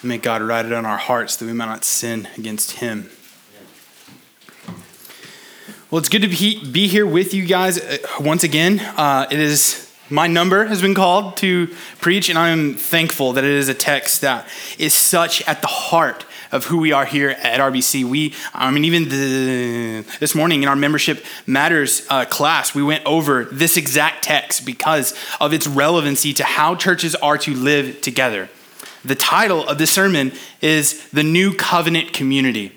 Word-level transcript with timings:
And 0.00 0.08
may 0.08 0.18
God 0.18 0.42
write 0.42 0.66
it 0.66 0.72
on 0.72 0.86
our 0.86 0.96
hearts 0.96 1.36
that 1.36 1.46
we 1.46 1.52
might 1.52 1.66
not 1.66 1.84
sin 1.84 2.28
against 2.36 2.72
Him. 2.72 3.10
Well, 5.90 5.98
it's 5.98 6.08
good 6.08 6.22
to 6.22 6.28
be, 6.28 6.86
here 6.86 7.06
with 7.06 7.32
you 7.32 7.46
guys 7.46 7.78
uh, 7.78 7.98
once 8.20 8.44
again. 8.44 8.78
Uh, 8.78 9.26
it 9.30 9.40
is 9.40 9.88
my 10.10 10.26
number 10.26 10.64
has 10.64 10.80
been 10.80 10.94
called 10.94 11.36
to 11.38 11.68
preach, 12.00 12.28
and 12.28 12.38
I 12.38 12.48
am 12.48 12.74
thankful 12.74 13.34
that 13.34 13.44
it 13.44 13.50
is 13.50 13.68
a 13.68 13.74
text 13.74 14.22
that 14.22 14.46
is 14.78 14.94
such 14.94 15.42
at 15.48 15.60
the 15.60 15.66
heart 15.66 16.24
of 16.50 16.66
who 16.66 16.78
we 16.78 16.92
are 16.92 17.04
here 17.04 17.30
at 17.30 17.60
RBC. 17.60 18.04
We, 18.04 18.34
I 18.54 18.70
mean, 18.70 18.84
even 18.84 19.08
the, 19.08 20.04
this 20.18 20.34
morning 20.34 20.62
in 20.62 20.68
our 20.68 20.76
membership 20.76 21.24
matters 21.46 22.06
uh, 22.08 22.24
class, 22.24 22.74
we 22.74 22.82
went 22.82 23.04
over 23.04 23.44
this 23.44 23.76
exact 23.76 24.24
text 24.24 24.64
because 24.64 25.14
of 25.40 25.52
its 25.52 25.66
relevancy 25.66 26.32
to 26.34 26.44
how 26.44 26.74
churches 26.74 27.14
are 27.16 27.36
to 27.38 27.54
live 27.54 28.00
together. 28.00 28.48
The 29.04 29.14
title 29.14 29.66
of 29.68 29.78
this 29.78 29.90
sermon 29.90 30.32
is 30.60 31.08
The 31.10 31.22
New 31.22 31.54
Covenant 31.54 32.12
Community. 32.12 32.72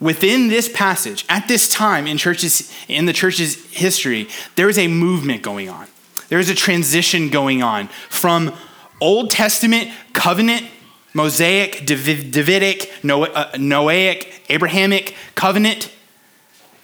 Within 0.00 0.48
this 0.48 0.68
passage, 0.68 1.24
at 1.28 1.48
this 1.48 1.68
time 1.68 2.06
in 2.06 2.18
churches 2.18 2.72
in 2.88 3.06
the 3.06 3.12
church's 3.12 3.64
history, 3.70 4.28
there 4.56 4.68
is 4.68 4.78
a 4.78 4.88
movement 4.88 5.42
going 5.42 5.68
on. 5.68 5.86
There 6.28 6.40
is 6.40 6.50
a 6.50 6.54
transition 6.54 7.28
going 7.28 7.62
on 7.62 7.88
from 8.08 8.54
Old 9.00 9.30
Testament 9.30 9.90
covenant 10.12 10.66
Mosaic, 11.14 11.86
Davidic, 11.86 12.90
uh, 13.04 13.52
Noahic, 13.52 14.28
Abrahamic 14.48 15.14
covenant, 15.34 15.90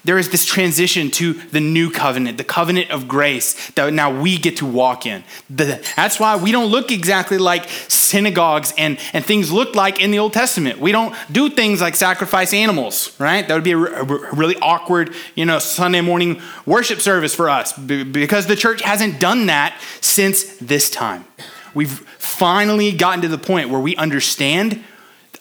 there 0.09 0.17
is 0.17 0.31
this 0.31 0.47
transition 0.47 1.11
to 1.11 1.35
the 1.35 1.61
new 1.61 1.91
covenant, 1.91 2.39
the 2.39 2.43
covenant 2.43 2.91
of 2.91 3.07
grace 3.07 3.71
that 3.73 3.93
now 3.93 4.23
we 4.23 4.39
get 4.39 4.57
to 4.57 4.65
walk 4.65 5.05
in. 5.05 5.23
that's 5.51 6.19
why 6.19 6.35
we 6.35 6.51
don't 6.51 6.71
look 6.71 6.91
exactly 6.91 7.37
like 7.37 7.69
synagogues 7.89 8.73
and, 8.79 8.99
and 9.13 9.23
things 9.23 9.53
look 9.53 9.75
like 9.75 10.01
in 10.01 10.11
the 10.11 10.19
Old 10.19 10.33
Testament. 10.33 10.79
We 10.79 10.93
don't 10.93 11.15
do 11.31 11.51
things 11.51 11.83
like 11.83 11.95
sacrifice 11.95 12.55
animals, 12.55 13.15
right? 13.21 13.47
That 13.47 13.53
would 13.53 13.65
be 13.65 13.73
a, 13.73 13.77
a 13.77 14.03
really 14.35 14.57
awkward, 14.63 15.15
you 15.35 15.45
know, 15.45 15.59
Sunday 15.59 16.01
morning 16.01 16.41
worship 16.65 17.01
service 17.01 17.35
for 17.35 17.51
us 17.51 17.77
because 17.77 18.47
the 18.47 18.57
church 18.57 18.81
hasn't 18.81 19.21
done 19.21 19.45
that 19.49 19.79
since 20.01 20.57
this 20.57 20.89
time. 20.89 21.27
We've 21.75 21.99
finally 22.17 22.93
gotten 22.93 23.21
to 23.21 23.29
the 23.29 23.37
point 23.37 23.69
where 23.69 23.79
we 23.79 23.95
understand 23.97 24.83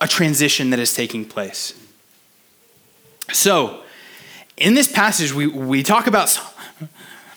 a 0.02 0.10
transition 0.10 0.72
that 0.72 0.80
is 0.80 0.94
taking 0.94 1.24
place. 1.24 1.74
So, 3.32 3.86
in 4.58 4.74
this 4.74 4.92
passage, 4.92 5.34
we, 5.34 5.48
we 5.48 5.84
talk 5.84 6.08
about 6.08 6.38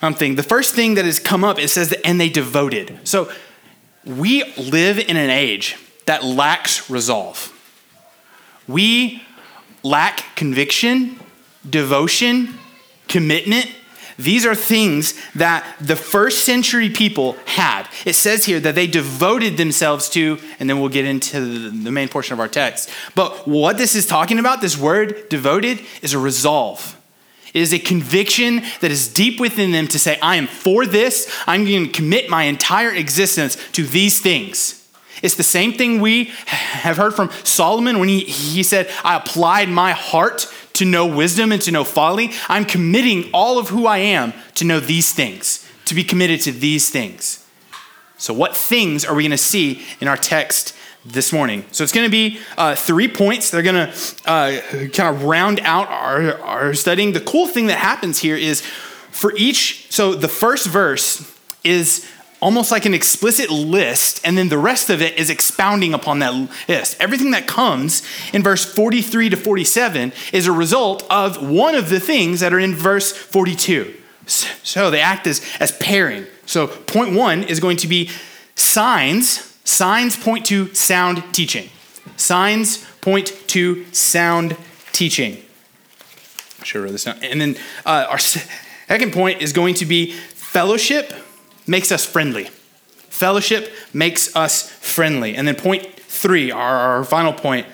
something. 0.00 0.34
The 0.34 0.42
first 0.42 0.74
thing 0.74 0.94
that 0.94 1.04
has 1.04 1.18
come 1.18 1.44
up, 1.44 1.58
it 1.58 1.68
says 1.68 1.90
that, 1.90 2.06
and 2.06 2.20
they 2.20 2.28
devoted. 2.28 2.98
So, 3.04 3.30
we 4.04 4.44
live 4.56 4.98
in 4.98 5.16
an 5.16 5.30
age 5.30 5.76
that 6.06 6.24
lacks 6.24 6.88
resolve. 6.88 7.52
We 8.66 9.22
lack 9.82 10.36
conviction, 10.36 11.20
devotion, 11.68 12.54
commitment, 13.08 13.70
these 14.20 14.44
are 14.44 14.54
things 14.54 15.14
that 15.34 15.64
the 15.80 15.96
first 15.96 16.44
century 16.44 16.90
people 16.90 17.36
had. 17.46 17.88
It 18.04 18.12
says 18.12 18.44
here 18.44 18.60
that 18.60 18.74
they 18.74 18.86
devoted 18.86 19.56
themselves 19.56 20.10
to, 20.10 20.38
and 20.58 20.68
then 20.68 20.78
we'll 20.78 20.90
get 20.90 21.06
into 21.06 21.70
the 21.70 21.90
main 21.90 22.08
portion 22.08 22.34
of 22.34 22.40
our 22.40 22.48
text. 22.48 22.90
But 23.14 23.48
what 23.48 23.78
this 23.78 23.94
is 23.94 24.06
talking 24.06 24.38
about, 24.38 24.60
this 24.60 24.76
word 24.76 25.30
devoted, 25.30 25.80
is 26.02 26.12
a 26.12 26.18
resolve. 26.18 26.99
It 27.52 27.60
is 27.60 27.72
a 27.72 27.78
conviction 27.78 28.62
that 28.80 28.90
is 28.90 29.12
deep 29.12 29.40
within 29.40 29.72
them 29.72 29.88
to 29.88 29.98
say, 29.98 30.18
I 30.20 30.36
am 30.36 30.46
for 30.46 30.86
this. 30.86 31.32
I'm 31.46 31.64
going 31.64 31.86
to 31.86 31.92
commit 31.92 32.30
my 32.30 32.44
entire 32.44 32.92
existence 32.92 33.56
to 33.72 33.84
these 33.84 34.20
things. 34.20 34.76
It's 35.22 35.34
the 35.34 35.42
same 35.42 35.72
thing 35.72 36.00
we 36.00 36.24
have 36.46 36.96
heard 36.96 37.14
from 37.14 37.30
Solomon 37.44 37.98
when 37.98 38.08
he, 38.08 38.20
he 38.20 38.62
said, 38.62 38.90
I 39.04 39.16
applied 39.16 39.68
my 39.68 39.92
heart 39.92 40.46
to 40.74 40.84
know 40.84 41.06
wisdom 41.06 41.52
and 41.52 41.60
to 41.62 41.72
know 41.72 41.84
folly. 41.84 42.30
I'm 42.48 42.64
committing 42.64 43.30
all 43.32 43.58
of 43.58 43.68
who 43.68 43.86
I 43.86 43.98
am 43.98 44.32
to 44.54 44.64
know 44.64 44.80
these 44.80 45.12
things, 45.12 45.68
to 45.86 45.94
be 45.94 46.04
committed 46.04 46.40
to 46.42 46.52
these 46.52 46.88
things. 46.88 47.46
So, 48.16 48.34
what 48.34 48.54
things 48.54 49.04
are 49.04 49.14
we 49.14 49.22
going 49.22 49.30
to 49.30 49.38
see 49.38 49.82
in 50.00 50.06
our 50.06 50.16
text 50.16 50.76
this 51.04 51.32
morning? 51.32 51.64
So, 51.72 51.84
it's 51.84 51.92
going 51.92 52.06
to 52.06 52.10
be 52.10 52.40
uh, 52.56 52.74
three 52.74 53.08
points. 53.08 53.50
They're 53.50 53.62
going 53.62 53.90
to 53.90 54.30
uh, 54.30 54.60
kind 54.88 55.14
of 55.14 55.24
round 55.24 55.60
out 55.60 55.88
our, 55.88 56.38
our 56.40 56.74
studying. 56.74 57.12
The 57.12 57.20
cool 57.20 57.46
thing 57.46 57.66
that 57.66 57.78
happens 57.78 58.18
here 58.18 58.36
is 58.36 58.62
for 59.10 59.34
each, 59.36 59.90
so 59.92 60.14
the 60.14 60.28
first 60.28 60.66
verse 60.66 61.36
is 61.64 62.08
almost 62.40 62.70
like 62.70 62.86
an 62.86 62.94
explicit 62.94 63.50
list, 63.50 64.20
and 64.24 64.36
then 64.36 64.48
the 64.48 64.58
rest 64.58 64.90
of 64.90 65.02
it 65.02 65.16
is 65.18 65.30
expounding 65.30 65.92
upon 65.92 66.20
that 66.20 66.32
list. 66.68 66.96
Everything 67.00 67.32
that 67.32 67.46
comes 67.46 68.02
in 68.32 68.42
verse 68.42 68.64
43 68.64 69.30
to 69.30 69.36
47 69.36 70.12
is 70.32 70.46
a 70.46 70.52
result 70.52 71.06
of 71.10 71.48
one 71.48 71.74
of 71.74 71.90
the 71.90 72.00
things 72.00 72.40
that 72.40 72.52
are 72.52 72.58
in 72.58 72.74
verse 72.74 73.12
42. 73.12 73.94
So 74.26 74.90
they 74.90 75.00
act 75.00 75.26
as, 75.26 75.44
as 75.58 75.72
pairing. 75.72 76.26
So 76.46 76.66
point 76.66 77.14
one 77.14 77.42
is 77.42 77.60
going 77.60 77.76
to 77.78 77.88
be 77.88 78.10
signs. 78.54 79.49
Signs 79.64 80.16
point 80.16 80.46
to 80.46 80.74
sound 80.74 81.22
teaching. 81.32 81.68
Signs 82.16 82.84
point 83.00 83.28
to 83.48 83.84
sound 83.92 84.56
teaching. 84.92 85.38
I 86.60 86.64
should 86.64 86.82
wrote 86.82 86.92
this 86.92 87.04
down. 87.04 87.18
And 87.22 87.40
then 87.40 87.56
uh, 87.86 88.06
our 88.08 88.18
second 88.18 89.12
point 89.12 89.40
is 89.40 89.52
going 89.52 89.74
to 89.76 89.86
be 89.86 90.12
fellowship 90.12 91.12
makes 91.66 91.92
us 91.92 92.04
friendly. 92.04 92.44
Fellowship 93.08 93.72
makes 93.92 94.34
us 94.34 94.70
friendly. 94.70 95.36
And 95.36 95.46
then 95.46 95.54
point 95.54 95.86
three, 96.00 96.50
our, 96.50 96.76
our 96.76 97.04
final 97.04 97.32
point, 97.32 97.66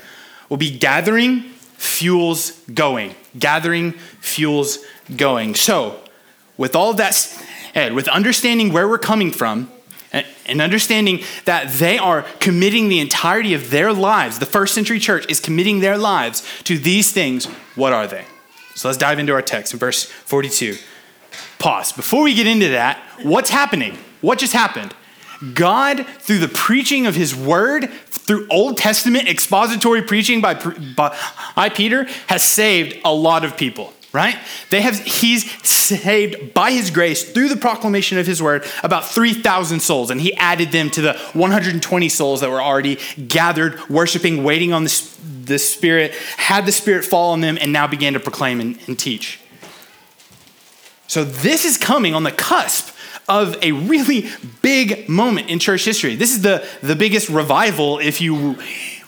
will 0.48 0.56
be 0.56 0.76
gathering 0.76 1.42
fuels 1.76 2.52
going. 2.72 3.14
Gathering 3.38 3.92
fuels 3.92 4.78
going. 5.16 5.54
So, 5.54 6.00
with 6.56 6.74
all 6.74 6.94
that 6.94 7.14
said, 7.14 7.92
with 7.92 8.08
understanding 8.08 8.72
where 8.72 8.88
we're 8.88 8.98
coming 8.98 9.30
from, 9.30 9.70
and 10.12 10.62
understanding 10.62 11.22
that 11.44 11.72
they 11.74 11.98
are 11.98 12.22
committing 12.40 12.88
the 12.88 13.00
entirety 13.00 13.54
of 13.54 13.70
their 13.70 13.92
lives, 13.92 14.38
the 14.38 14.46
first 14.46 14.74
century 14.74 14.98
church 14.98 15.26
is 15.28 15.40
committing 15.40 15.80
their 15.80 15.98
lives 15.98 16.46
to 16.64 16.78
these 16.78 17.12
things, 17.12 17.46
what 17.74 17.92
are 17.92 18.06
they? 18.06 18.24
So 18.74 18.88
let's 18.88 18.98
dive 18.98 19.18
into 19.18 19.32
our 19.32 19.42
text 19.42 19.72
in 19.72 19.78
verse 19.78 20.04
42. 20.04 20.76
Pause. 21.58 21.92
Before 21.92 22.22
we 22.22 22.34
get 22.34 22.46
into 22.46 22.68
that, 22.68 23.02
what's 23.22 23.50
happening? 23.50 23.96
What 24.20 24.38
just 24.38 24.52
happened? 24.52 24.94
God, 25.54 26.06
through 26.06 26.38
the 26.38 26.48
preaching 26.48 27.06
of 27.06 27.14
his 27.14 27.34
word, 27.34 27.90
through 27.90 28.46
Old 28.48 28.76
Testament 28.76 29.28
expository 29.28 30.02
preaching 30.02 30.40
by, 30.40 30.54
by 31.54 31.68
Peter, 31.68 32.04
has 32.26 32.42
saved 32.42 32.98
a 33.04 33.12
lot 33.12 33.44
of 33.44 33.56
people, 33.56 33.92
right? 34.16 34.38
They 34.70 34.80
have, 34.80 34.98
he's 34.98 35.48
saved 35.62 36.54
by 36.54 36.70
his 36.70 36.90
grace 36.90 37.30
through 37.30 37.50
the 37.50 37.56
proclamation 37.56 38.16
of 38.16 38.26
his 38.26 38.42
word 38.42 38.64
about 38.82 39.04
3,000 39.04 39.80
souls, 39.80 40.10
and 40.10 40.20
he 40.20 40.34
added 40.36 40.72
them 40.72 40.88
to 40.90 41.02
the 41.02 41.12
120 41.34 42.08
souls 42.08 42.40
that 42.40 42.50
were 42.50 42.62
already 42.62 42.98
gathered, 43.28 43.78
worshiping, 43.90 44.42
waiting 44.42 44.72
on 44.72 44.84
the, 44.84 45.16
the 45.44 45.58
Spirit, 45.58 46.12
had 46.38 46.64
the 46.64 46.72
Spirit 46.72 47.04
fall 47.04 47.32
on 47.32 47.42
them, 47.42 47.58
and 47.60 47.74
now 47.74 47.86
began 47.86 48.14
to 48.14 48.20
proclaim 48.20 48.58
and, 48.58 48.78
and 48.86 48.98
teach. 48.98 49.38
So 51.08 51.22
this 51.22 51.66
is 51.66 51.76
coming 51.76 52.14
on 52.14 52.22
the 52.22 52.32
cusp 52.32 52.96
of 53.28 53.56
a 53.62 53.72
really 53.72 54.30
big 54.62 55.10
moment 55.10 55.50
in 55.50 55.58
church 55.58 55.84
history. 55.84 56.16
This 56.16 56.32
is 56.32 56.40
the, 56.40 56.66
the 56.82 56.96
biggest 56.96 57.28
revival, 57.28 57.98
if 57.98 58.22
you 58.22 58.56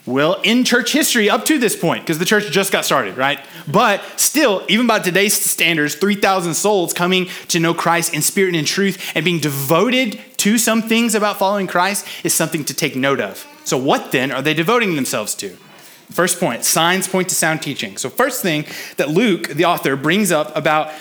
will, 0.08 0.40
in 0.42 0.64
church 0.64 0.92
history 0.92 1.30
up 1.30 1.44
to 1.46 1.58
this 1.58 1.76
point, 1.76 2.04
because 2.04 2.18
the 2.18 2.24
church 2.24 2.50
just 2.50 2.72
got 2.72 2.84
started, 2.84 3.16
right? 3.16 3.38
But 3.66 4.02
still, 4.16 4.64
even 4.68 4.86
by 4.86 4.98
today's 4.98 5.34
standards, 5.34 5.94
3,000 5.94 6.54
souls 6.54 6.92
coming 6.92 7.26
to 7.48 7.60
know 7.60 7.74
Christ 7.74 8.14
in 8.14 8.22
spirit 8.22 8.48
and 8.48 8.56
in 8.56 8.64
truth 8.64 9.12
and 9.14 9.24
being 9.24 9.40
devoted 9.40 10.18
to 10.38 10.58
some 10.58 10.82
things 10.82 11.14
about 11.14 11.38
following 11.38 11.66
Christ 11.66 12.06
is 12.24 12.34
something 12.34 12.64
to 12.64 12.74
take 12.74 12.96
note 12.96 13.20
of. 13.20 13.46
So, 13.64 13.76
what 13.76 14.12
then 14.12 14.32
are 14.32 14.42
they 14.42 14.54
devoting 14.54 14.96
themselves 14.96 15.34
to? 15.36 15.50
First 16.10 16.40
point 16.40 16.64
signs 16.64 17.06
point 17.06 17.28
to 17.28 17.34
sound 17.34 17.60
teaching. 17.60 17.98
So, 17.98 18.08
first 18.08 18.40
thing 18.40 18.64
that 18.96 19.10
Luke, 19.10 19.48
the 19.48 19.66
author, 19.66 19.94
brings 19.94 20.32
up 20.32 20.56
about 20.56 20.92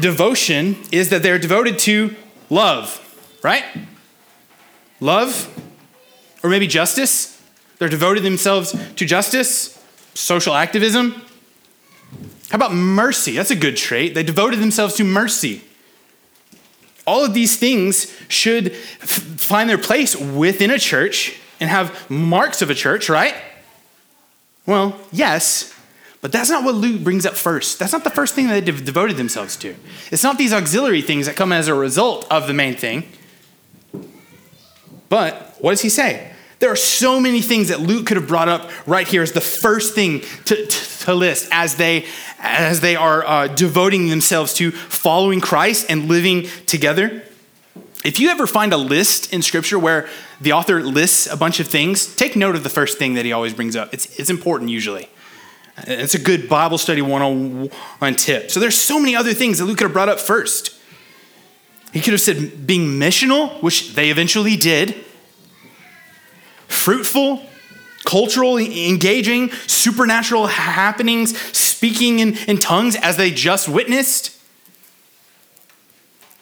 devotion 0.00 0.76
is 0.90 1.10
that 1.10 1.22
they're 1.22 1.38
devoted 1.38 1.78
to 1.80 2.16
love, 2.50 3.00
right? 3.42 3.64
Love, 4.98 5.52
or 6.42 6.50
maybe 6.50 6.66
justice. 6.66 7.35
They're 7.78 7.88
devoted 7.88 8.22
themselves 8.22 8.74
to 8.96 9.04
justice, 9.04 9.82
social 10.14 10.54
activism. 10.54 11.22
How 12.50 12.56
about 12.56 12.72
mercy? 12.72 13.32
That's 13.32 13.50
a 13.50 13.56
good 13.56 13.76
trait. 13.76 14.14
They 14.14 14.22
devoted 14.22 14.60
themselves 14.60 14.94
to 14.96 15.04
mercy. 15.04 15.62
All 17.06 17.24
of 17.24 17.34
these 17.34 17.56
things 17.56 18.14
should 18.28 18.72
f- 19.02 19.22
find 19.38 19.68
their 19.68 19.78
place 19.78 20.16
within 20.16 20.70
a 20.70 20.78
church 20.78 21.38
and 21.60 21.70
have 21.70 22.08
marks 22.10 22.62
of 22.62 22.70
a 22.70 22.74
church, 22.74 23.08
right? 23.08 23.34
Well, 24.66 24.98
yes, 25.12 25.72
but 26.20 26.32
that's 26.32 26.50
not 26.50 26.64
what 26.64 26.74
Luke 26.74 27.02
brings 27.04 27.24
up 27.24 27.34
first. 27.34 27.78
That's 27.78 27.92
not 27.92 28.02
the 28.02 28.10
first 28.10 28.34
thing 28.34 28.48
that 28.48 28.64
they 28.64 28.72
devoted 28.72 29.16
themselves 29.16 29.56
to. 29.58 29.76
It's 30.10 30.24
not 30.24 30.38
these 30.38 30.52
auxiliary 30.52 31.02
things 31.02 31.26
that 31.26 31.36
come 31.36 31.52
as 31.52 31.68
a 31.68 31.74
result 31.74 32.26
of 32.30 32.48
the 32.48 32.54
main 32.54 32.74
thing. 32.74 33.08
But 35.08 35.54
what 35.60 35.70
does 35.70 35.82
he 35.82 35.88
say? 35.88 36.32
There 36.58 36.70
are 36.70 36.76
so 36.76 37.20
many 37.20 37.42
things 37.42 37.68
that 37.68 37.80
Luke 37.80 38.06
could 38.06 38.16
have 38.16 38.28
brought 38.28 38.48
up 38.48 38.70
right 38.86 39.06
here 39.06 39.22
as 39.22 39.32
the 39.32 39.42
first 39.42 39.94
thing 39.94 40.20
to, 40.46 40.66
to, 40.66 41.04
to 41.04 41.14
list 41.14 41.48
as 41.52 41.74
they, 41.76 42.06
as 42.38 42.80
they 42.80 42.96
are 42.96 43.26
uh, 43.26 43.48
devoting 43.48 44.08
themselves 44.08 44.54
to 44.54 44.70
following 44.70 45.40
Christ 45.40 45.86
and 45.90 46.08
living 46.08 46.48
together. 46.66 47.22
If 48.04 48.20
you 48.20 48.30
ever 48.30 48.46
find 48.46 48.72
a 48.72 48.78
list 48.78 49.32
in 49.32 49.42
Scripture 49.42 49.78
where 49.78 50.08
the 50.40 50.52
author 50.52 50.80
lists 50.80 51.26
a 51.26 51.36
bunch 51.36 51.60
of 51.60 51.68
things, 51.68 52.14
take 52.14 52.36
note 52.36 52.54
of 52.54 52.62
the 52.62 52.70
first 52.70 52.98
thing 52.98 53.14
that 53.14 53.24
he 53.24 53.32
always 53.32 53.52
brings 53.52 53.76
up. 53.76 53.92
It's, 53.92 54.18
it's 54.18 54.30
important 54.30 54.70
usually. 54.70 55.08
It's 55.78 56.14
a 56.14 56.18
good 56.18 56.48
Bible 56.48 56.78
study 56.78 57.02
one 57.02 57.20
on 57.20 57.66
one 57.98 58.14
tip. 58.14 58.50
So 58.50 58.60
there's 58.60 58.76
so 58.76 58.98
many 58.98 59.14
other 59.14 59.34
things 59.34 59.58
that 59.58 59.66
Luke 59.66 59.78
could 59.78 59.84
have 59.84 59.92
brought 59.92 60.08
up 60.08 60.20
first. 60.20 60.72
He 61.92 62.00
could 62.00 62.12
have 62.12 62.20
said 62.20 62.66
being 62.66 62.98
missional, 62.98 63.62
which 63.62 63.94
they 63.94 64.10
eventually 64.10 64.56
did, 64.56 65.04
fruitful, 66.68 67.44
cultural, 68.04 68.58
engaging, 68.58 69.50
supernatural 69.66 70.46
happenings, 70.46 71.36
speaking 71.56 72.20
in, 72.20 72.36
in 72.48 72.58
tongues 72.58 72.96
as 72.96 73.16
they 73.16 73.30
just 73.30 73.68
witnessed. 73.68 74.32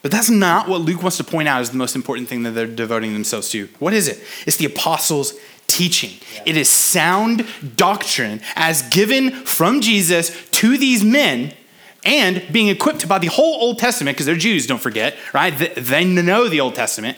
But 0.03 0.11
that's 0.11 0.29
not 0.29 0.69
what 0.69 0.83
Luke 0.83 1.01
wants 1.03 1.17
to 1.17 1.25
point 1.25 1.49
out 1.49 1.63
as 1.63 1.71
the 1.71 1.79
most 1.79 1.97
important 1.97 2.29
thing 2.29 2.43
that 2.43 2.51
they're 2.51 2.67
devoting 2.67 3.15
themselves 3.15 3.49
to. 3.51 3.69
What 3.79 3.95
is 3.95 4.07
it? 4.07 4.23
It's 4.47 4.59
the 4.59 4.67
apostles' 4.67 5.33
teaching. 5.67 6.21
It 6.45 6.59
is 6.59 6.69
sound 6.69 7.47
doctrine 7.75 8.43
as 8.55 8.83
given 8.91 9.31
from 9.31 9.81
Jesus 9.81 10.47
to 10.51 10.77
these 10.77 11.03
men 11.03 11.55
and 12.05 12.45
being 12.53 12.69
equipped 12.69 13.09
by 13.09 13.19
the 13.19 13.29
whole 13.29 13.55
Old 13.63 13.79
Testament, 13.79 14.17
because 14.17 14.27
they're 14.27 14.37
Jews, 14.37 14.67
don't 14.67 14.79
forget, 14.79 15.17
right? 15.33 15.51
They 15.75 16.05
know 16.05 16.49
the 16.51 16.61
Old 16.61 16.75
Testament. 16.75 17.17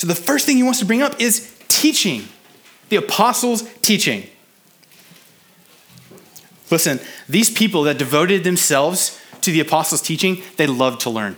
So 0.00 0.06
the 0.06 0.14
first 0.14 0.46
thing 0.46 0.56
he 0.56 0.62
wants 0.62 0.78
to 0.78 0.86
bring 0.86 1.02
up 1.02 1.20
is 1.20 1.54
teaching, 1.68 2.26
the 2.88 2.96
apostles' 2.96 3.64
teaching. 3.82 4.26
Listen, 6.70 7.00
these 7.28 7.50
people 7.50 7.82
that 7.82 7.98
devoted 7.98 8.42
themselves 8.42 9.20
to 9.42 9.52
the 9.52 9.60
apostles' 9.60 10.00
teaching, 10.00 10.42
they 10.56 10.66
loved 10.66 11.02
to 11.02 11.10
learn. 11.10 11.36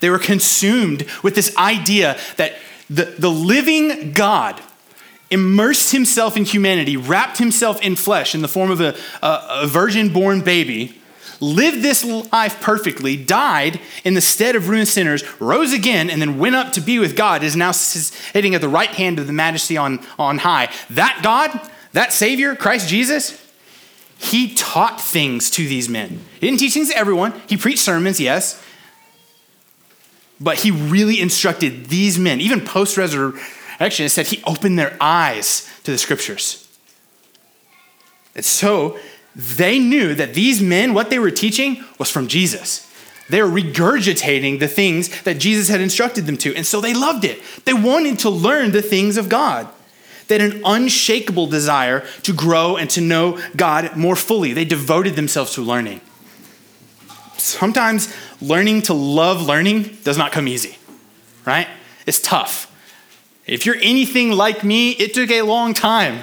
They 0.00 0.08
were 0.08 0.18
consumed 0.18 1.04
with 1.22 1.34
this 1.34 1.54
idea 1.58 2.18
that 2.38 2.54
the, 2.88 3.04
the 3.18 3.28
living 3.28 4.12
God 4.12 4.58
immersed 5.30 5.92
himself 5.92 6.38
in 6.38 6.46
humanity, 6.46 6.96
wrapped 6.96 7.36
himself 7.36 7.82
in 7.82 7.96
flesh 7.96 8.34
in 8.34 8.40
the 8.40 8.48
form 8.48 8.70
of 8.70 8.80
a, 8.80 8.96
a, 9.20 9.46
a 9.64 9.66
virgin 9.66 10.10
born 10.10 10.40
baby, 10.40 11.01
lived 11.42 11.82
this 11.82 12.04
life 12.04 12.60
perfectly, 12.60 13.16
died 13.16 13.80
in 14.04 14.14
the 14.14 14.20
stead 14.20 14.56
of 14.56 14.68
ruined 14.68 14.88
sinners, 14.88 15.24
rose 15.40 15.72
again, 15.72 16.08
and 16.08 16.22
then 16.22 16.38
went 16.38 16.54
up 16.54 16.72
to 16.72 16.80
be 16.80 16.98
with 16.98 17.16
God, 17.16 17.42
is 17.42 17.56
now 17.56 17.72
sitting 17.72 18.54
at 18.54 18.60
the 18.60 18.68
right 18.68 18.88
hand 18.88 19.18
of 19.18 19.26
the 19.26 19.32
majesty 19.32 19.76
on, 19.76 20.04
on 20.18 20.38
high. 20.38 20.72
That 20.90 21.20
God, 21.22 21.70
that 21.92 22.12
Savior, 22.12 22.54
Christ 22.54 22.88
Jesus, 22.88 23.38
he 24.16 24.54
taught 24.54 25.00
things 25.00 25.50
to 25.50 25.66
these 25.66 25.88
men. 25.88 26.20
He 26.40 26.46
didn't 26.46 26.60
teach 26.60 26.74
things 26.74 26.90
to 26.90 26.96
everyone. 26.96 27.34
He 27.48 27.56
preached 27.56 27.80
sermons, 27.80 28.20
yes. 28.20 28.64
But 30.40 30.60
he 30.60 30.70
really 30.70 31.20
instructed 31.20 31.86
these 31.86 32.18
men, 32.18 32.40
even 32.40 32.60
post 32.60 32.96
resurrection, 32.96 34.06
it 34.06 34.10
said 34.10 34.28
he 34.28 34.42
opened 34.44 34.78
their 34.78 34.96
eyes 35.00 35.68
to 35.82 35.90
the 35.90 35.98
scriptures. 35.98 36.68
And 38.34 38.44
so 38.44 38.98
they 39.34 39.78
knew 39.78 40.14
that 40.14 40.34
these 40.34 40.60
men, 40.60 40.94
what 40.94 41.10
they 41.10 41.18
were 41.18 41.30
teaching 41.30 41.84
was 41.98 42.10
from 42.10 42.28
Jesus. 42.28 42.88
They 43.28 43.40
were 43.40 43.48
regurgitating 43.48 44.58
the 44.58 44.68
things 44.68 45.22
that 45.22 45.38
Jesus 45.38 45.68
had 45.68 45.80
instructed 45.80 46.26
them 46.26 46.36
to. 46.38 46.54
And 46.54 46.66
so 46.66 46.80
they 46.80 46.92
loved 46.92 47.24
it. 47.24 47.40
They 47.64 47.72
wanted 47.72 48.18
to 48.20 48.30
learn 48.30 48.72
the 48.72 48.82
things 48.82 49.16
of 49.16 49.28
God. 49.28 49.68
They 50.28 50.38
had 50.38 50.52
an 50.52 50.62
unshakable 50.64 51.46
desire 51.46 52.00
to 52.22 52.32
grow 52.32 52.76
and 52.76 52.90
to 52.90 53.00
know 53.00 53.40
God 53.56 53.96
more 53.96 54.16
fully. 54.16 54.52
They 54.52 54.64
devoted 54.64 55.16
themselves 55.16 55.54
to 55.54 55.62
learning. 55.62 56.00
Sometimes 57.38 58.14
learning 58.40 58.82
to 58.82 58.94
love 58.94 59.42
learning 59.42 59.98
does 60.04 60.18
not 60.18 60.32
come 60.32 60.46
easy, 60.46 60.78
right? 61.46 61.68
It's 62.06 62.20
tough. 62.20 62.68
If 63.46 63.66
you're 63.66 63.76
anything 63.76 64.30
like 64.30 64.62
me, 64.62 64.92
it 64.92 65.14
took 65.14 65.30
a 65.30 65.42
long 65.42 65.74
time 65.74 66.20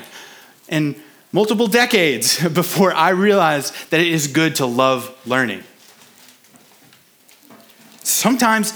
and 0.70 0.96
multiple 1.32 1.68
decades 1.68 2.48
before 2.54 2.94
I 2.94 3.10
realized 3.10 3.74
that 3.92 4.00
it 4.00 4.08
is 4.08 4.28
good 4.28 4.56
to 4.56 4.66
love 4.66 5.16
learning. 5.26 5.64
Sometimes 8.04 8.74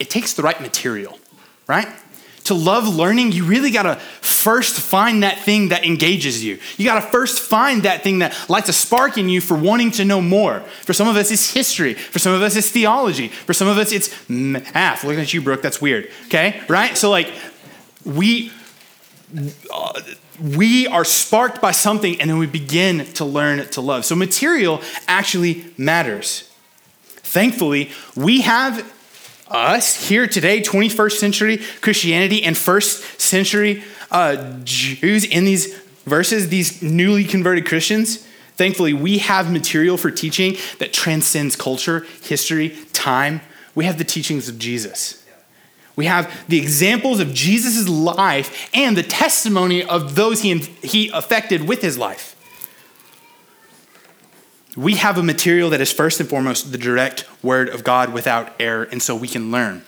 it 0.00 0.10
takes 0.10 0.32
the 0.32 0.42
right 0.42 0.60
material, 0.60 1.18
right? 1.66 1.86
To 2.44 2.54
love 2.54 2.88
learning, 2.88 3.30
you 3.30 3.44
really 3.44 3.70
gotta 3.70 3.96
first 4.20 4.80
find 4.80 5.22
that 5.22 5.38
thing 5.38 5.68
that 5.68 5.84
engages 5.84 6.42
you. 6.42 6.58
You 6.76 6.84
gotta 6.84 7.06
first 7.06 7.38
find 7.38 7.84
that 7.84 8.02
thing 8.02 8.18
that 8.18 8.34
lights 8.48 8.68
a 8.68 8.72
spark 8.72 9.16
in 9.16 9.28
you 9.28 9.40
for 9.40 9.56
wanting 9.56 9.92
to 9.92 10.04
know 10.04 10.20
more. 10.20 10.60
For 10.60 10.92
some 10.92 11.06
of 11.06 11.16
us, 11.16 11.30
it's 11.30 11.52
history. 11.52 11.94
For 11.94 12.18
some 12.18 12.32
of 12.32 12.42
us, 12.42 12.56
it's 12.56 12.68
theology. 12.68 13.28
For 13.28 13.52
some 13.52 13.68
of 13.68 13.78
us, 13.78 13.92
it's 13.92 14.28
math. 14.28 15.04
Looking 15.04 15.20
at 15.20 15.32
you, 15.32 15.40
Brooke, 15.40 15.62
that's 15.62 15.80
weird. 15.80 16.08
Okay, 16.26 16.60
right? 16.68 16.96
So, 16.96 17.10
like, 17.10 17.32
we. 18.04 18.50
Uh, 19.72 20.00
we 20.42 20.86
are 20.88 21.04
sparked 21.04 21.60
by 21.60 21.70
something 21.70 22.20
and 22.20 22.28
then 22.28 22.38
we 22.38 22.46
begin 22.46 23.04
to 23.14 23.24
learn 23.24 23.66
to 23.70 23.80
love. 23.80 24.04
So, 24.04 24.16
material 24.16 24.82
actually 25.06 25.64
matters. 25.78 26.50
Thankfully, 27.06 27.90
we 28.16 28.42
have 28.42 28.92
us 29.48 30.08
here 30.08 30.26
today, 30.26 30.60
21st 30.60 31.12
century 31.12 31.58
Christianity 31.80 32.42
and 32.42 32.56
first 32.56 33.20
century 33.20 33.84
uh, 34.10 34.58
Jews 34.64 35.24
in 35.24 35.44
these 35.44 35.74
verses, 36.04 36.48
these 36.48 36.82
newly 36.82 37.24
converted 37.24 37.66
Christians, 37.66 38.26
thankfully, 38.56 38.92
we 38.92 39.18
have 39.18 39.52
material 39.52 39.96
for 39.96 40.10
teaching 40.10 40.56
that 40.78 40.92
transcends 40.92 41.56
culture, 41.56 42.06
history, 42.22 42.76
time. 42.92 43.40
We 43.74 43.84
have 43.84 43.98
the 43.98 44.04
teachings 44.04 44.48
of 44.48 44.58
Jesus. 44.58 45.21
We 45.94 46.06
have 46.06 46.44
the 46.48 46.58
examples 46.58 47.20
of 47.20 47.34
Jesus' 47.34 47.88
life 47.88 48.70
and 48.72 48.96
the 48.96 49.02
testimony 49.02 49.84
of 49.84 50.14
those 50.14 50.40
he, 50.40 50.58
he 50.58 51.10
affected 51.10 51.68
with 51.68 51.82
his 51.82 51.98
life. 51.98 52.36
We 54.76 54.94
have 54.94 55.18
a 55.18 55.22
material 55.22 55.68
that 55.70 55.82
is 55.82 55.92
first 55.92 56.18
and 56.18 56.28
foremost 56.28 56.72
the 56.72 56.78
direct 56.78 57.26
word 57.42 57.68
of 57.68 57.84
God 57.84 58.12
without 58.12 58.54
error, 58.58 58.84
and 58.84 59.02
so 59.02 59.14
we 59.14 59.28
can 59.28 59.50
learn. 59.50 59.84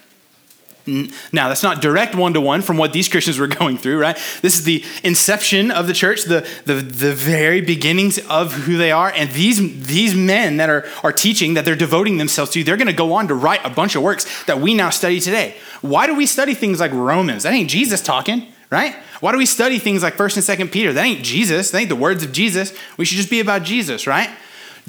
Now, 0.87 1.47
that's 1.47 1.63
not 1.63 1.81
direct 1.81 2.13
one 2.13 2.33
to 2.33 2.41
one 2.41 2.61
from 2.61 2.77
what 2.77 2.93
these 2.93 3.09
Christians 3.09 3.39
were 3.39 3.47
going 3.59 3.77
through, 3.77 3.99
right? 3.99 4.15
This 4.41 4.55
is 4.57 4.63
the 4.63 4.83
inception 5.03 5.71
of 5.71 5.87
the 5.87 5.93
church, 5.93 6.23
the, 6.23 6.47
the, 6.65 6.75
the 6.75 7.13
very 7.13 7.61
beginnings 7.61 8.19
of 8.29 8.53
who 8.53 8.77
they 8.77 8.91
are. 8.91 9.11
And 9.11 9.31
these, 9.31 9.87
these 9.87 10.15
men 10.15 10.57
that 10.57 10.69
are, 10.69 10.85
are 11.03 11.11
teaching, 11.11 11.55
that 11.55 11.65
they're 11.65 11.75
devoting 11.75 12.17
themselves 12.17 12.51
to, 12.51 12.63
they're 12.63 12.77
going 12.77 12.87
to 12.87 12.93
go 12.93 13.13
on 13.13 13.27
to 13.29 13.33
write 13.33 13.65
a 13.65 13.69
bunch 13.69 13.95
of 13.95 14.03
works 14.03 14.45
that 14.45 14.59
we 14.59 14.73
now 14.73 14.89
study 14.89 15.19
today. 15.19 15.55
Why 15.81 16.05
do 16.07 16.15
we 16.15 16.25
study 16.25 16.53
things 16.53 16.79
like 16.79 16.91
Romans? 16.91 17.43
That 17.43 17.53
ain't 17.53 17.69
Jesus 17.69 18.01
talking, 18.01 18.47
right? 18.69 18.95
Why 19.21 19.31
do 19.31 19.37
we 19.37 19.45
study 19.45 19.79
things 19.79 20.03
like 20.03 20.15
1st 20.15 20.57
and 20.57 20.69
2nd 20.69 20.71
Peter? 20.71 20.93
That 20.93 21.05
ain't 21.05 21.23
Jesus. 21.23 21.71
That 21.71 21.79
ain't 21.79 21.89
the 21.89 21.95
words 21.95 22.23
of 22.23 22.31
Jesus. 22.31 22.73
We 22.97 23.05
should 23.05 23.17
just 23.17 23.29
be 23.29 23.39
about 23.39 23.63
Jesus, 23.63 24.05
right? 24.05 24.29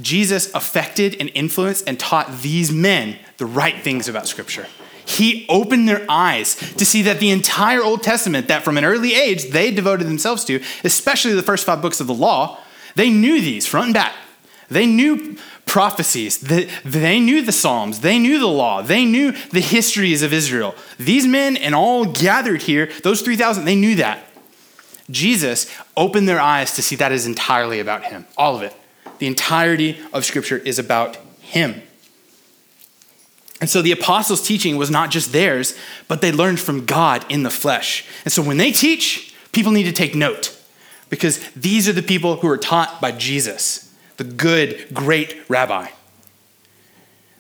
Jesus 0.01 0.53
affected 0.55 1.17
and 1.21 1.31
influenced 1.35 1.89
and 1.89 1.99
taught 1.99 2.43
these 2.43 2.71
men 2.71 3.17
the 3.39 3.47
right 3.47 3.83
things 3.83 4.09
about 4.09 4.27
Scripture. 4.27 4.67
He 5.07 5.47
opened 5.49 5.89
their 5.89 6.05
eyes 6.09 6.55
to 6.75 6.85
see 6.85 7.03
that 7.03 7.21
the 7.21 7.31
entire 7.31 7.83
Old 7.83 8.03
Testament, 8.03 8.49
that 8.49 8.65
from 8.65 8.77
an 8.77 8.85
early 8.85 9.15
age 9.15 9.51
they 9.51 9.71
devoted 9.71 10.07
themselves 10.07 10.45
to, 10.47 10.63
especially 10.85 11.35
the 11.35 11.43
first 11.43 11.65
five 11.65 11.81
books 11.81 12.01
of 12.01 12.07
the 12.07 12.15
law, 12.15 12.59
they 12.95 13.11
knew 13.11 13.41
these 13.41 13.67
front 13.67 13.87
and 13.87 13.95
back. 13.95 14.15
They 14.69 14.87
knew 14.87 15.37
prophecies, 15.65 16.39
they 16.39 17.21
knew 17.21 17.43
the 17.43 17.53
Psalms, 17.53 18.01
they 18.01 18.19
knew 18.19 18.39
the 18.39 18.47
law, 18.47 18.83
they 18.83 19.05
knew 19.05 19.33
the 19.33 19.61
histories 19.61 20.23
of 20.23 20.33
Israel. 20.33 20.75
These 20.99 21.27
men 21.27 21.57
and 21.57 21.75
all 21.75 22.05
gathered 22.05 22.63
here, 22.63 22.91
those 23.03 23.23
3,000, 23.23 23.65
they 23.65 23.77
knew 23.77 23.97
that. 23.97 24.25
Jesus 25.09 25.73
opened 25.97 26.29
their 26.29 26.41
eyes 26.41 26.75
to 26.75 26.83
see 26.83 26.97
that 26.97 27.13
is 27.13 27.27
entirely 27.27 27.79
about 27.79 28.05
him, 28.05 28.27
all 28.37 28.57
of 28.57 28.63
it 28.63 28.75
the 29.19 29.27
entirety 29.27 29.99
of 30.13 30.25
Scripture 30.25 30.59
is 30.59 30.79
about 30.79 31.17
him. 31.41 31.83
And 33.61 33.71
so 33.71 33.81
the 33.81 33.93
apostles' 33.93 34.47
teaching 34.47 34.77
was 34.77 34.91
not 34.91 35.11
just 35.11 35.33
theirs, 35.33 35.79
but 36.09 36.21
they 36.21 36.33
learned 36.33 36.61
from 36.61 36.85
God 36.85 37.25
in 37.31 37.43
the 37.43 37.51
flesh. 37.51 38.05
And 38.25 38.33
so 38.33 38.43
when 38.43 38.59
they 38.59 38.71
teach, 38.71 39.35
people 39.53 39.73
need 39.73 39.85
to 39.85 39.93
take 39.93 40.15
note 40.15 40.57
because 41.09 41.39
these 41.51 41.89
are 41.89 41.93
the 41.93 42.03
people 42.03 42.37
who 42.37 42.49
are 42.49 42.59
taught 42.59 43.01
by 43.01 43.13
Jesus, 43.13 43.95
the 44.19 44.25
good, 44.25 44.89
great 44.93 45.39
rabbi. 45.49 45.89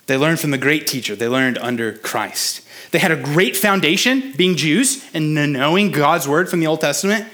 They 0.06 0.16
learned 0.16 0.40
from 0.40 0.52
the 0.52 0.58
great 0.58 0.86
teacher, 0.86 1.16
they 1.16 1.28
learned 1.28 1.58
under 1.58 1.92
Christ. 1.92 2.62
They 2.92 3.00
had 3.00 3.10
a 3.10 3.20
great 3.20 3.56
foundation, 3.56 4.32
being 4.36 4.56
Jews 4.56 5.04
and 5.12 5.34
knowing 5.34 5.90
God's 5.90 6.28
word 6.28 6.48
from 6.48 6.60
the 6.60 6.66
Old 6.66 6.80
Testament. 6.80 7.26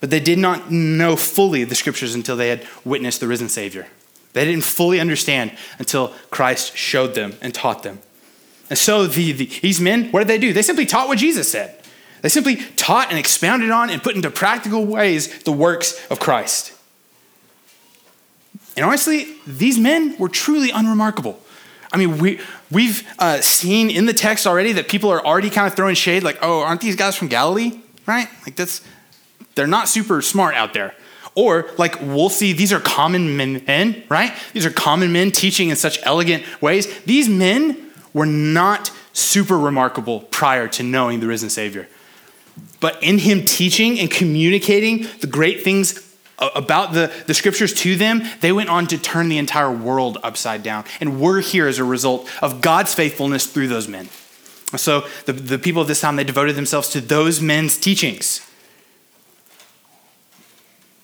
But 0.00 0.10
they 0.10 0.20
did 0.20 0.38
not 0.38 0.70
know 0.70 1.14
fully 1.14 1.64
the 1.64 1.74
scriptures 1.74 2.14
until 2.14 2.36
they 2.36 2.48
had 2.48 2.66
witnessed 2.84 3.20
the 3.20 3.28
risen 3.28 3.48
Savior. 3.48 3.86
They 4.32 4.44
didn't 4.44 4.64
fully 4.64 4.98
understand 4.98 5.52
until 5.78 6.08
Christ 6.30 6.76
showed 6.76 7.14
them 7.14 7.34
and 7.40 7.54
taught 7.54 7.82
them. 7.82 8.00
And 8.70 8.78
so 8.78 9.06
the, 9.06 9.32
the, 9.32 9.46
these 9.60 9.80
men, 9.80 10.10
what 10.12 10.20
did 10.20 10.28
they 10.28 10.38
do? 10.38 10.52
They 10.52 10.62
simply 10.62 10.86
taught 10.86 11.08
what 11.08 11.18
Jesus 11.18 11.50
said. 11.50 11.76
They 12.22 12.28
simply 12.28 12.56
taught 12.76 13.10
and 13.10 13.18
expounded 13.18 13.70
on 13.70 13.90
and 13.90 14.02
put 14.02 14.14
into 14.14 14.30
practical 14.30 14.86
ways 14.86 15.42
the 15.42 15.52
works 15.52 16.06
of 16.10 16.20
Christ. 16.20 16.72
And 18.76 18.86
honestly, 18.86 19.26
these 19.46 19.78
men 19.78 20.16
were 20.18 20.28
truly 20.28 20.70
unremarkable. 20.70 21.40
I 21.92 21.96
mean, 21.96 22.18
we, 22.18 22.38
we've 22.70 23.06
uh, 23.18 23.40
seen 23.40 23.90
in 23.90 24.06
the 24.06 24.12
text 24.12 24.46
already 24.46 24.72
that 24.74 24.88
people 24.88 25.10
are 25.10 25.24
already 25.24 25.50
kind 25.50 25.66
of 25.66 25.74
throwing 25.74 25.96
shade, 25.96 26.22
like, 26.22 26.38
oh, 26.40 26.60
aren't 26.60 26.80
these 26.80 26.94
guys 26.94 27.16
from 27.16 27.28
Galilee? 27.28 27.80
Right? 28.06 28.28
Like, 28.46 28.54
that's, 28.54 28.82
they're 29.56 29.66
not 29.66 29.88
super 29.88 30.22
smart 30.22 30.54
out 30.54 30.72
there. 30.72 30.94
Or, 31.34 31.68
like, 31.78 32.00
we'll 32.00 32.28
see 32.28 32.52
these 32.52 32.72
are 32.72 32.80
common 32.80 33.36
men, 33.36 34.04
right? 34.08 34.32
These 34.52 34.66
are 34.66 34.70
common 34.70 35.12
men 35.12 35.30
teaching 35.30 35.70
in 35.70 35.76
such 35.76 35.98
elegant 36.04 36.44
ways. 36.62 36.86
These 37.02 37.28
men 37.28 37.89
were 38.12 38.26
not 38.26 38.92
super 39.12 39.58
remarkable 39.58 40.20
prior 40.20 40.68
to 40.68 40.82
knowing 40.82 41.20
the 41.20 41.26
risen 41.26 41.50
Savior. 41.50 41.88
But 42.80 43.02
in 43.02 43.18
him 43.18 43.44
teaching 43.44 43.98
and 43.98 44.10
communicating 44.10 45.06
the 45.20 45.26
great 45.26 45.62
things 45.62 46.06
about 46.38 46.94
the, 46.94 47.12
the 47.26 47.34
scriptures 47.34 47.74
to 47.74 47.96
them, 47.96 48.22
they 48.40 48.52
went 48.52 48.70
on 48.70 48.86
to 48.88 48.98
turn 48.98 49.28
the 49.28 49.38
entire 49.38 49.70
world 49.70 50.18
upside 50.22 50.62
down. 50.62 50.84
And 51.00 51.20
we're 51.20 51.40
here 51.40 51.66
as 51.66 51.78
a 51.78 51.84
result 51.84 52.30
of 52.42 52.60
God's 52.60 52.94
faithfulness 52.94 53.46
through 53.46 53.68
those 53.68 53.88
men. 53.88 54.08
So 54.76 55.06
the, 55.26 55.32
the 55.32 55.58
people 55.58 55.82
of 55.82 55.88
this 55.88 56.00
time, 56.00 56.16
they 56.16 56.24
devoted 56.24 56.56
themselves 56.56 56.88
to 56.90 57.00
those 57.00 57.40
men's 57.40 57.76
teachings. 57.76 58.46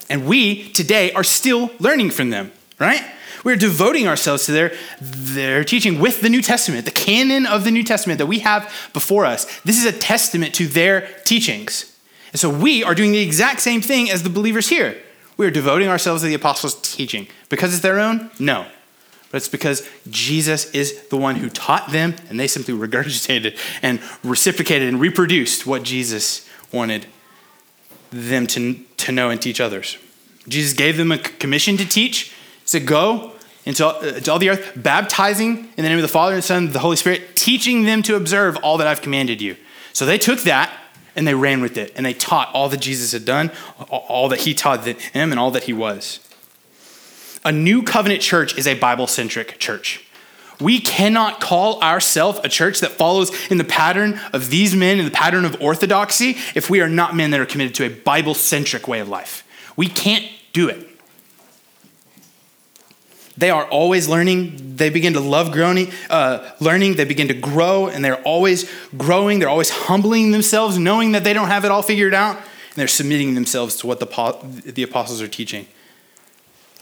And 0.09 0.27
we 0.27 0.71
today 0.71 1.13
are 1.13 1.25
still 1.25 1.71
learning 1.81 2.11
from 2.11 2.31
them, 2.31 2.53
right? 2.79 3.03
We're 3.47 3.55
devoting 3.55 4.09
ourselves 4.09 4.45
to 4.47 4.53
their, 4.53 4.73
their 5.00 5.62
teaching 5.62 6.00
with 6.00 6.21
the 6.21 6.29
New 6.29 6.43
Testament, 6.43 6.85
the 6.85 6.91
canon 6.91 7.47
of 7.47 7.62
the 7.62 7.71
New 7.71 7.85
Testament 7.85 8.19
that 8.19 8.26
we 8.26 8.41
have 8.41 8.65
before 8.93 9.25
us. 9.25 9.61
This 9.61 9.79
is 9.79 9.85
a 9.85 9.97
testament 9.97 10.53
to 10.57 10.67
their 10.67 11.03
teachings. 11.25 11.97
And 12.33 12.41
so 12.41 12.50
we 12.50 12.83
are 12.83 12.93
doing 12.93 13.12
the 13.12 13.21
exact 13.21 13.61
same 13.61 13.81
thing 13.81 14.11
as 14.11 14.25
the 14.25 14.31
believers 14.31 14.69
here. 14.69 15.00
We 15.37 15.47
are 15.47 15.53
devoting 15.53 15.87
ourselves 15.87 16.23
to 16.23 16.29
the 16.29 16.35
apostles' 16.35 16.75
teaching. 16.93 17.29
Because 17.49 17.73
it's 17.73 17.85
their 17.85 18.00
own? 18.00 18.33
No. 18.41 18.67
But 19.31 19.37
it's 19.37 19.49
because 19.49 19.88
Jesus 20.11 20.69
is 20.73 21.07
the 21.07 21.17
one 21.17 21.37
who 21.37 21.49
taught 21.49 21.93
them, 21.93 22.17
and 22.29 22.41
they 22.41 22.49
simply 22.49 22.75
regurgitated 22.88 23.57
and 23.81 24.00
reciprocated 24.25 24.88
and 24.88 25.00
reproduced 25.00 25.69
what 25.69 25.85
Jesus 25.85 26.50
wanted 26.73 27.07
them 28.11 28.49
to, 28.49 28.75
to 28.97 29.12
know 29.12 29.31
and 29.31 29.41
teach 29.41 29.61
others. 29.61 29.99
Jesus 30.49 30.73
gave 30.73 30.97
them 30.97 31.12
a 31.12 31.19
commission 31.19 31.76
to 31.76 31.87
teach. 31.87 32.31
He 32.31 32.33
said, 32.65 32.87
Go 32.88 33.35
into 33.66 33.85
all, 33.85 33.96
uh, 33.96 34.20
to 34.20 34.32
all 34.32 34.38
the 34.38 34.49
earth, 34.49 34.73
baptizing 34.76 35.68
in 35.76 35.82
the 35.82 35.88
name 35.88 35.99
of 35.99 36.02
the 36.02 36.08
Father 36.08 36.35
and 36.35 36.42
Son 36.42 36.64
and 36.64 36.73
the 36.73 36.78
Holy 36.78 36.96
Spirit, 36.96 37.37
teaching 37.37 37.85
them 37.85 38.02
to 38.04 38.16
observe 38.16 38.56
all 38.58 38.78
that 38.78 38.87
I've 38.87 39.02
commanded 39.02 39.42
you. 39.42 39.56
So 39.92 40.06
they 40.06 40.18
took 40.18 40.40
that 40.42 40.73
and 41.14 41.26
they 41.26 41.35
ran 41.35 41.61
with 41.61 41.76
it 41.76 41.92
and 41.96 42.06
they 42.06 42.14
taught 42.14 42.50
all 42.54 42.68
that 42.68 42.80
Jesus 42.80 43.12
had 43.12 43.25
done, 43.25 43.50
all 43.90 44.28
that 44.28 44.40
he 44.40 44.54
taught 44.54 44.85
them, 44.85 44.96
and 45.14 45.38
all 45.38 45.50
that 45.50 45.64
he 45.64 45.73
was. 45.73 46.20
A 47.44 47.52
new 47.52 47.82
covenant 47.82 48.23
church 48.23 48.56
is 48.56 48.66
a 48.66 48.75
Bible 48.75 49.06
centric 49.06 49.58
church. 49.58 50.02
We 50.61 50.80
cannot 50.80 51.40
call 51.40 51.82
ourselves 51.82 52.40
a 52.42 52.49
church 52.49 52.80
that 52.80 52.92
follows 52.92 53.30
in 53.50 53.58
the 53.58 53.64
pattern 53.64 54.18
of 54.32 54.49
these 54.49 54.75
men, 54.75 54.99
in 54.99 55.04
the 55.04 55.11
pattern 55.11 55.44
of 55.44 55.61
orthodoxy, 55.61 56.37
if 56.54 56.70
we 56.70 56.80
are 56.80 56.88
not 56.88 57.14
men 57.14 57.30
that 57.32 57.40
are 57.40 57.46
committed 57.46 57.75
to 57.76 57.85
a 57.85 57.90
Bible 57.90 58.35
centric 58.35 58.88
way 58.88 59.00
of 59.00 59.08
life. 59.08 59.46
We 59.76 59.87
can't 59.88 60.25
do 60.52 60.68
it. 60.68 60.96
They 63.37 63.50
are 63.50 63.66
always 63.66 64.09
learning. 64.09 64.76
They 64.76 64.88
begin 64.88 65.12
to 65.12 65.21
love 65.21 65.52
growing, 65.52 65.93
uh, 66.09 66.50
learning. 66.61 66.97
They 66.97 67.05
begin 67.05 67.28
to 67.28 67.35
grow, 67.35 67.88
and 67.88 68.05
they're 68.05 68.23
always 68.23 68.71
growing. 68.97 69.38
They're 69.38 69.49
always 69.49 69.71
humbling 69.71 70.33
themselves, 70.33 70.78
knowing 70.78 71.12
that 71.12 71.25
they 71.25 71.33
don't 71.33 71.49
have 71.49 71.64
it 71.64 71.71
all 71.71 71.83
figured 71.83 72.14
out, 72.14 72.37
and 72.37 72.76
they're 72.76 72.88
submitting 72.88 73.35
themselves 73.35 73.76
to 73.76 73.87
what 73.87 74.00
the, 74.00 74.62
the 74.73 74.83
apostles 74.83 75.21
are 75.21 75.28
teaching. 75.28 75.66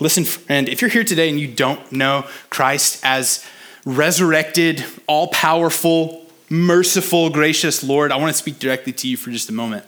Listen, 0.01 0.25
friend, 0.25 0.69
if 0.69 0.81
you're 0.81 0.91
here 0.91 1.05
today 1.05 1.29
and 1.29 1.39
you 1.39 1.49
don't 1.49 1.93
know 1.93 2.27
Christ 2.51 3.01
as 3.05 3.45
resurrected, 3.85 4.85
all 5.07 5.29
powerful, 5.29 6.27
merciful, 6.49 7.31
gracious 7.31 7.85
Lord, 7.85 8.11
I 8.11 8.17
want 8.17 8.33
to 8.33 8.39
speak 8.39 8.59
directly 8.59 8.93
to 8.93 9.09
you 9.09 9.17
for 9.17 9.31
just 9.31 9.49
a 9.51 9.53
moment. 9.53 9.85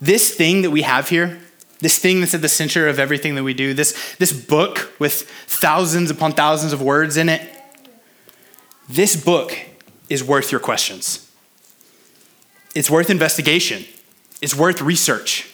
This 0.00 0.34
thing 0.34 0.62
that 0.62 0.70
we 0.70 0.82
have 0.82 1.08
here, 1.08 1.40
this 1.80 1.98
thing 1.98 2.20
that's 2.20 2.34
at 2.34 2.42
the 2.42 2.48
center 2.48 2.88
of 2.88 2.98
everything 2.98 3.34
that 3.34 3.42
we 3.42 3.54
do, 3.54 3.74
this, 3.74 4.16
this 4.16 4.32
book 4.32 4.92
with 4.98 5.22
thousands 5.46 6.10
upon 6.10 6.32
thousands 6.32 6.72
of 6.72 6.80
words 6.80 7.16
in 7.16 7.28
it, 7.28 7.52
this 8.88 9.16
book 9.16 9.56
is 10.08 10.22
worth 10.22 10.50
your 10.50 10.60
questions. 10.60 11.30
It's 12.74 12.90
worth 12.90 13.10
investigation. 13.10 13.84
It's 14.40 14.54
worth 14.54 14.80
research. 14.80 15.52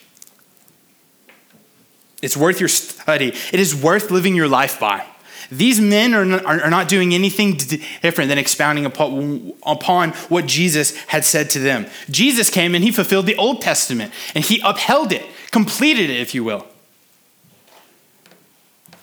It's 2.20 2.36
worth 2.36 2.60
your 2.60 2.68
study. 2.68 3.28
It 3.52 3.60
is 3.60 3.74
worth 3.74 4.10
living 4.10 4.34
your 4.34 4.48
life 4.48 4.78
by. 4.78 5.06
These 5.50 5.80
men 5.80 6.14
are 6.14 6.24
not, 6.24 6.44
are 6.44 6.70
not 6.70 6.88
doing 6.88 7.12
anything 7.12 7.56
different 7.56 8.28
than 8.28 8.38
expounding 8.38 8.86
upon, 8.86 9.52
upon 9.64 10.10
what 10.28 10.46
Jesus 10.46 10.96
had 11.06 11.24
said 11.24 11.50
to 11.50 11.58
them. 11.58 11.86
Jesus 12.10 12.48
came 12.48 12.74
and 12.74 12.82
he 12.82 12.90
fulfilled 12.90 13.26
the 13.26 13.36
Old 13.36 13.60
Testament 13.60 14.12
and 14.34 14.44
he 14.44 14.62
upheld 14.64 15.12
it 15.12 15.24
completed 15.52 16.10
it, 16.10 16.20
if 16.20 16.34
you 16.34 16.42
will. 16.42 16.66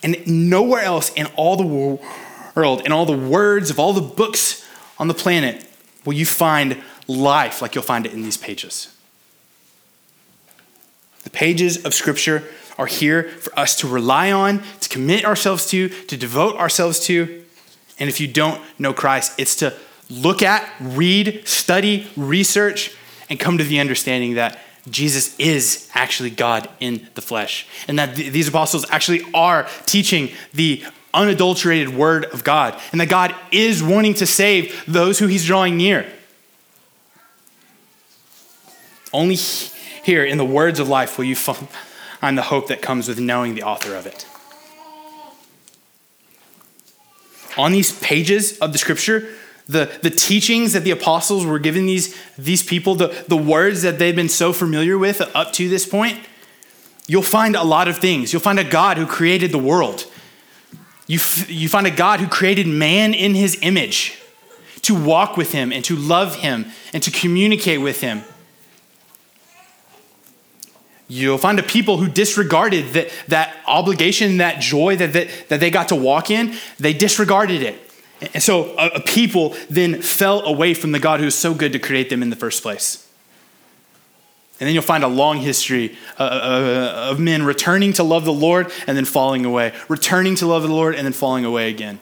And 0.03 0.17
nowhere 0.27 0.83
else 0.83 1.11
in 1.13 1.27
all 1.37 1.55
the 1.55 2.01
world, 2.55 2.81
in 2.85 2.91
all 2.91 3.05
the 3.05 3.17
words 3.17 3.69
of 3.69 3.79
all 3.79 3.93
the 3.93 4.01
books 4.01 4.67
on 4.97 5.07
the 5.07 5.13
planet, 5.13 5.65
will 6.05 6.13
you 6.13 6.25
find 6.25 6.81
life 7.09 7.61
like 7.61 7.75
you'll 7.75 7.83
find 7.83 8.05
it 8.05 8.13
in 8.13 8.21
these 8.21 8.37
pages. 8.37 8.95
The 11.23 11.29
pages 11.29 11.83
of 11.83 11.93
Scripture 11.93 12.43
are 12.77 12.85
here 12.85 13.23
for 13.23 13.57
us 13.59 13.75
to 13.77 13.87
rely 13.87 14.31
on, 14.31 14.63
to 14.79 14.89
commit 14.89 15.25
ourselves 15.25 15.65
to, 15.71 15.89
to 15.89 16.15
devote 16.15 16.55
ourselves 16.55 16.99
to. 17.07 17.43
And 17.99 18.07
if 18.07 18.21
you 18.21 18.27
don't 18.27 18.61
know 18.77 18.93
Christ, 18.93 19.33
it's 19.37 19.55
to 19.57 19.73
look 20.09 20.41
at, 20.41 20.71
read, 20.79 21.45
study, 21.45 22.07
research, 22.15 22.95
and 23.29 23.39
come 23.39 23.57
to 23.57 23.63
the 23.63 23.79
understanding 23.79 24.35
that 24.35 24.59
Jesus 24.89 25.37
is 25.37 25.89
actually 25.93 26.29
God 26.29 26.69
in 26.79 27.07
the 27.15 27.21
flesh, 27.21 27.67
and 27.87 27.99
that 27.99 28.15
th- 28.15 28.31
these 28.31 28.47
apostles 28.47 28.85
actually 28.89 29.23
are 29.33 29.67
teaching 29.85 30.29
the 30.53 30.83
unadulterated 31.13 31.89
word 31.89 32.25
of 32.25 32.43
God, 32.43 32.79
and 32.91 33.01
that 33.01 33.09
God 33.09 33.35
is 33.51 33.83
wanting 33.83 34.13
to 34.15 34.25
save 34.25 34.83
those 34.87 35.19
who 35.19 35.27
he's 35.27 35.45
drawing 35.45 35.77
near. 35.77 36.05
Only 39.11 39.35
here 39.35 40.23
in 40.23 40.37
the 40.37 40.45
words 40.45 40.79
of 40.79 40.87
life 40.87 41.17
will 41.17 41.25
you 41.25 41.35
find 41.35 42.37
the 42.37 42.43
hope 42.43 42.67
that 42.67 42.81
comes 42.81 43.07
with 43.07 43.19
knowing 43.19 43.55
the 43.55 43.63
author 43.63 43.95
of 43.95 44.05
it. 44.05 44.25
On 47.57 47.71
these 47.71 47.91
pages 47.99 48.57
of 48.59 48.71
the 48.71 48.77
scripture, 48.77 49.27
the, 49.69 49.99
the 50.01 50.09
teachings 50.09 50.73
that 50.73 50.83
the 50.83 50.89
apostles 50.89 51.45
were 51.45 51.59
giving 51.59 51.85
these, 51.85 52.17
these 52.37 52.63
people, 52.63 52.95
the, 52.95 53.23
the 53.27 53.37
words 53.37 53.83
that 53.83 53.99
they've 53.99 54.15
been 54.15 54.27
so 54.27 54.51
familiar 54.51 54.97
with 54.97 55.21
up 55.35 55.53
to 55.53 55.69
this 55.69 55.85
point, 55.85 56.19
you'll 57.07 57.21
find 57.21 57.55
a 57.55 57.63
lot 57.63 57.87
of 57.87 57.99
things. 57.99 58.33
You'll 58.33 58.41
find 58.41 58.57
a 58.57 58.63
God 58.63 58.97
who 58.97 59.05
created 59.05 59.51
the 59.51 59.59
world. 59.59 60.05
You, 61.05 61.17
f- 61.17 61.49
you 61.49 61.69
find 61.69 61.85
a 61.85 61.91
God 61.91 62.19
who 62.19 62.27
created 62.27 62.65
man 62.65 63.13
in 63.13 63.35
his 63.35 63.59
image 63.61 64.19
to 64.81 64.95
walk 64.95 65.37
with 65.37 65.51
him 65.51 65.71
and 65.71 65.85
to 65.85 65.95
love 65.95 66.37
him 66.37 66.65
and 66.91 67.03
to 67.03 67.11
communicate 67.11 67.79
with 67.79 68.01
him. 68.01 68.23
You'll 71.07 71.37
find 71.37 71.59
a 71.59 71.63
people 71.63 71.97
who 71.97 72.07
disregarded 72.07 72.93
that, 72.93 73.11
that 73.27 73.55
obligation, 73.67 74.37
that 74.37 74.61
joy 74.61 74.95
that, 74.95 75.13
that, 75.13 75.29
that 75.49 75.59
they 75.59 75.69
got 75.69 75.89
to 75.89 75.95
walk 75.95 76.31
in, 76.31 76.55
they 76.79 76.93
disregarded 76.93 77.61
it. 77.61 77.88
And 78.33 78.43
so 78.43 78.75
a, 78.77 78.87
a 78.95 78.99
people 78.99 79.55
then 79.69 80.01
fell 80.01 80.41
away 80.41 80.73
from 80.73 80.91
the 80.91 80.99
God 80.99 81.19
who 81.19 81.25
was 81.25 81.35
so 81.35 81.53
good 81.53 81.73
to 81.73 81.79
create 81.79 82.09
them 82.09 82.21
in 82.21 82.29
the 82.29 82.35
first 82.35 82.61
place. 82.61 83.05
And 84.59 84.67
then 84.67 84.73
you'll 84.73 84.83
find 84.83 85.05
a 85.05 85.07
long 85.07 85.37
history 85.37 85.97
uh, 86.19 86.23
uh, 86.23 87.09
of 87.11 87.19
men 87.19 87.43
returning 87.43 87.93
to 87.93 88.03
love 88.03 88.25
the 88.25 88.33
Lord 88.33 88.71
and 88.87 88.97
then 88.97 89.05
falling 89.05 89.45
away, 89.45 89.73
returning 89.87 90.35
to 90.35 90.47
love 90.47 90.63
the 90.63 90.69
Lord 90.69 90.95
and 90.95 91.05
then 91.05 91.13
falling 91.13 91.45
away 91.45 91.69
again. 91.69 91.99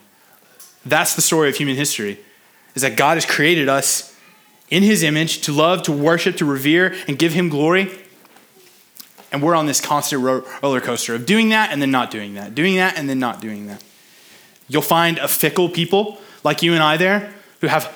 That's 0.84 1.16
the 1.16 1.22
story 1.22 1.50
of 1.50 1.56
human 1.56 1.76
history, 1.76 2.20
is 2.74 2.82
that 2.82 2.98
God 2.98 3.16
has 3.18 3.26
created 3.26 3.70
us 3.70 4.16
in 4.70 4.82
his 4.82 5.04
image 5.04 5.42
to 5.42 5.52
love, 5.52 5.84
to 5.84 5.92
worship, 5.92 6.38
to 6.38 6.46
revere, 6.46 6.96
and 7.08 7.20
give 7.20 7.34
him 7.34 7.50
glory. 7.50 7.92
And 9.32 9.44
we're 9.44 9.56
on 9.56 9.68
this 9.68 9.80
constant 9.80 10.24
roller 10.24 10.82
coaster 10.82 11.14
of 11.14 11.26
doing 11.28 11.50
that 11.50 11.72
and 11.72 11.80
then 11.80 11.92
not 11.92 12.10
doing 12.10 12.34
that, 12.36 12.56
doing 12.56 12.78
that 12.78 12.98
and 12.98 13.08
then 13.08 13.20
not 13.20 13.40
doing 13.40 13.68
that. 13.68 13.84
You'll 14.68 14.82
find 14.82 15.18
a 15.18 15.28
fickle 15.28 15.70
people 15.70 16.20
like 16.44 16.62
you 16.62 16.74
and 16.74 16.84
I 16.84 16.98
there 16.98 17.34
who 17.62 17.68
have 17.68 17.94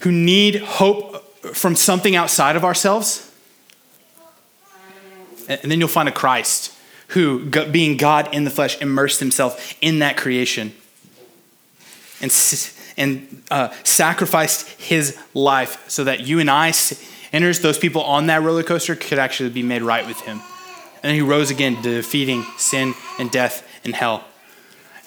who 0.00 0.12
need 0.12 0.56
hope 0.56 1.24
from 1.54 1.74
something 1.74 2.14
outside 2.16 2.56
of 2.56 2.64
ourselves. 2.64 3.30
And 5.48 5.70
then 5.70 5.78
you'll 5.78 5.88
find 5.88 6.08
a 6.08 6.12
Christ 6.12 6.72
who, 7.08 7.46
being 7.46 7.96
God 7.96 8.34
in 8.34 8.44
the 8.44 8.50
flesh, 8.50 8.80
immersed 8.80 9.20
himself 9.20 9.74
in 9.80 9.98
that 9.98 10.16
creation 10.16 10.72
and, 12.20 12.32
and 12.96 13.42
uh, 13.50 13.68
sacrificed 13.82 14.68
his 14.80 15.18
life 15.34 15.88
so 15.88 16.04
that 16.04 16.20
you 16.20 16.38
and 16.40 16.50
I 16.50 16.72
enters, 17.32 17.60
those 17.60 17.78
people 17.78 18.02
on 18.02 18.26
that 18.26 18.42
roller 18.42 18.62
coaster 18.62 18.96
could 18.96 19.18
actually 19.18 19.50
be 19.50 19.62
made 19.62 19.82
right 19.82 20.06
with 20.06 20.20
him. 20.20 20.40
And 21.02 21.14
he 21.14 21.20
rose 21.20 21.50
again, 21.50 21.80
defeating 21.82 22.44
sin 22.56 22.94
and 23.18 23.30
death 23.30 23.66
and 23.84 23.94
hell. 23.94 24.24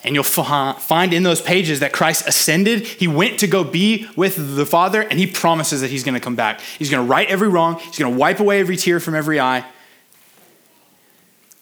And 0.08 0.16
you'll 0.16 0.24
find 0.24 1.14
in 1.14 1.24
those 1.24 1.42
pages 1.42 1.82
that 1.82 1.92
Christ 1.92 2.30
ascended. 2.30 2.88
He 2.88 3.10
went 3.10 3.42
to 3.42 3.48
go 3.48 3.66
be 3.66 4.08
with 4.16 4.56
the 4.56 4.66
Father, 4.66 5.02
and 5.02 5.20
he 5.20 5.28
promises 5.28 5.82
that 5.82 5.90
he's 5.90 6.06
going 6.06 6.14
to 6.14 6.22
come 6.22 6.38
back. 6.38 6.62
He's 6.62 6.90
going 6.90 7.06
to 7.06 7.12
right 7.12 7.28
every 7.28 7.50
wrong, 7.50 7.78
he's 7.78 8.00
going 8.00 8.14
to 8.14 8.18
wipe 8.18 8.40
away 8.40 8.62
every 8.62 8.78
tear 8.78 9.02
from 9.02 9.16
every 9.16 9.38
eye. 9.38 9.66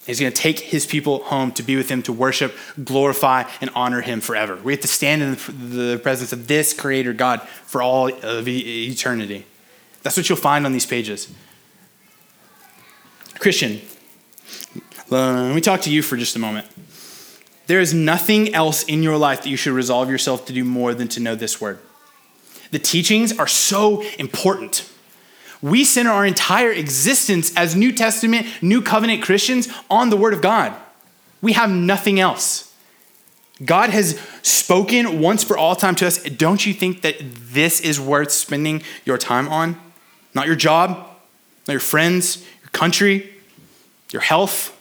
He's 0.06 0.20
going 0.20 0.32
to 0.32 0.38
take 0.40 0.60
his 0.60 0.86
people 0.86 1.24
home 1.24 1.54
to 1.54 1.64
be 1.64 1.76
with 1.76 1.90
him, 1.90 2.04
to 2.04 2.14
worship, 2.14 2.56
glorify, 2.84 3.46
and 3.62 3.72
honor 3.74 4.02
him 4.02 4.22
forever. 4.22 4.58
We 4.58 4.74
have 4.74 4.82
to 4.82 4.88
stand 4.88 5.24
in 5.24 5.32
the 5.72 5.98
presence 5.98 6.32
of 6.32 6.46
this 6.46 6.72
Creator 6.72 7.14
God 7.14 7.42
for 7.42 7.82
all 7.82 8.14
of 8.24 8.48
eternity. 8.48 9.48
That's 10.04 10.16
what 10.18 10.30
you'll 10.30 10.38
find 10.38 10.68
on 10.68 10.72
these 10.72 10.86
pages. 10.86 11.34
Christian, 13.40 13.82
let 15.10 15.56
me 15.56 15.62
talk 15.62 15.82
to 15.82 15.90
you 15.90 16.04
for 16.04 16.16
just 16.16 16.36
a 16.36 16.40
moment. 16.40 16.68
There 17.68 17.80
is 17.80 17.94
nothing 17.94 18.54
else 18.54 18.84
in 18.84 19.02
your 19.02 19.18
life 19.18 19.44
that 19.44 19.50
you 19.50 19.58
should 19.58 19.74
resolve 19.74 20.10
yourself 20.10 20.46
to 20.46 20.54
do 20.54 20.64
more 20.64 20.94
than 20.94 21.08
to 21.10 21.20
know 21.20 21.36
this 21.36 21.60
word. 21.60 21.80
The 22.72 22.80
teachings 22.80 23.38
are 23.38 23.48
so 23.48 24.04
important. 24.20 24.90
We 25.62 25.84
center 25.84 26.12
our 26.12 26.26
entire 26.26 26.72
existence 26.72 27.56
as 27.56 27.76
New 27.76 27.92
Testament, 27.92 28.48
New 28.62 28.82
Covenant 28.82 29.24
Christians 29.24 29.70
on 29.90 30.10
the 30.10 30.18
Word 30.18 30.34
of 30.34 30.42
God. 30.42 30.74
We 31.42 31.54
have 31.54 31.70
nothing 31.70 32.20
else. 32.20 32.74
God 33.64 33.90
has 33.90 34.20
spoken 34.42 35.22
once 35.22 35.44
for 35.44 35.58
all 35.58 35.76
time 35.76 35.96
to 35.96 36.08
us. 36.08 36.22
Don't 36.24 36.66
you 36.66 36.74
think 36.74 37.02
that 37.04 37.16
this 37.20 37.80
is 37.80 38.00
worth 38.00 38.32
spending 38.32 38.84
your 39.06 39.18
time 39.18 39.48
on? 39.48 39.80
Not 40.34 40.48
your 40.48 40.58
job, 40.58 41.08
not 41.68 41.74
your 41.74 41.80
friends, 41.80 42.46
your 42.62 42.70
country, 42.72 43.34
your 44.12 44.22
health, 44.22 44.75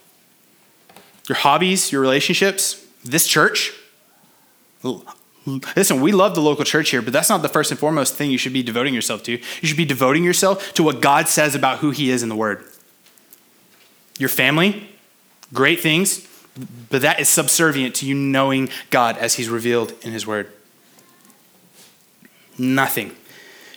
your 1.28 1.36
hobbies, 1.36 1.90
your 1.92 2.00
relationships, 2.00 2.84
this 3.04 3.26
church. 3.26 3.72
Listen, 5.76 6.00
we 6.00 6.12
love 6.12 6.34
the 6.34 6.40
local 6.40 6.64
church 6.64 6.90
here, 6.90 7.02
but 7.02 7.12
that's 7.12 7.28
not 7.28 7.42
the 7.42 7.48
first 7.48 7.70
and 7.70 7.78
foremost 7.78 8.14
thing 8.14 8.30
you 8.30 8.38
should 8.38 8.52
be 8.52 8.62
devoting 8.62 8.94
yourself 8.94 9.22
to. 9.24 9.32
You 9.32 9.68
should 9.68 9.76
be 9.76 9.84
devoting 9.84 10.24
yourself 10.24 10.72
to 10.74 10.82
what 10.82 11.00
God 11.00 11.28
says 11.28 11.54
about 11.54 11.78
who 11.78 11.90
He 11.90 12.10
is 12.10 12.22
in 12.22 12.28
the 12.28 12.36
Word. 12.36 12.64
Your 14.18 14.28
family, 14.28 14.88
great 15.52 15.80
things, 15.80 16.26
but 16.88 17.02
that 17.02 17.20
is 17.20 17.28
subservient 17.28 17.94
to 17.96 18.06
you 18.06 18.14
knowing 18.14 18.70
God 18.90 19.18
as 19.18 19.34
He's 19.34 19.48
revealed 19.48 19.92
in 20.02 20.12
His 20.12 20.26
Word. 20.26 20.50
Nothing 22.56 23.14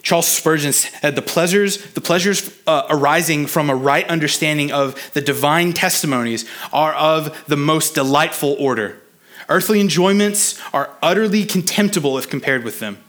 Charles 0.07 0.29
Spurgeon 0.29 0.71
said 0.71 1.17
the 1.17 1.21
pleasures, 1.21 1.83
the 1.91 1.99
pleasures 1.99 2.57
uh, 2.65 2.83
arising 2.89 3.45
from 3.45 3.69
a 3.69 3.75
right 3.75 4.07
understanding 4.07 4.71
of 4.71 5.11
the 5.11 5.19
divine 5.19 5.73
testimonies 5.73 6.49
are 6.71 6.93
of 6.93 7.43
the 7.47 7.57
most 7.57 7.95
delightful 7.95 8.55
order. 8.57 9.01
Earthly 9.49 9.81
enjoyments 9.81 10.61
are 10.71 10.91
utterly 11.03 11.43
contemptible 11.43 12.17
if 12.17 12.29
compared 12.29 12.63
with 12.63 12.79
them. 12.79 12.99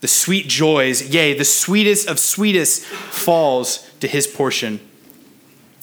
The 0.00 0.08
sweet 0.08 0.48
joys, 0.48 1.14
yea, 1.14 1.32
the 1.32 1.44
sweetest 1.44 2.08
of 2.08 2.18
sweetest, 2.18 2.82
falls 2.82 3.88
to 4.00 4.08
his 4.08 4.26
portion, 4.26 4.80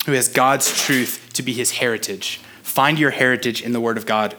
who 0.08 0.12
has 0.12 0.28
God's 0.28 0.78
truth 0.78 1.30
to 1.36 1.42
be 1.42 1.54
his 1.54 1.72
heritage. 1.72 2.42
Find 2.64 3.00
your 3.00 3.12
heritage 3.12 3.62
in 3.62 3.72
the 3.72 3.80
Word 3.80 3.96
of 3.96 4.06
God. 4.06 4.36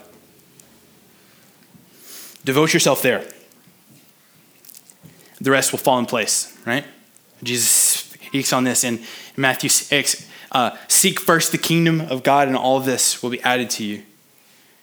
Devote 2.44 2.74
yourself 2.74 3.00
there 3.00 3.26
the 5.40 5.50
rest 5.50 5.72
will 5.72 5.78
fall 5.78 5.98
in 5.98 6.06
place, 6.06 6.56
right? 6.66 6.84
Jesus 7.42 7.70
speaks 7.70 8.52
on 8.52 8.64
this 8.64 8.84
in 8.84 9.00
Matthew 9.36 9.70
6. 9.70 10.28
Uh, 10.52 10.76
Seek 10.88 11.20
first 11.20 11.52
the 11.52 11.58
kingdom 11.58 12.00
of 12.00 12.22
God, 12.22 12.48
and 12.48 12.56
all 12.56 12.80
this 12.80 13.22
will 13.22 13.30
be 13.30 13.40
added 13.42 13.70
to 13.70 13.84
you. 13.84 14.02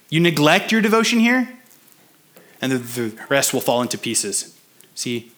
You 0.09 0.19
neglect 0.19 0.71
your 0.71 0.81
devotion 0.81 1.19
here, 1.19 1.53
and 2.61 2.71
the, 2.71 2.77
the 2.77 3.17
rest 3.29 3.53
will 3.53 3.61
fall 3.61 3.81
into 3.81 3.97
pieces. 3.97 4.57
See 4.95 5.31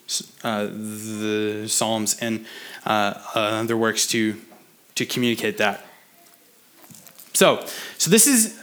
uh, 0.44 0.68
the 0.68 1.66
Psalms 1.68 2.18
and 2.20 2.46
uh, 2.86 3.22
other 3.36 3.76
works 3.76 4.08
to, 4.08 4.40
to 4.96 5.06
communicate 5.06 5.58
that. 5.58 5.86
So, 7.34 7.66
so 7.98 8.10
this 8.10 8.28
is 8.28 8.58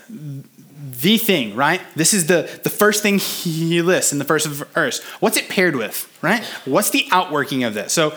the 1.01 1.19
thing, 1.19 1.55
right? 1.55 1.81
This 1.95 2.15
is 2.15 2.27
the, 2.27 2.49
the 2.63 2.71
first 2.71 3.03
thing 3.03 3.19
he 3.19 3.83
lists 3.83 4.13
in 4.13 4.19
the 4.19 4.25
first 4.25 4.47
verse. 4.47 5.03
What's 5.21 5.37
it 5.37 5.49
paired 5.49 5.77
with, 5.77 6.11
right? 6.23 6.43
What's 6.65 6.91
the 6.91 7.07
outworking 7.11 7.65
of 7.65 7.75
this? 7.75 7.93
So, 7.93 8.15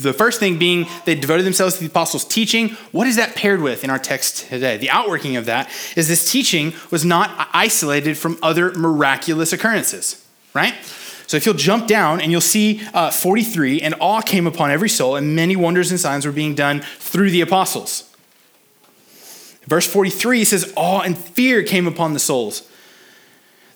the 0.00 0.12
first 0.12 0.38
thing 0.38 0.56
being 0.56 0.86
they 1.04 1.16
devoted 1.16 1.44
themselves 1.44 1.74
to 1.74 1.80
the 1.80 1.86
apostles' 1.86 2.24
teaching. 2.24 2.70
What 2.92 3.08
is 3.08 3.16
that 3.16 3.34
paired 3.34 3.60
with 3.60 3.82
in 3.82 3.90
our 3.90 3.98
text 3.98 4.48
today? 4.48 4.76
The 4.76 4.90
outworking 4.90 5.36
of 5.36 5.46
that 5.46 5.68
is 5.96 6.06
this 6.06 6.30
teaching 6.30 6.72
was 6.92 7.04
not 7.04 7.48
isolated 7.52 8.16
from 8.16 8.38
other 8.40 8.72
miraculous 8.72 9.52
occurrences, 9.52 10.24
right? 10.54 10.74
So, 11.26 11.36
if 11.36 11.44
you'll 11.44 11.56
jump 11.56 11.88
down 11.88 12.20
and 12.20 12.30
you'll 12.30 12.40
see 12.40 12.82
uh, 12.94 13.10
43, 13.10 13.80
and 13.80 13.94
awe 14.00 14.22
came 14.22 14.46
upon 14.46 14.70
every 14.70 14.88
soul, 14.88 15.16
and 15.16 15.34
many 15.34 15.56
wonders 15.56 15.90
and 15.90 15.98
signs 15.98 16.24
were 16.24 16.32
being 16.32 16.54
done 16.54 16.80
through 16.98 17.30
the 17.30 17.40
apostles. 17.40 18.13
Verse 19.66 19.86
43 19.86 20.44
says, 20.44 20.72
Awe 20.76 21.00
and 21.00 21.16
fear 21.16 21.62
came 21.62 21.86
upon 21.86 22.12
the 22.12 22.18
souls. 22.18 22.68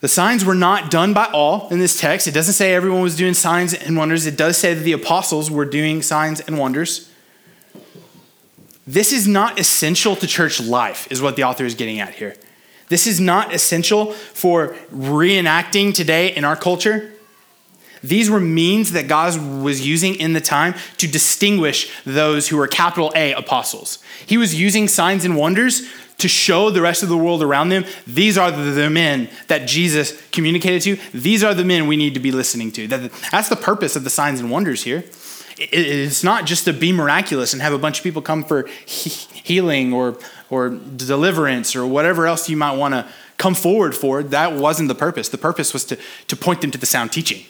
The 0.01 0.09
signs 0.09 0.45
were 0.45 0.55
not 0.55 0.91
done 0.91 1.13
by 1.13 1.25
all 1.27 1.69
in 1.71 1.81
this 1.81 1.99
text. 1.99 2.29
It 2.29 2.33
doesn't 2.33 2.55
say 2.55 2.73
everyone 2.73 3.03
was 3.03 3.17
doing 3.17 3.35
signs 3.35 3.75
and 3.75 3.97
wonders. 3.97 4.27
It 4.27 4.37
does 4.37 4.57
say 4.57 4.75
that 4.75 4.83
the 4.83 4.93
apostles 4.93 5.51
were 5.51 5.65
doing 5.65 6.03
signs 6.03 6.41
and 6.41 6.59
wonders. 6.59 7.11
This 8.87 9.13
is 9.13 9.27
not 9.27 9.59
essential 9.59 10.15
to 10.17 10.27
church 10.27 10.61
life, 10.61 11.11
is 11.11 11.21
what 11.21 11.37
the 11.37 11.43
author 11.43 11.65
is 11.65 11.75
getting 11.75 12.01
at 12.01 12.15
here. 12.15 12.37
This 12.89 13.07
is 13.07 13.21
not 13.21 13.53
essential 13.53 14.13
for 14.13 14.77
reenacting 14.95 15.93
today 15.93 16.35
in 16.35 16.45
our 16.45 16.57
culture. 16.57 17.13
These 18.03 18.31
were 18.31 18.41
means 18.41 18.93
that 18.93 19.09
God 19.09 19.63
was 19.63 19.87
using 19.87 20.15
in 20.15 20.33
the 20.33 20.41
time 20.41 20.75
to 20.99 21.09
distinguish 21.09 21.93
those 22.05 22.49
who 22.49 22.57
were 22.57 22.69
capital 22.69 23.13
A 23.15 23.33
apostles. 23.33 23.99
He 24.27 24.37
was 24.37 24.59
using 24.59 24.89
signs 24.89 25.25
and 25.25 25.37
wonders 25.37 25.83
to 26.19 26.29
show 26.29 26.69
the 26.71 26.83
rest 26.83 27.03
of 27.03 27.09
the 27.09 27.17
world 27.17 27.43
around 27.43 27.69
them 27.69 27.85
these 28.07 28.37
are 28.37 28.51
the 28.51 28.91
men 28.91 29.29
that 29.47 29.69
Jesus 29.69 30.21
communicated 30.31 30.83
to. 30.83 30.97
These 31.17 31.45
are 31.45 31.55
the 31.55 31.65
men 31.65 31.87
we 31.87 31.97
need 31.97 32.15
to 32.15 32.21
be 32.21 32.33
listening 32.33 32.73
to. 32.73 32.87
That's 32.89 33.49
the 33.49 33.57
purpose 33.57 33.97
of 33.97 34.05
the 34.05 34.11
signs 34.11 34.41
and 34.41 34.51
wonders 34.51 34.83
here. 34.83 35.05
It's 35.61 36.23
not 36.23 36.45
just 36.45 36.65
to 36.67 36.73
be 36.73 36.93
miraculous 36.93 37.53
and 37.53 37.63
have 37.63 37.73
a 37.73 37.79
bunch 37.79 37.99
of 37.99 38.05
people 38.05 38.23
come 38.23 38.45
for 38.45 38.69
healing 38.87 39.93
or, 39.93 40.19
or 40.51 40.71
deliverance 40.71 41.75
or 41.75 41.87
whatever 41.87 42.27
else 42.27 42.49
you 42.49 42.57
might 42.57 42.77
want 42.77 42.95
to 42.95 43.07
come 43.39 43.55
forward 43.55 43.95
for. 43.95 44.23
That 44.23 44.53
wasn't 44.53 44.89
the 44.89 44.95
purpose. 44.95 45.29
The 45.29 45.39
purpose 45.39 45.73
was 45.73 45.85
to, 45.87 45.99
to 46.29 46.37
point 46.37 46.61
them 46.61 46.71
to 46.71 46.79
the 46.79 46.87
sound 46.87 47.13
teaching. 47.13 47.45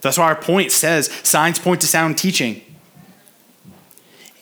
That's 0.00 0.18
why 0.18 0.24
our 0.24 0.36
point 0.36 0.72
says 0.72 1.06
signs 1.22 1.58
point 1.58 1.80
to 1.82 1.86
sound 1.86 2.18
teaching. 2.18 2.62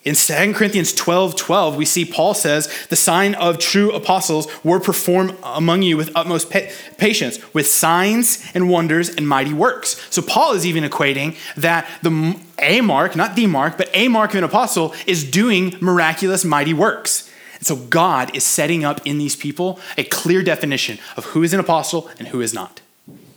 In 0.05 0.15
2 0.15 0.55
Corinthians 0.55 0.95
12 0.95 1.37
12, 1.37 1.77
we 1.77 1.85
see 1.85 2.05
Paul 2.07 2.33
says, 2.33 2.73
The 2.89 2.97
sign 2.97 3.35
of 3.35 3.59
true 3.59 3.93
apostles 3.93 4.47
were 4.65 4.81
performed 4.81 5.37
among 5.43 5.83
you 5.83 5.99
with 5.99 6.11
utmost 6.15 6.51
pa- 6.51 6.71
patience, 6.97 7.39
with 7.53 7.67
signs 7.67 8.43
and 8.55 8.71
wonders 8.71 9.11
and 9.11 9.29
mighty 9.29 9.53
works. 9.53 10.01
So 10.09 10.23
Paul 10.23 10.53
is 10.55 10.65
even 10.65 10.83
equating 10.83 11.37
that 11.57 11.87
the 12.03 12.41
a 12.59 12.81
mark, 12.81 13.17
not 13.17 13.37
the 13.37 13.47
mark, 13.47 13.77
but 13.77 13.91
a 13.93 14.09
mark 14.09 14.31
of 14.31 14.39
an 14.39 14.45
apostle 14.45 14.95
is 15.07 15.29
doing 15.29 15.75
miraculous, 15.81 16.45
mighty 16.45 16.73
works. 16.73 17.31
And 17.57 17.67
so 17.67 17.77
God 17.77 18.35
is 18.35 18.45
setting 18.45 18.85
up 18.85 19.05
in 19.05 19.19
these 19.19 19.37
people 19.37 19.79
a 19.99 20.05
clear 20.05 20.43
definition 20.43 20.99
of 21.17 21.27
who 21.27 21.43
is 21.43 21.53
an 21.53 21.61
apostle 21.61 22.09
and 22.19 22.29
who 22.29 22.41
is 22.41 22.55
not, 22.55 22.81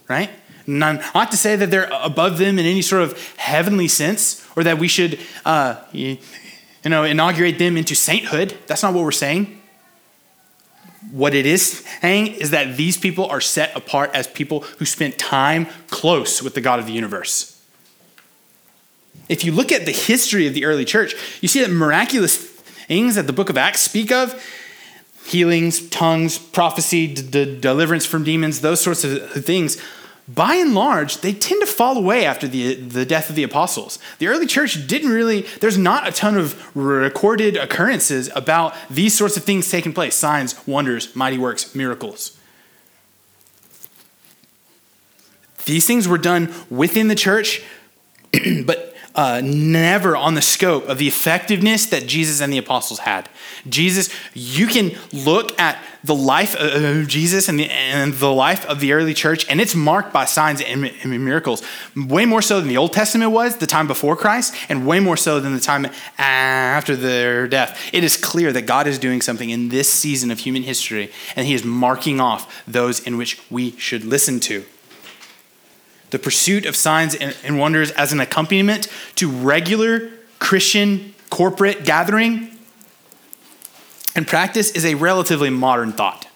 right? 0.07 0.29
Not 0.79 1.31
to 1.31 1.37
say 1.37 1.55
that 1.55 1.69
they're 1.69 1.89
above 1.91 2.37
them 2.37 2.57
in 2.57 2.65
any 2.65 2.81
sort 2.81 3.01
of 3.01 3.35
heavenly 3.37 3.87
sense 3.87 4.45
or 4.55 4.63
that 4.63 4.79
we 4.79 4.87
should, 4.87 5.19
uh, 5.45 5.75
you 5.91 6.17
know, 6.85 7.03
inaugurate 7.03 7.59
them 7.59 7.77
into 7.77 7.95
sainthood. 7.95 8.57
That's 8.67 8.83
not 8.83 8.93
what 8.93 9.03
we're 9.03 9.11
saying. 9.11 9.61
What 11.11 11.33
it 11.33 11.45
is 11.45 11.83
saying 12.01 12.27
is 12.27 12.51
that 12.51 12.77
these 12.77 12.97
people 12.97 13.25
are 13.25 13.41
set 13.41 13.75
apart 13.75 14.11
as 14.13 14.27
people 14.27 14.61
who 14.61 14.85
spent 14.85 15.17
time 15.17 15.67
close 15.89 16.41
with 16.41 16.53
the 16.53 16.61
God 16.61 16.79
of 16.79 16.85
the 16.85 16.93
universe. 16.93 17.61
If 19.27 19.43
you 19.43 19.51
look 19.51 19.71
at 19.71 19.85
the 19.85 19.91
history 19.91 20.47
of 20.47 20.53
the 20.53 20.65
early 20.65 20.85
church, 20.85 21.15
you 21.41 21.47
see 21.47 21.61
that 21.61 21.71
miraculous 21.71 22.37
things 22.37 23.15
that 23.15 23.27
the 23.27 23.33
book 23.33 23.49
of 23.49 23.57
Acts 23.57 23.81
speak 23.81 24.11
of 24.11 24.41
healings, 25.25 25.87
tongues, 25.89 26.37
prophecy, 26.37 27.07
d- 27.07 27.21
d- 27.21 27.59
deliverance 27.59 28.05
from 28.05 28.23
demons, 28.23 28.61
those 28.61 28.81
sorts 28.81 29.03
of 29.03 29.31
things 29.45 29.81
by 30.33 30.55
and 30.55 30.73
large, 30.73 31.17
they 31.17 31.33
tend 31.33 31.61
to 31.61 31.67
fall 31.67 31.97
away 31.97 32.25
after 32.25 32.47
the, 32.47 32.75
the 32.75 33.05
death 33.05 33.29
of 33.29 33.35
the 33.35 33.43
apostles. 33.43 33.99
The 34.19 34.27
early 34.27 34.45
church 34.45 34.87
didn't 34.87 35.09
really, 35.09 35.41
there's 35.59 35.77
not 35.77 36.07
a 36.07 36.11
ton 36.11 36.37
of 36.37 36.75
recorded 36.75 37.57
occurrences 37.57 38.29
about 38.35 38.75
these 38.89 39.13
sorts 39.13 39.35
of 39.35 39.43
things 39.43 39.69
taking 39.69 39.93
place 39.93 40.15
signs, 40.15 40.55
wonders, 40.67 41.15
mighty 41.15 41.37
works, 41.37 41.73
miracles. 41.75 42.37
These 45.65 45.85
things 45.85 46.07
were 46.07 46.17
done 46.17 46.53
within 46.69 47.07
the 47.07 47.15
church, 47.15 47.63
but 48.65 48.90
uh, 49.15 49.41
never 49.43 50.15
on 50.15 50.35
the 50.35 50.41
scope 50.41 50.87
of 50.87 50.97
the 50.97 51.07
effectiveness 51.07 51.85
that 51.87 52.07
Jesus 52.07 52.41
and 52.41 52.51
the 52.51 52.57
apostles 52.57 52.99
had. 52.99 53.29
Jesus, 53.67 54.09
you 54.33 54.67
can 54.67 54.91
look 55.11 55.59
at 55.59 55.77
the 56.03 56.15
life 56.15 56.55
of 56.55 57.07
Jesus 57.07 57.47
and 57.47 57.59
the, 57.59 57.69
and 57.69 58.13
the 58.13 58.31
life 58.31 58.65
of 58.65 58.79
the 58.79 58.93
early 58.93 59.13
church, 59.13 59.47
and 59.49 59.61
it's 59.61 59.75
marked 59.75 60.11
by 60.11 60.25
signs 60.25 60.61
and, 60.61 60.85
and 60.85 61.25
miracles, 61.25 61.61
way 61.95 62.25
more 62.25 62.41
so 62.41 62.59
than 62.59 62.69
the 62.69 62.77
Old 62.77 62.93
Testament 62.93 63.31
was, 63.31 63.57
the 63.57 63.67
time 63.67 63.87
before 63.87 64.15
Christ, 64.15 64.55
and 64.69 64.87
way 64.87 64.99
more 64.99 65.17
so 65.17 65.39
than 65.39 65.53
the 65.53 65.59
time 65.59 65.87
after 66.17 66.95
their 66.95 67.47
death. 67.47 67.79
It 67.93 68.03
is 68.03 68.17
clear 68.17 68.51
that 68.53 68.63
God 68.63 68.87
is 68.87 68.97
doing 68.97 69.21
something 69.21 69.49
in 69.49 69.69
this 69.69 69.91
season 69.91 70.31
of 70.31 70.39
human 70.39 70.63
history, 70.63 71.11
and 71.35 71.45
He 71.45 71.53
is 71.53 71.63
marking 71.63 72.19
off 72.19 72.63
those 72.65 72.99
in 72.99 73.17
which 73.17 73.39
we 73.51 73.77
should 73.77 74.03
listen 74.03 74.39
to 74.41 74.65
the 76.11 76.19
pursuit 76.19 76.65
of 76.65 76.75
signs 76.75 77.15
and 77.15 77.57
wonders 77.57 77.91
as 77.91 78.13
an 78.13 78.19
accompaniment 78.19 78.87
to 79.15 79.29
regular 79.29 80.11
Christian 80.39 81.15
corporate 81.29 81.85
gathering 81.85 82.51
and 84.15 84.27
practice 84.27 84.71
is 84.71 84.85
a 84.85 84.95
relatively 84.95 85.49
modern 85.49 85.93
thought. 85.93 86.27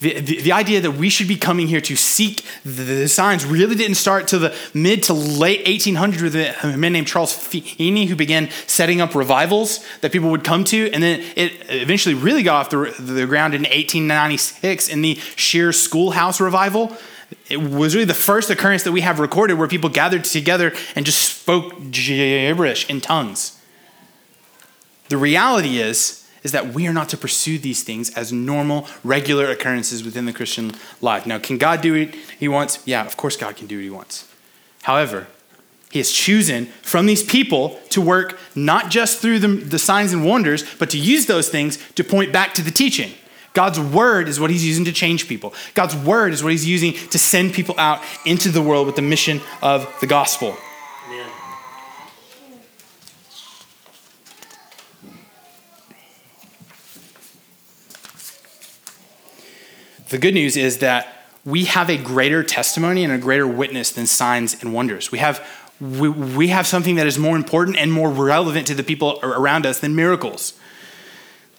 The, 0.00 0.20
the, 0.20 0.42
the, 0.42 0.52
idea 0.52 0.80
that 0.82 0.92
we 0.92 1.08
should 1.08 1.28
be 1.28 1.36
coming 1.36 1.66
here 1.66 1.80
to 1.80 1.96
seek 1.96 2.44
the, 2.62 2.82
the 2.82 3.08
signs 3.08 3.46
really 3.46 3.74
didn't 3.74 3.94
start 3.94 4.28
till 4.28 4.40
the 4.40 4.54
mid 4.74 5.04
to 5.04 5.14
late 5.14 5.64
1800s 5.64 6.20
with 6.20 6.34
a 6.34 6.76
man 6.76 6.92
named 6.92 7.06
Charles 7.06 7.32
Finney 7.32 8.06
who 8.06 8.16
began 8.16 8.50
setting 8.66 9.00
up 9.00 9.14
revivals 9.14 9.84
that 10.02 10.12
people 10.12 10.30
would 10.30 10.44
come 10.44 10.64
to. 10.64 10.90
And 10.92 11.02
then 11.02 11.22
it 11.36 11.52
eventually 11.70 12.14
really 12.14 12.42
got 12.42 12.66
off 12.66 12.70
the, 12.70 13.02
the 13.02 13.26
ground 13.26 13.54
in 13.54 13.62
1896 13.62 14.88
in 14.88 15.00
the 15.00 15.14
Shearer 15.36 15.72
Schoolhouse 15.72 16.40
Revival 16.40 16.94
it 17.48 17.58
was 17.58 17.94
really 17.94 18.06
the 18.06 18.14
first 18.14 18.50
occurrence 18.50 18.82
that 18.84 18.92
we 18.92 19.02
have 19.02 19.18
recorded 19.18 19.54
where 19.54 19.68
people 19.68 19.90
gathered 19.90 20.24
together 20.24 20.72
and 20.96 21.04
just 21.04 21.40
spoke 21.40 21.90
gibberish 21.90 22.88
in 22.88 23.00
tongues. 23.00 23.60
The 25.08 25.16
reality 25.16 25.78
is, 25.78 26.26
is 26.42 26.52
that 26.52 26.74
we 26.74 26.86
are 26.86 26.92
not 26.92 27.08
to 27.08 27.16
pursue 27.16 27.58
these 27.58 27.82
things 27.82 28.10
as 28.14 28.32
normal, 28.32 28.86
regular 29.02 29.50
occurrences 29.50 30.04
within 30.04 30.26
the 30.26 30.32
Christian 30.32 30.72
life. 31.00 31.26
Now, 31.26 31.38
can 31.38 31.58
God 31.58 31.80
do 31.80 32.06
what 32.06 32.14
He 32.38 32.48
wants? 32.48 32.86
Yeah, 32.86 33.04
of 33.04 33.16
course, 33.16 33.36
God 33.36 33.56
can 33.56 33.66
do 33.66 33.76
what 33.76 33.84
He 33.84 33.90
wants. 33.90 34.28
However, 34.82 35.26
He 35.90 35.98
has 35.98 36.12
chosen 36.12 36.66
from 36.82 37.06
these 37.06 37.22
people 37.22 37.80
to 37.90 38.00
work 38.00 38.38
not 38.54 38.90
just 38.90 39.20
through 39.20 39.38
the, 39.38 39.48
the 39.48 39.78
signs 39.78 40.12
and 40.12 40.24
wonders, 40.24 40.64
but 40.78 40.90
to 40.90 40.98
use 40.98 41.26
those 41.26 41.48
things 41.48 41.78
to 41.92 42.04
point 42.04 42.32
back 42.32 42.52
to 42.54 42.62
the 42.62 42.70
teaching. 42.70 43.12
God's 43.54 43.78
word 43.78 44.28
is 44.28 44.38
what 44.38 44.50
he's 44.50 44.66
using 44.66 44.84
to 44.84 44.92
change 44.92 45.28
people. 45.28 45.54
God's 45.74 45.94
word 45.96 46.32
is 46.32 46.42
what 46.42 46.50
he's 46.50 46.66
using 46.66 46.92
to 46.92 47.18
send 47.18 47.54
people 47.54 47.76
out 47.78 48.02
into 48.26 48.50
the 48.50 48.60
world 48.60 48.86
with 48.86 48.96
the 48.96 49.02
mission 49.02 49.40
of 49.62 49.88
the 50.00 50.06
gospel. 50.06 50.56
The 60.10 60.18
good 60.18 60.34
news 60.34 60.56
is 60.56 60.78
that 60.78 61.24
we 61.44 61.64
have 61.64 61.90
a 61.90 61.96
greater 61.96 62.42
testimony 62.42 63.04
and 63.04 63.12
a 63.12 63.18
greater 63.18 63.46
witness 63.46 63.90
than 63.90 64.06
signs 64.06 64.60
and 64.62 64.72
wonders. 64.72 65.10
We 65.10 65.18
have, 65.18 65.44
we, 65.80 66.08
we 66.08 66.48
have 66.48 66.66
something 66.66 66.96
that 66.96 67.06
is 67.06 67.18
more 67.18 67.36
important 67.36 67.76
and 67.78 67.92
more 67.92 68.10
relevant 68.10 68.66
to 68.68 68.74
the 68.74 68.84
people 68.84 69.18
around 69.22 69.66
us 69.66 69.80
than 69.80 69.96
miracles. 69.96 70.54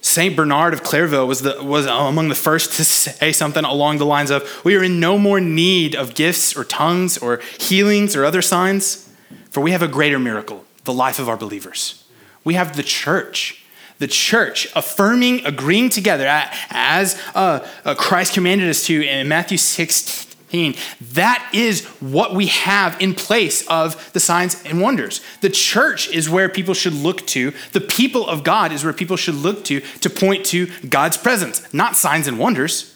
St. 0.06 0.36
Bernard 0.36 0.72
of 0.72 0.84
Clairvaux 0.84 1.26
was, 1.26 1.42
the, 1.42 1.60
was 1.62 1.84
among 1.84 2.28
the 2.28 2.36
first 2.36 2.74
to 2.76 2.84
say 2.84 3.32
something 3.32 3.64
along 3.64 3.98
the 3.98 4.06
lines 4.06 4.30
of 4.30 4.64
We 4.64 4.76
are 4.76 4.82
in 4.84 5.00
no 5.00 5.18
more 5.18 5.40
need 5.40 5.96
of 5.96 6.14
gifts 6.14 6.56
or 6.56 6.62
tongues 6.62 7.18
or 7.18 7.40
healings 7.58 8.14
or 8.14 8.24
other 8.24 8.40
signs, 8.40 9.12
for 9.50 9.60
we 9.60 9.72
have 9.72 9.82
a 9.82 9.88
greater 9.88 10.20
miracle 10.20 10.64
the 10.84 10.92
life 10.92 11.18
of 11.18 11.28
our 11.28 11.36
believers. 11.36 12.04
We 12.44 12.54
have 12.54 12.76
the 12.76 12.84
church. 12.84 13.64
The 13.98 14.06
church 14.06 14.68
affirming, 14.76 15.44
agreeing 15.44 15.88
together 15.88 16.26
as 16.70 17.20
uh, 17.34 17.66
uh, 17.84 17.94
Christ 17.96 18.34
commanded 18.34 18.68
us 18.68 18.86
to 18.86 19.02
in 19.02 19.26
Matthew 19.26 19.58
16 20.50 20.74
that 21.12 21.50
is 21.52 21.84
what 22.00 22.34
we 22.34 22.46
have 22.46 23.00
in 23.00 23.14
place 23.14 23.66
of 23.68 24.12
the 24.12 24.20
signs 24.20 24.62
and 24.64 24.80
wonders. 24.80 25.20
The 25.40 25.50
church 25.50 26.08
is 26.08 26.30
where 26.30 26.48
people 26.48 26.74
should 26.74 26.94
look 26.94 27.26
to. 27.28 27.52
The 27.72 27.80
people 27.80 28.26
of 28.28 28.44
God 28.44 28.72
is 28.72 28.84
where 28.84 28.92
people 28.92 29.16
should 29.16 29.34
look 29.34 29.64
to 29.64 29.80
to 29.80 30.10
point 30.10 30.44
to 30.46 30.68
God's 30.88 31.16
presence, 31.16 31.72
not 31.72 31.96
signs 31.96 32.26
and 32.26 32.38
wonders. 32.38 32.94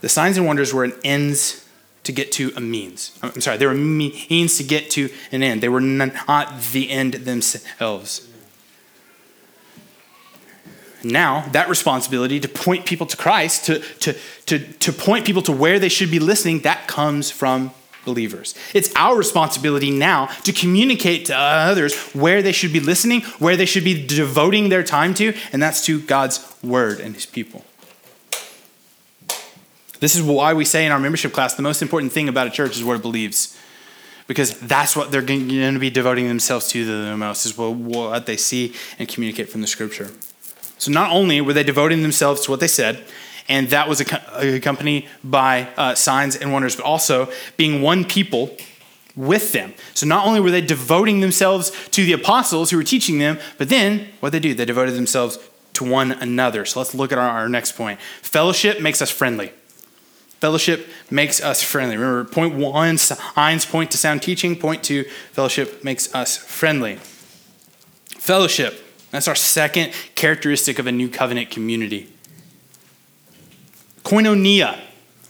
The 0.00 0.08
signs 0.08 0.36
and 0.36 0.46
wonders 0.46 0.72
were 0.74 0.84
an 0.84 0.92
ends 1.02 1.66
to 2.04 2.12
get 2.12 2.30
to 2.32 2.52
a 2.54 2.60
means. 2.60 3.18
I'm 3.22 3.40
sorry, 3.40 3.56
they 3.56 3.66
were 3.66 3.74
means 3.74 4.58
to 4.58 4.62
get 4.62 4.90
to 4.90 5.10
an 5.32 5.42
end. 5.42 5.62
They 5.62 5.68
were 5.68 5.80
not 5.80 6.60
the 6.72 6.90
end 6.90 7.14
themselves 7.14 8.28
now 11.08 11.48
that 11.52 11.68
responsibility 11.68 12.40
to 12.40 12.48
point 12.48 12.86
people 12.86 13.06
to 13.06 13.16
Christ, 13.16 13.66
to, 13.66 13.78
to, 13.78 14.16
to, 14.46 14.58
to 14.58 14.92
point 14.92 15.26
people 15.26 15.42
to 15.42 15.52
where 15.52 15.78
they 15.78 15.88
should 15.88 16.10
be 16.10 16.18
listening, 16.18 16.60
that 16.60 16.86
comes 16.86 17.30
from 17.30 17.72
believers. 18.04 18.54
It's 18.72 18.94
our 18.94 19.16
responsibility 19.16 19.90
now 19.90 20.26
to 20.44 20.52
communicate 20.52 21.26
to 21.26 21.36
others 21.36 21.94
where 22.12 22.40
they 22.40 22.52
should 22.52 22.72
be 22.72 22.80
listening, 22.80 23.22
where 23.38 23.56
they 23.56 23.66
should 23.66 23.84
be 23.84 24.06
devoting 24.06 24.68
their 24.68 24.84
time 24.84 25.12
to, 25.14 25.34
and 25.52 25.60
that's 25.60 25.84
to 25.86 26.00
God's 26.00 26.54
word 26.62 27.00
and 27.00 27.14
his 27.14 27.26
people. 27.26 27.64
This 29.98 30.14
is 30.14 30.22
why 30.22 30.54
we 30.54 30.64
say 30.64 30.86
in 30.86 30.92
our 30.92 31.00
membership 31.00 31.32
class 31.32 31.54
the 31.54 31.62
most 31.62 31.82
important 31.82 32.12
thing 32.12 32.28
about 32.28 32.46
a 32.46 32.50
church 32.50 32.76
is 32.76 32.84
what 32.84 32.96
it 32.96 33.02
believes. 33.02 33.58
Because 34.28 34.58
that's 34.58 34.96
what 34.96 35.12
they're 35.12 35.22
going 35.22 35.48
to 35.48 35.78
be 35.78 35.88
devoting 35.88 36.26
themselves 36.26 36.68
to 36.68 36.84
the 36.84 37.16
most, 37.16 37.46
is 37.46 37.56
what 37.56 38.26
they 38.26 38.36
see 38.36 38.74
and 38.98 39.08
communicate 39.08 39.48
from 39.48 39.60
the 39.60 39.68
scripture. 39.68 40.10
So 40.78 40.90
not 40.90 41.10
only 41.10 41.40
were 41.40 41.52
they 41.52 41.62
devoting 41.62 42.02
themselves 42.02 42.42
to 42.42 42.50
what 42.50 42.60
they 42.60 42.68
said, 42.68 43.04
and 43.48 43.68
that 43.70 43.88
was 43.88 44.00
accompanied 44.00 45.08
by 45.22 45.68
uh, 45.76 45.94
signs 45.94 46.36
and 46.36 46.52
wonders, 46.52 46.76
but 46.76 46.84
also 46.84 47.30
being 47.56 47.80
one 47.80 48.04
people 48.04 48.56
with 49.14 49.52
them. 49.52 49.72
So 49.94 50.06
not 50.06 50.26
only 50.26 50.40
were 50.40 50.50
they 50.50 50.60
devoting 50.60 51.20
themselves 51.20 51.72
to 51.90 52.04
the 52.04 52.12
apostles 52.12 52.70
who 52.70 52.76
were 52.76 52.84
teaching 52.84 53.18
them, 53.18 53.38
but 53.56 53.68
then 53.68 54.08
what 54.20 54.32
they 54.32 54.40
do, 54.40 54.52
they 54.52 54.64
devoted 54.64 54.94
themselves 54.94 55.38
to 55.74 55.84
one 55.84 56.12
another. 56.12 56.64
So 56.64 56.80
let's 56.80 56.94
look 56.94 57.12
at 57.12 57.18
our, 57.18 57.30
our 57.30 57.48
next 57.48 57.72
point. 57.72 58.00
Fellowship 58.20 58.80
makes 58.80 59.00
us 59.00 59.10
friendly. 59.10 59.52
Fellowship 60.40 60.86
makes 61.10 61.40
us 61.40 61.62
friendly. 61.62 61.96
Remember, 61.96 62.24
point 62.24 62.54
one, 62.54 62.98
signs 62.98 63.64
point 63.64 63.90
to 63.92 63.96
sound 63.96 64.22
teaching. 64.22 64.54
Point 64.56 64.82
two, 64.82 65.04
fellowship 65.32 65.82
makes 65.82 66.14
us 66.14 66.36
friendly. 66.36 66.98
Fellowship 68.06 68.85
that's 69.10 69.28
our 69.28 69.34
second 69.34 69.92
characteristic 70.14 70.78
of 70.78 70.86
a 70.86 70.92
new 70.92 71.08
covenant 71.08 71.50
community. 71.50 72.12
Koinonia 74.04 74.78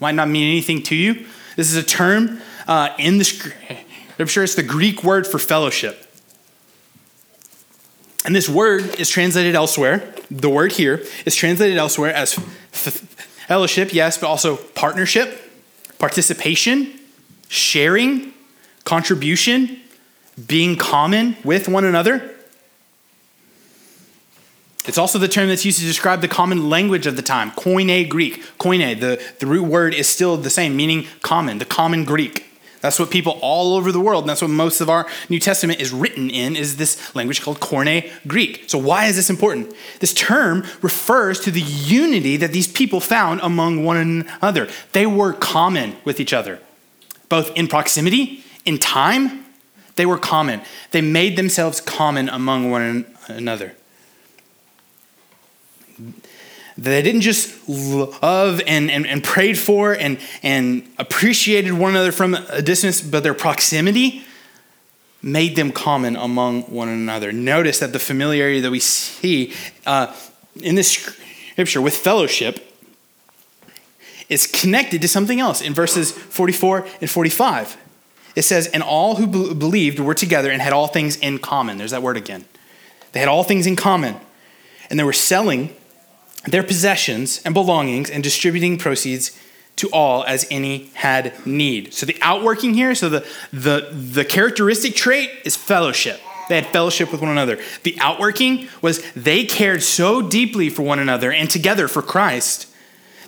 might 0.01 0.15
not 0.15 0.29
mean 0.29 0.51
anything 0.51 0.83
to 0.85 0.95
you. 0.95 1.27
This 1.57 1.71
is 1.71 1.77
a 1.77 1.83
term 1.83 2.41
uh, 2.67 2.91
in 2.99 3.19
the 3.19 3.25
scripture, 3.25 3.57
I'm 4.19 4.27
sure 4.27 4.45
it's 4.45 4.55
the 4.55 4.63
Greek 4.63 5.05
word 5.05 5.27
for 5.27 5.39
fellowship. 5.39 6.03
And 8.25 8.35
this 8.35 8.49
word 8.49 8.99
is 8.99 9.09
translated 9.09 9.55
elsewhere. 9.55 10.13
The 10.31 10.51
word 10.51 10.73
here 10.73 11.05
is 11.25 11.37
translated 11.37 11.79
elsewhere 11.79 12.13
as 12.13 12.35
fellowship, 13.47 13.95
yes, 13.95 14.19
but 14.19 14.27
also 14.27 14.57
partnership, 14.57 15.41
participation, 15.99 16.99
sharing, 17.49 18.33
contribution, 18.85 19.81
being 20.47 20.77
common 20.77 21.37
with 21.45 21.69
one 21.69 21.85
another. 21.85 22.36
It's 24.87 24.99
also 24.99 25.19
the 25.19 25.29
term 25.29 25.49
that's 25.49 25.65
used 25.65 25.81
to 25.81 25.85
describe 25.85 26.21
the 26.21 26.29
common 26.29 26.71
language 26.71 27.07
of 27.07 27.17
the 27.17 27.23
time, 27.23 27.51
Koine 27.53 28.09
Greek. 28.09 28.43
Koine, 28.59 28.99
the, 28.99 29.23
the 29.41 29.47
root 29.47 29.65
word 29.65 29.95
is 29.95 30.09
still 30.09 30.37
the 30.37 30.51
same, 30.51 30.77
meaning 30.77 31.07
common, 31.23 31.59
the 31.59 31.65
common 31.65 32.05
Greek. 32.05 32.45
That's 32.81 32.99
what 32.99 33.11
people 33.11 33.39
all 33.43 33.75
over 33.75 33.91
the 33.91 33.99
world, 33.99 34.25
and 34.25 34.31
that's 34.31 34.43
what 34.43 34.51
most 34.51 34.81
of 34.81 34.89
our 34.89 35.07
New 35.29 35.41
Testament 35.41 35.81
is 35.81 35.93
written 35.93 36.31
in, 36.31 36.55
is 36.55 36.77
this 36.77 37.15
language 37.17 37.43
called 37.43 37.59
Koine 37.59 38.09
Greek. 38.29 38.65
So 38.69 38.79
why 38.79 39.07
is 39.07 39.17
this 39.17 39.29
important? 39.29 39.75
This 39.99 40.15
term 40.15 40.65
refers 40.83 41.41
to 41.41 41.51
the 41.51 41.63
unity 41.63 42.37
that 42.37 42.53
these 42.53 42.69
people 42.69 43.01
found 43.01 43.41
among 43.41 43.83
one 43.83 43.97
another. 43.97 44.69
They 44.93 45.07
were 45.07 45.33
common 45.33 45.97
with 46.05 46.21
each 46.21 46.33
other, 46.33 46.61
both 47.29 47.51
in 47.57 47.67
proximity, 47.67 48.45
in 48.65 48.79
time, 48.79 49.45
they 49.97 50.07
were 50.07 50.19
common. 50.19 50.61
They 50.91 51.01
made 51.01 51.37
themselves 51.37 51.81
common 51.81 52.29
among 52.29 52.71
one 52.71 53.07
another. 53.29 53.75
They 56.79 57.01
didn't 57.01 57.23
just 57.23 57.69
love 57.69 58.61
and, 58.67 58.91
and, 58.91 59.07
and 59.07 59.25
prayed 59.25 59.59
for 59.59 59.95
and, 59.95 60.19
and 60.43 60.87
appreciated 60.99 61.73
one 61.73 61.93
another 61.93 62.13
from 62.13 62.35
a 62.35 62.61
distance, 62.61 63.01
but 63.01 63.23
their 63.23 63.35
proximity 63.35 64.25
made 65.23 65.57
them 65.57 65.73
common 65.73 66.17
among 66.17 66.63
one 66.65 66.89
another. 66.89 67.33
Notice 67.33 67.79
that 67.79 67.93
the 67.93 67.99
familiarity 67.99 68.61
that 68.61 68.71
we 68.71 68.81
see 68.81 69.55
uh, 69.87 70.15
in 70.63 70.75
this 70.75 70.91
scripture 70.91 71.81
with 71.81 71.97
fellowship 71.97 72.63
is 74.29 74.47
connected 74.47 75.01
to 75.01 75.09
something 75.09 75.41
else 75.41 75.63
in 75.63 75.73
verses 75.73 76.11
44 76.11 76.87
and 77.01 77.09
45. 77.09 77.77
It 78.35 78.43
says, 78.43 78.67
And 78.69 78.83
all 78.83 79.17
who 79.17 79.27
be- 79.27 79.55
believed 79.55 79.99
were 79.99 80.15
together 80.15 80.51
and 80.51 80.61
had 80.61 80.73
all 80.73 80.89
things 80.89 81.17
in 81.17 81.39
common. 81.39 81.79
There's 81.79 81.93
that 81.93 82.03
word 82.03 82.17
again. 82.17 82.45
They 83.13 83.21
had 83.21 83.29
all 83.29 83.45
things 83.45 83.67
in 83.67 83.77
common. 83.77 84.17
And 84.91 84.99
they 84.99 85.05
were 85.05 85.13
selling 85.13 85.75
their 86.47 86.63
possessions 86.63 87.41
and 87.45 87.55
belongings 87.55 88.11
and 88.11 88.23
distributing 88.23 88.79
proceeds 88.79 89.39
to 89.77 89.89
all 89.91 90.25
as 90.25 90.47
any 90.51 90.91
had 90.95 91.47
need. 91.47 91.93
So 91.93 92.07
the 92.07 92.17
outworking 92.23 92.75
here, 92.75 92.95
so 92.95 93.09
the, 93.09 93.27
the, 93.53 93.91
the 93.93 94.25
characteristic 94.25 94.95
trait 94.95 95.31
is 95.45 95.55
fellowship. 95.55 96.21
They 96.49 96.55
had 96.55 96.67
fellowship 96.67 97.13
with 97.13 97.21
one 97.21 97.31
another. 97.31 97.59
The 97.83 97.99
outworking 98.01 98.69
was 98.81 99.03
they 99.13 99.45
cared 99.45 99.83
so 99.83 100.23
deeply 100.23 100.71
for 100.71 100.83
one 100.83 100.99
another 100.99 101.33
and 101.33 101.51
together 101.51 101.89
for 101.89 102.03
Christ 102.03 102.69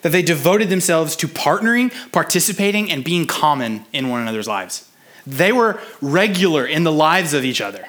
that 0.03 0.13
they 0.13 0.23
devoted 0.23 0.69
themselves 0.69 1.17
to 1.17 1.27
partnering, 1.29 1.93
participating, 2.13 2.91
and 2.91 3.03
being 3.03 3.27
common 3.27 3.85
in 3.93 4.09
one 4.09 4.23
another's 4.23 4.47
lives. 4.47 4.89
They 5.27 5.53
were 5.53 5.81
regular 6.01 6.65
in 6.65 6.85
the 6.85 6.93
lives 6.93 7.35
of 7.35 7.45
each 7.45 7.61
other. 7.61 7.85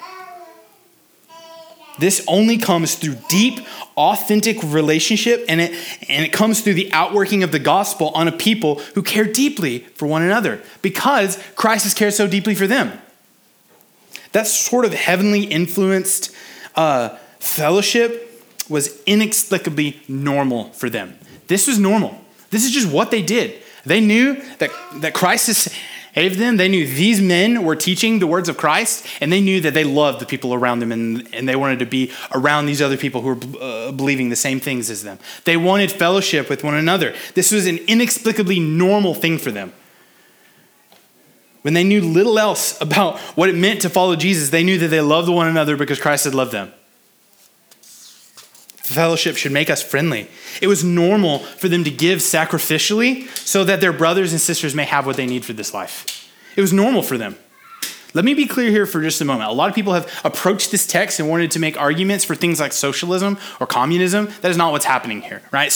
This 2.00 2.24
only 2.28 2.58
comes 2.58 2.96
through 2.96 3.18
deep, 3.28 3.60
authentic 3.98 4.64
relationship, 4.64 5.46
and 5.50 5.60
it, 5.60 5.72
and 6.10 6.26
it 6.26 6.32
comes 6.32 6.62
through 6.62 6.76
the 6.76 6.92
outworking 6.94 7.44
of 7.44 7.52
the 7.52 7.60
gospel 7.60 8.10
on 8.10 8.28
a 8.28 8.32
people 8.32 8.76
who 8.96 9.04
care 9.04 9.26
deeply 9.26 9.80
for 9.80 10.08
one 10.08 10.22
another 10.22 10.62
because 10.82 11.38
Christ 11.56 11.84
has 11.84 11.94
cared 11.94 12.14
so 12.14 12.28
deeply 12.28 12.56
for 12.56 12.68
them. 12.68 13.00
That 14.32 14.48
sort 14.48 14.86
of 14.86 14.94
heavenly 14.94 15.44
influenced 15.44 16.34
uh, 16.76 17.18
fellowship 17.40 18.26
was 18.70 19.02
inexplicably 19.06 20.02
normal 20.08 20.66
for 20.72 20.90
them. 20.90 21.18
This 21.48 21.68
was 21.68 21.80
normal. 21.80 22.20
This 22.52 22.66
is 22.66 22.72
just 22.72 22.92
what 22.92 23.12
they 23.12 23.22
did. 23.22 23.62
They 23.86 24.02
knew 24.02 24.42
that, 24.60 24.70
that 24.98 25.14
Christ 25.14 25.50
has 26.14 26.24
saved 26.24 26.40
them. 26.40 26.58
They 26.58 26.68
knew 26.68 26.86
these 26.86 27.22
men 27.22 27.64
were 27.64 27.76
teaching 27.76 28.20
the 28.20 28.28
words 28.28 28.50
of 28.50 28.58
Christ, 28.58 29.06
and 29.22 29.32
they 29.32 29.42
knew 29.42 29.62
that 29.62 29.74
they 29.74 29.84
loved 29.84 30.20
the 30.20 30.26
people 30.26 30.54
around 30.54 30.80
them, 30.80 30.92
and, 30.92 31.28
and 31.34 31.48
they 31.48 31.56
wanted 31.56 31.80
to 31.80 31.86
be 31.86 32.12
around 32.34 32.66
these 32.66 32.82
other 32.82 32.98
people 32.98 33.22
who 33.22 33.28
were 33.30 33.62
uh, 33.62 33.92
believing 33.92 34.30
the 34.30 34.36
same 34.36 34.60
things 34.60 34.90
as 34.90 35.04
them. 35.04 35.20
They 35.46 35.58
wanted 35.58 35.92
fellowship 35.92 36.50
with 36.50 36.64
one 36.64 36.76
another. 36.76 37.16
This 37.36 37.52
was 37.52 37.68
an 37.68 37.78
inexplicably 37.88 38.60
normal 38.60 39.14
thing 39.14 39.38
for 39.38 39.52
them. 39.52 39.74
When 41.62 41.74
they 41.74 41.84
knew 41.84 42.02
little 42.02 42.40
else 42.40 42.80
about 42.82 43.20
what 43.36 43.50
it 43.50 43.56
meant 43.56 43.82
to 43.82 43.90
follow 43.90 44.16
Jesus, 44.16 44.50
they 44.50 44.64
knew 44.64 44.78
that 44.78 44.88
they 44.88 45.02
loved 45.02 45.30
one 45.30 45.48
another 45.48 45.76
because 45.76 46.00
Christ 46.00 46.24
had 46.24 46.34
loved 46.34 46.52
them. 46.52 46.72
Fellowship 48.90 49.38
should 49.38 49.52
make 49.52 49.70
us 49.70 49.84
friendly. 49.84 50.28
It 50.62 50.68
was 50.68 50.84
normal 50.84 51.40
for 51.40 51.70
them 51.70 51.84
to 51.84 51.92
give 51.92 52.20
sacrificially 52.20 53.28
so 53.38 53.64
that 53.64 53.82
their 53.82 53.94
brothers 53.94 54.32
and 54.32 54.42
sisters 54.42 54.74
may 54.74 54.86
have 54.86 55.06
what 55.06 55.16
they 55.16 55.28
need 55.28 55.46
for 55.46 55.54
this 55.54 55.76
life. 55.76 56.28
It 56.56 56.62
was 56.62 56.74
normal 56.74 57.04
for 57.04 57.18
them. 57.18 57.38
Let 58.16 58.26
me 58.26 58.34
be 58.34 58.48
clear 58.48 58.72
here 58.72 58.88
for 58.88 59.02
just 59.02 59.22
a 59.22 59.26
moment. 59.26 59.52
A 59.52 59.54
lot 59.54 59.70
of 59.70 59.76
people 59.76 59.94
have 59.94 60.12
approached 60.24 60.72
this 60.72 60.88
text 60.88 61.20
and 61.20 61.30
wanted 61.30 61.52
to 61.52 61.60
make 61.60 61.80
arguments 61.80 62.26
for 62.26 62.34
things 62.34 62.60
like 62.60 62.74
socialism 62.74 63.38
or 63.60 63.68
communism. 63.68 64.30
That 64.42 64.50
is 64.50 64.58
not 64.58 64.72
what's 64.72 64.86
happening 64.86 65.22
here, 65.22 65.44
right? 65.52 65.72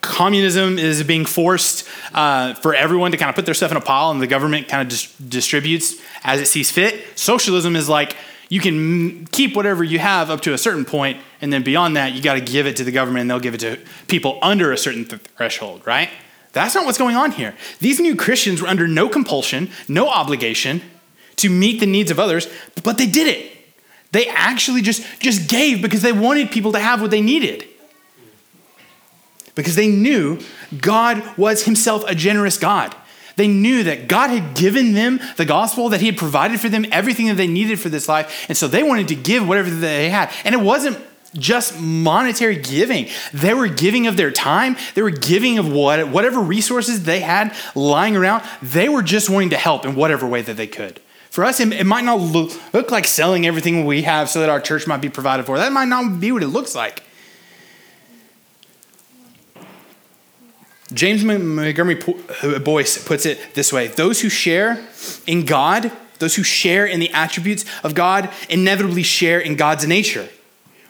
communism 0.00 0.78
is 0.78 1.02
being 1.02 1.24
forced 1.24 1.88
uh, 2.14 2.54
for 2.54 2.74
everyone 2.74 3.10
to 3.10 3.16
kind 3.16 3.28
of 3.28 3.34
put 3.34 3.44
their 3.44 3.54
stuff 3.54 3.70
in 3.70 3.76
a 3.76 3.80
pile 3.80 4.10
and 4.10 4.20
the 4.20 4.26
government 4.26 4.68
kind 4.68 4.82
of 4.82 4.88
dis- 4.88 5.12
distributes 5.16 5.96
as 6.22 6.40
it 6.40 6.46
sees 6.46 6.70
fit. 6.70 7.18
Socialism 7.18 7.74
is 7.74 7.88
like 7.88 8.16
you 8.48 8.60
can 8.60 9.26
keep 9.26 9.54
whatever 9.54 9.84
you 9.84 9.98
have 9.98 10.30
up 10.30 10.40
to 10.42 10.54
a 10.54 10.58
certain 10.58 10.84
point, 10.84 11.20
and 11.40 11.52
then 11.52 11.62
beyond 11.62 11.96
that, 11.96 12.12
you 12.12 12.22
got 12.22 12.34
to 12.34 12.40
give 12.40 12.66
it 12.66 12.76
to 12.76 12.84
the 12.84 12.92
government 12.92 13.22
and 13.22 13.30
they'll 13.30 13.40
give 13.40 13.54
it 13.54 13.60
to 13.60 13.78
people 14.06 14.38
under 14.42 14.72
a 14.72 14.78
certain 14.78 15.04
th- 15.04 15.20
threshold, 15.36 15.86
right? 15.86 16.08
That's 16.52 16.74
not 16.74 16.86
what's 16.86 16.98
going 16.98 17.16
on 17.16 17.32
here. 17.32 17.54
These 17.80 18.00
new 18.00 18.16
Christians 18.16 18.62
were 18.62 18.68
under 18.68 18.88
no 18.88 19.08
compulsion, 19.08 19.70
no 19.86 20.08
obligation 20.08 20.82
to 21.36 21.50
meet 21.50 21.78
the 21.80 21.86
needs 21.86 22.10
of 22.10 22.18
others, 22.18 22.48
but 22.82 22.98
they 22.98 23.06
did 23.06 23.26
it. 23.26 23.52
They 24.12 24.26
actually 24.28 24.80
just, 24.80 25.04
just 25.20 25.48
gave 25.48 25.82
because 25.82 26.02
they 26.02 26.12
wanted 26.12 26.50
people 26.50 26.72
to 26.72 26.78
have 26.78 27.02
what 27.02 27.10
they 27.10 27.20
needed 27.20 27.68
because 29.58 29.74
they 29.74 29.88
knew 29.88 30.38
God 30.80 31.36
was 31.36 31.64
himself 31.64 32.04
a 32.06 32.14
generous 32.14 32.56
God. 32.56 32.94
They 33.38 33.46
knew 33.46 33.84
that 33.84 34.08
God 34.08 34.30
had 34.30 34.56
given 34.56 34.94
them 34.94 35.20
the 35.36 35.44
gospel, 35.44 35.88
that 35.90 36.00
He 36.00 36.06
had 36.06 36.16
provided 36.16 36.58
for 36.58 36.68
them 36.68 36.84
everything 36.90 37.28
that 37.28 37.36
they 37.36 37.46
needed 37.46 37.78
for 37.78 37.88
this 37.88 38.08
life. 38.08 38.46
And 38.48 38.58
so 38.58 38.66
they 38.66 38.82
wanted 38.82 39.06
to 39.08 39.14
give 39.14 39.46
whatever 39.46 39.70
they 39.70 40.10
had. 40.10 40.32
And 40.44 40.56
it 40.56 40.60
wasn't 40.60 40.98
just 41.34 41.78
monetary 41.78 42.56
giving. 42.56 43.06
They 43.32 43.54
were 43.54 43.68
giving 43.68 44.08
of 44.08 44.16
their 44.16 44.32
time, 44.32 44.76
they 44.94 45.02
were 45.02 45.10
giving 45.10 45.56
of 45.58 45.70
what, 45.70 46.08
whatever 46.08 46.40
resources 46.40 47.04
they 47.04 47.20
had 47.20 47.54
lying 47.76 48.16
around. 48.16 48.42
They 48.60 48.88
were 48.88 49.02
just 49.02 49.30
wanting 49.30 49.50
to 49.50 49.56
help 49.56 49.86
in 49.86 49.94
whatever 49.94 50.26
way 50.26 50.42
that 50.42 50.56
they 50.56 50.66
could. 50.66 51.00
For 51.30 51.44
us, 51.44 51.60
it, 51.60 51.72
it 51.72 51.86
might 51.86 52.04
not 52.04 52.18
look, 52.18 52.50
look 52.74 52.90
like 52.90 53.06
selling 53.06 53.46
everything 53.46 53.84
we 53.84 54.02
have 54.02 54.28
so 54.28 54.40
that 54.40 54.48
our 54.48 54.60
church 54.60 54.88
might 54.88 55.00
be 55.00 55.10
provided 55.10 55.46
for. 55.46 55.58
That 55.58 55.70
might 55.70 55.88
not 55.88 56.18
be 56.18 56.32
what 56.32 56.42
it 56.42 56.48
looks 56.48 56.74
like. 56.74 57.04
James 60.92 61.22
Montgomery 61.22 62.00
uh, 62.42 62.58
Boice 62.60 63.02
puts 63.04 63.26
it 63.26 63.54
this 63.54 63.72
way 63.72 63.88
Those 63.88 64.20
who 64.20 64.28
share 64.28 64.84
in 65.26 65.44
God, 65.44 65.92
those 66.18 66.36
who 66.36 66.42
share 66.42 66.86
in 66.86 67.00
the 67.00 67.10
attributes 67.12 67.64
of 67.84 67.94
God, 67.94 68.30
inevitably 68.48 69.02
share 69.02 69.38
in 69.38 69.56
God's 69.56 69.86
nature, 69.86 70.28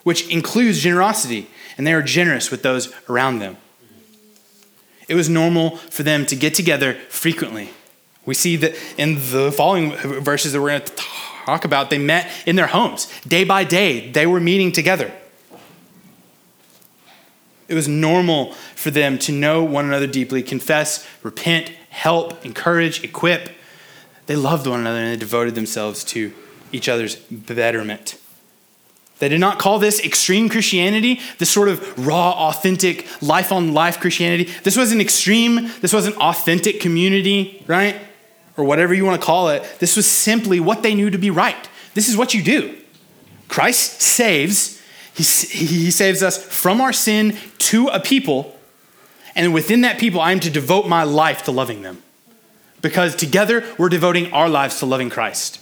which 0.05 0.29
includes 0.29 0.81
generosity, 0.81 1.49
and 1.77 1.87
they 1.87 1.93
are 1.93 2.03
generous 2.03 2.51
with 2.51 2.63
those 2.63 2.93
around 3.09 3.41
them. 3.41 3.57
It 5.09 5.15
was 5.15 5.29
normal 5.29 5.77
for 5.77 6.03
them 6.03 6.27
to 6.27 6.37
get 6.37 6.55
together 6.55 6.95
frequently. 7.09 7.71
We 8.27 8.35
see 8.35 8.57
that 8.57 8.75
in 8.99 9.15
the 9.31 9.51
following 9.51 9.93
verses 9.93 10.53
that 10.53 10.61
we're 10.61 10.69
going 10.69 10.83
to 10.83 10.93
talk 10.97 11.65
about, 11.65 11.89
they 11.89 11.97
met 11.97 12.31
in 12.45 12.57
their 12.57 12.67
homes. 12.67 13.09
Day 13.23 13.43
by 13.43 13.65
day, 13.65 14.11
they 14.11 14.27
were 14.27 14.39
meeting 14.39 14.71
together. 14.71 15.11
It 17.69 17.75
was 17.75 17.87
normal 17.87 18.53
for 18.75 18.91
them 18.91 19.19
to 19.21 19.33
know 19.33 19.63
one 19.63 19.85
another 19.85 20.07
deeply, 20.07 20.43
confess, 20.43 21.07
repent, 21.23 21.71
help, 21.91 22.45
encourage, 22.45 23.05
equip. 23.05 23.51
They 24.27 24.37
loved 24.37 24.67
one 24.67 24.81
another 24.81 24.99
and 24.99 25.13
they 25.13 25.17
devoted 25.17 25.55
themselves 25.55 26.03
to 26.05 26.33
each 26.73 26.89
other's 26.89 27.17
betterment. 27.17 28.19
They 29.19 29.29
did 29.29 29.41
not 29.41 29.59
call 29.59 29.79
this 29.79 30.01
extreme 30.05 30.49
Christianity, 30.49 31.21
this 31.39 31.51
sort 31.51 31.69
of 31.69 32.07
raw, 32.07 32.31
authentic, 32.49 33.07
life 33.21 33.51
on 33.51 33.75
life 33.75 34.01
Christianity. 34.01 34.45
This 34.63 34.77
was 34.77 34.93
an 34.93 35.01
extreme, 35.01 35.71
this 35.81 35.93
was 35.93 36.07
an 36.07 36.15
authentic 36.15 36.81
community, 36.81 37.65
right? 37.67 38.01
Or 38.57 38.65
whatever 38.65 38.95
you 38.95 39.05
want 39.05 39.21
to 39.21 39.27
call 39.27 39.49
it. 39.49 39.63
This 39.81 39.97
was 39.97 40.09
simply 40.09 40.61
what 40.61 40.83
they 40.83 40.95
knew 40.95 41.11
to 41.11 41.19
be 41.19 41.31
right. 41.31 41.69
This 41.95 42.09
is 42.09 42.17
what 42.17 42.33
you 42.33 42.43
do. 42.43 42.79
Christ 43.49 44.01
saves, 44.01 44.78
he, 45.19 45.67
he 45.67 45.91
saves 45.91 46.23
us 46.23 46.43
from 46.43 46.81
our 46.81 46.93
sin 46.93 47.37
to 47.59 47.89
a 47.89 48.01
people, 48.01 48.57
and 49.35 49.53
within 49.53 49.83
that 49.83 49.99
people, 49.99 50.21
I 50.21 50.33
am 50.33 50.41
to 50.41 50.51
devote 50.51 50.89
my 50.89 51.03
life 51.03 51.45
to 51.45 51.51
loving 51.51 51.83
them. 51.83 52.03
Because 52.81 53.17
together, 53.17 53.65
we're 53.77 53.89
devoting 53.89 54.33
our 54.33 54.49
lives 54.49 54.79
to 54.79 54.87
loving 54.87 55.11
Christ. 55.11 55.61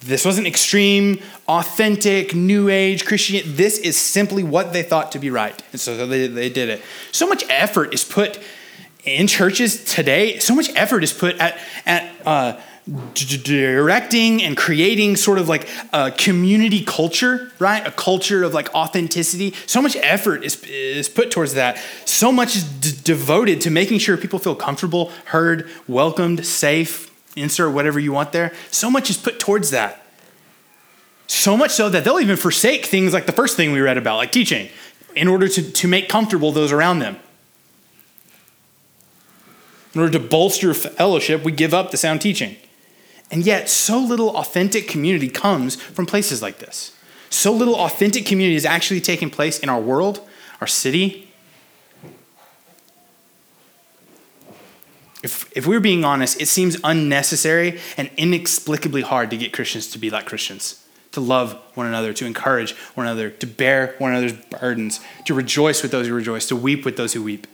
This 0.00 0.24
wasn't 0.24 0.46
extreme, 0.46 1.20
authentic, 1.48 2.34
new 2.34 2.68
age 2.68 3.04
Christian. 3.04 3.42
This 3.56 3.78
is 3.78 3.96
simply 3.96 4.42
what 4.42 4.72
they 4.72 4.82
thought 4.82 5.12
to 5.12 5.18
be 5.18 5.30
right. 5.30 5.60
And 5.72 5.80
so 5.80 6.06
they, 6.06 6.26
they 6.26 6.48
did 6.48 6.68
it. 6.68 6.82
So 7.12 7.26
much 7.26 7.44
effort 7.48 7.94
is 7.94 8.04
put 8.04 8.38
in 9.04 9.28
churches 9.28 9.84
today, 9.84 10.38
so 10.40 10.54
much 10.54 10.68
effort 10.74 11.04
is 11.04 11.12
put 11.12 11.36
at, 11.38 11.58
at 11.86 12.26
uh, 12.26 12.60
directing 13.14 14.42
and 14.42 14.56
creating 14.56 15.16
sort 15.16 15.38
of 15.38 15.48
like 15.48 15.68
a 15.92 16.12
community 16.12 16.84
culture, 16.84 17.50
right? 17.58 17.84
A 17.84 17.90
culture 17.90 18.44
of 18.44 18.54
like 18.54 18.72
authenticity. 18.74 19.54
So 19.66 19.82
much 19.82 19.96
effort 19.96 20.44
is, 20.44 20.62
is 20.64 21.08
put 21.08 21.32
towards 21.32 21.54
that. 21.54 21.78
So 22.04 22.30
much 22.30 22.54
is 22.54 22.62
d- 22.62 22.92
devoted 23.02 23.60
to 23.62 23.70
making 23.70 23.98
sure 23.98 24.16
people 24.16 24.38
feel 24.38 24.54
comfortable, 24.54 25.10
heard, 25.26 25.68
welcomed, 25.88 26.46
safe, 26.46 27.12
insert 27.34 27.74
whatever 27.74 27.98
you 27.98 28.12
want 28.12 28.30
there. 28.30 28.52
So 28.70 28.88
much 28.88 29.10
is 29.10 29.16
put 29.16 29.40
towards 29.40 29.70
that. 29.70 30.06
So 31.26 31.56
much 31.56 31.72
so 31.72 31.88
that 31.88 32.04
they'll 32.04 32.20
even 32.20 32.36
forsake 32.36 32.86
things 32.86 33.12
like 33.12 33.26
the 33.26 33.32
first 33.32 33.56
thing 33.56 33.72
we 33.72 33.80
read 33.80 33.98
about, 33.98 34.16
like 34.16 34.30
teaching, 34.30 34.68
in 35.16 35.26
order 35.26 35.48
to, 35.48 35.72
to 35.72 35.88
make 35.88 36.08
comfortable 36.08 36.52
those 36.52 36.70
around 36.70 37.00
them. 37.00 37.16
In 39.92 40.02
order 40.02 40.12
to 40.12 40.20
bolster 40.20 40.72
fellowship, 40.72 41.42
we 41.42 41.50
give 41.50 41.74
up 41.74 41.90
the 41.90 41.96
sound 41.96 42.20
teaching. 42.20 42.56
And 43.30 43.44
yet, 43.44 43.68
so 43.68 43.98
little 43.98 44.36
authentic 44.36 44.88
community 44.88 45.28
comes 45.28 45.76
from 45.76 46.06
places 46.06 46.42
like 46.42 46.58
this. 46.58 46.96
So 47.28 47.52
little 47.52 47.74
authentic 47.74 48.24
community 48.24 48.56
is 48.56 48.64
actually 48.64 49.00
taking 49.00 49.30
place 49.30 49.58
in 49.58 49.68
our 49.68 49.80
world, 49.80 50.20
our 50.60 50.66
city. 50.66 51.32
If, 55.22 55.50
if 55.56 55.66
we're 55.66 55.80
being 55.80 56.04
honest, 56.04 56.40
it 56.40 56.46
seems 56.46 56.76
unnecessary 56.84 57.80
and 57.96 58.10
inexplicably 58.16 59.02
hard 59.02 59.30
to 59.30 59.36
get 59.36 59.52
Christians 59.52 59.88
to 59.88 59.98
be 59.98 60.08
like 60.08 60.26
Christians, 60.26 60.86
to 61.12 61.20
love 61.20 61.60
one 61.74 61.86
another, 61.86 62.12
to 62.12 62.26
encourage 62.26 62.76
one 62.94 63.06
another, 63.06 63.30
to 63.30 63.46
bear 63.46 63.96
one 63.98 64.12
another's 64.12 64.34
burdens, 64.34 65.00
to 65.24 65.34
rejoice 65.34 65.82
with 65.82 65.90
those 65.90 66.06
who 66.06 66.14
rejoice, 66.14 66.46
to 66.46 66.54
weep 66.54 66.84
with 66.84 66.96
those 66.96 67.12
who 67.12 67.24
weep. 67.24 67.48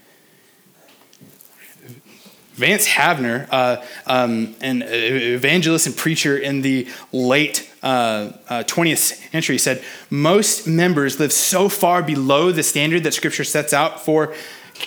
Vance 2.54 2.86
Havner, 2.86 3.48
uh, 3.50 3.82
um, 4.06 4.54
an 4.60 4.82
evangelist 4.82 5.86
and 5.86 5.96
preacher 5.96 6.36
in 6.36 6.60
the 6.60 6.86
late 7.12 7.70
uh, 7.82 8.32
uh, 8.48 8.62
20th 8.64 9.30
century, 9.30 9.58
said 9.58 9.82
most 10.10 10.66
members 10.66 11.18
live 11.18 11.32
so 11.32 11.68
far 11.68 12.02
below 12.02 12.52
the 12.52 12.62
standard 12.62 13.04
that 13.04 13.14
Scripture 13.14 13.44
sets 13.44 13.72
out 13.72 14.04
for 14.04 14.34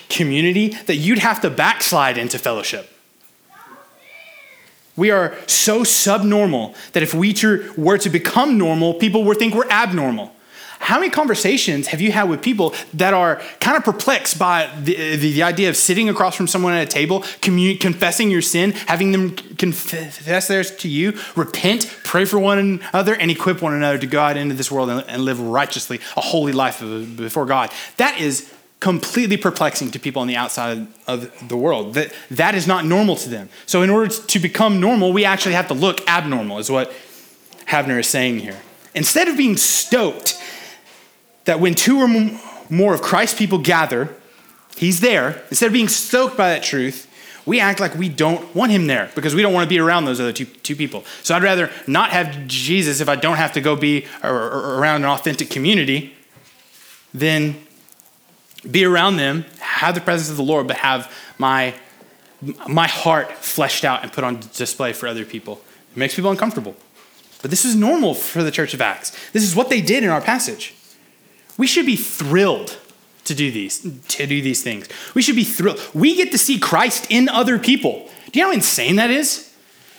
community 0.10 0.70
that 0.86 0.96
you'd 0.96 1.20
have 1.20 1.42
to 1.42 1.50
backslide 1.50 2.18
into 2.18 2.38
fellowship. 2.38 2.90
We 4.96 5.12
are 5.12 5.36
so 5.48 5.84
subnormal 5.84 6.76
that 6.94 7.04
if 7.04 7.14
we 7.14 7.36
were 7.76 7.98
to 7.98 8.10
become 8.10 8.58
normal, 8.58 8.94
people 8.94 9.24
would 9.26 9.38
think 9.38 9.54
we're 9.54 9.70
abnormal. 9.70 10.35
How 10.86 11.00
many 11.00 11.10
conversations 11.10 11.88
have 11.88 12.00
you 12.00 12.12
had 12.12 12.30
with 12.30 12.44
people 12.44 12.76
that 12.94 13.12
are 13.12 13.42
kind 13.60 13.76
of 13.76 13.84
perplexed 13.84 14.38
by 14.38 14.70
the, 14.84 14.94
the, 15.16 15.32
the 15.32 15.42
idea 15.42 15.68
of 15.68 15.76
sitting 15.76 16.10
across 16.10 16.36
from 16.36 16.46
someone 16.46 16.74
at 16.74 16.84
a 16.84 16.88
table, 16.88 17.24
commun- 17.42 17.80
confessing 17.80 18.30
your 18.30 18.44
sin, 18.44 18.74
having 18.74 19.12
them 19.12 19.36
confess 19.36 20.48
theirs 20.48 20.76
to 20.76 20.88
you, 20.88 21.18
repent, 21.36 21.92
pray 22.04 22.24
for 22.24 22.38
one 22.38 22.60
another, 22.60 23.16
and 23.16 23.32
equip 23.32 23.64
one 23.64 23.74
another 23.74 23.98
to 23.98 24.06
go 24.06 24.20
out 24.20 24.38
into 24.38 24.54
this 24.54 24.72
world 24.72 24.92
and, 24.92 25.04
and 25.10 25.26
live 25.26 25.40
righteously, 25.40 26.00
a 26.18 26.22
holy 26.22 26.52
life 26.52 26.82
before 26.82 27.48
God? 27.48 27.72
That 27.98 28.22
is 28.22 28.54
completely 28.80 29.38
perplexing 29.38 29.90
to 29.90 29.98
people 29.98 30.22
on 30.22 30.28
the 30.28 30.36
outside 30.36 30.86
of 31.08 31.50
the 31.50 31.58
world. 31.58 31.96
That, 31.96 32.14
that 32.30 32.54
is 32.54 32.68
not 32.68 32.86
normal 32.86 33.16
to 33.16 33.30
them. 33.30 33.50
So, 33.66 33.82
in 33.82 33.90
order 33.90 34.14
to 34.14 34.40
become 34.40 34.80
normal, 34.80 35.14
we 35.14 35.26
actually 35.26 35.56
have 35.56 35.68
to 35.70 35.74
look 35.74 36.08
abnormal, 36.08 36.60
is 36.60 36.70
what 36.70 36.94
Havner 37.66 38.00
is 38.00 38.08
saying 38.08 38.38
here. 38.38 38.60
Instead 38.94 39.28
of 39.28 39.36
being 39.36 39.58
stoked 39.58 40.40
that 41.46 41.60
when 41.60 41.74
two 41.74 42.00
or 42.00 42.08
more 42.70 42.94
of 42.94 43.02
Christ's 43.02 43.38
people 43.38 43.60
gather, 43.60 44.14
he's 44.76 45.00
there. 45.00 45.44
Instead 45.50 45.68
of 45.68 45.74
being 45.74 45.88
stoked 45.88 46.36
by 46.36 46.50
that 46.50 46.64
truth, 46.64 47.08
we 47.46 47.60
act 47.60 47.80
like 47.80 47.96
we 47.96 48.10
don't 48.10 48.56
want 48.56 48.72
him 48.72 48.88
there 48.88 49.12
because 49.16 49.36
we 49.36 49.42
don't 49.42 49.54
want 49.54 49.64
to 49.66 49.70
be 49.70 49.80
around 49.80 50.06
those 50.06 50.20
other 50.20 50.34
two, 50.34 50.46
two 50.46 50.76
people. 50.76 51.04
So 51.22 51.36
I'd 51.36 51.44
rather 51.44 51.70
not 51.86 52.10
have 52.10 52.48
Jesus 52.48 53.00
if 53.02 53.08
I 53.08 53.16
don't 53.16 53.38
have 53.38 53.54
to 53.54 53.62
go 53.62 53.76
be 53.76 54.06
around 54.24 55.04
an 55.04 55.10
authentic 55.10 55.50
community 55.50 56.16
than 57.14 57.56
be 58.70 58.84
around 58.84 59.18
them, 59.18 59.46
have 59.60 59.94
the 59.94 60.02
presence 60.02 60.32
of 60.32 60.38
the 60.38 60.44
Lord, 60.44 60.68
but 60.68 60.78
have 60.78 61.12
my, 61.38 61.76
my 62.68 62.88
heart 62.88 63.32
fleshed 63.34 63.86
out 63.86 64.02
and 64.02 64.12
put 64.12 64.24
on 64.24 64.40
display 64.54 64.92
for 64.92 65.08
other 65.08 65.24
people. 65.24 65.62
It 65.92 65.98
makes 65.98 66.16
people 66.16 66.32
uncomfortable. 66.32 66.76
But 67.44 67.52
this 67.52 67.64
is 67.64 67.76
normal 67.76 68.16
for 68.16 68.42
the 68.42 68.50
church 68.50 68.74
of 68.74 68.82
Acts. 68.82 69.16
This 69.34 69.44
is 69.44 69.56
what 69.56 69.70
they 69.70 69.82
did 69.82 70.04
in 70.04 70.10
our 70.10 70.22
passage. 70.22 70.74
We 71.58 71.68
should 71.68 71.86
be 71.86 71.96
thrilled 71.96 72.78
to 73.26 73.34
do 73.34 73.52
these 73.52 73.80
to 73.80 74.28
do 74.28 74.42
these 74.42 74.64
things. 74.64 74.88
We 75.14 75.22
should 75.22 75.36
be 75.36 75.44
thrilled. 75.44 75.80
We 75.94 76.16
get 76.16 76.32
to 76.32 76.38
see 76.38 76.60
Christ 76.60 77.08
in 77.10 77.28
other 77.30 77.58
people. 77.60 78.10
Do 78.32 78.40
you 78.40 78.46
know 78.46 78.52
how 78.52 78.56
insane 78.56 78.98
that 78.98 79.10
is? 79.10 79.52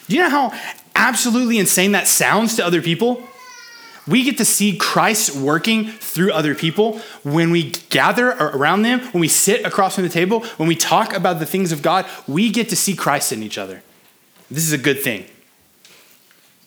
Do 0.09 0.16
you 0.16 0.23
know 0.23 0.31
how 0.31 0.53
absolutely 0.95 1.59
insane 1.59 1.92
that 1.92 2.07
sounds 2.07 2.57
to 2.57 2.64
other 2.64 2.81
people? 2.81 3.23
We 4.07 4.23
get 4.23 4.38
to 4.38 4.45
see 4.45 4.77
Christ 4.77 5.35
working 5.35 5.87
through 5.88 6.33
other 6.33 6.55
people 6.55 7.01
when 7.25 7.51
we 7.51 7.71
gather 7.90 8.31
around 8.31 8.83
them, 8.83 9.01
when 9.12 9.21
we 9.21 9.27
sit 9.27 9.66
across 9.66 9.97
from 9.97 10.05
the 10.05 10.11
table, 10.11 10.45
when 10.59 10.69
we 10.69 10.77
talk 10.77 11.12
about 11.12 11.40
the 11.40 11.47
things 11.47 11.73
of 11.73 11.83
God, 11.83 12.07
we 12.29 12.51
get 12.51 12.69
to 12.69 12.77
see 12.77 12.95
Christ 12.95 13.33
in 13.33 13.42
each 13.42 13.59
other. 13.59 13.83
This 14.49 14.64
is 14.64 14.73
a 14.73 14.79
good 14.79 15.01
thing. 15.01 15.27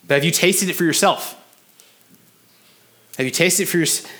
But 0.05 0.15
have 0.15 0.25
you 0.25 0.31
tasted 0.31 0.69
it 0.69 0.73
for 0.73 0.83
yourself? 0.83 1.35
Have 3.17 3.25
you 3.25 3.31
tasted 3.31 3.63
it 3.63 3.65
for 3.67 3.77
yourself? 3.77 4.11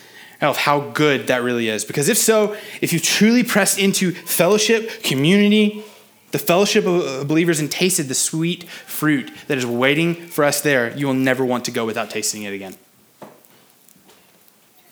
Of 0.48 0.56
how 0.56 0.80
good 0.80 1.26
that 1.26 1.42
really 1.42 1.68
is. 1.68 1.84
Because 1.84 2.08
if 2.08 2.16
so, 2.16 2.56
if 2.80 2.92
you've 2.92 3.02
truly 3.02 3.42
pressed 3.42 3.78
into 3.78 4.12
fellowship, 4.12 5.02
community, 5.02 5.84
the 6.30 6.38
fellowship 6.38 6.86
of 6.86 7.26
believers, 7.28 7.60
and 7.60 7.70
tasted 7.70 8.04
the 8.04 8.14
sweet 8.14 8.64
fruit 8.64 9.30
that 9.48 9.58
is 9.58 9.66
waiting 9.66 10.14
for 10.14 10.44
us 10.44 10.60
there, 10.60 10.96
you 10.96 11.06
will 11.06 11.14
never 11.14 11.44
want 11.44 11.64
to 11.66 11.70
go 11.70 11.84
without 11.84 12.10
tasting 12.10 12.44
it 12.44 12.54
again. 12.54 12.76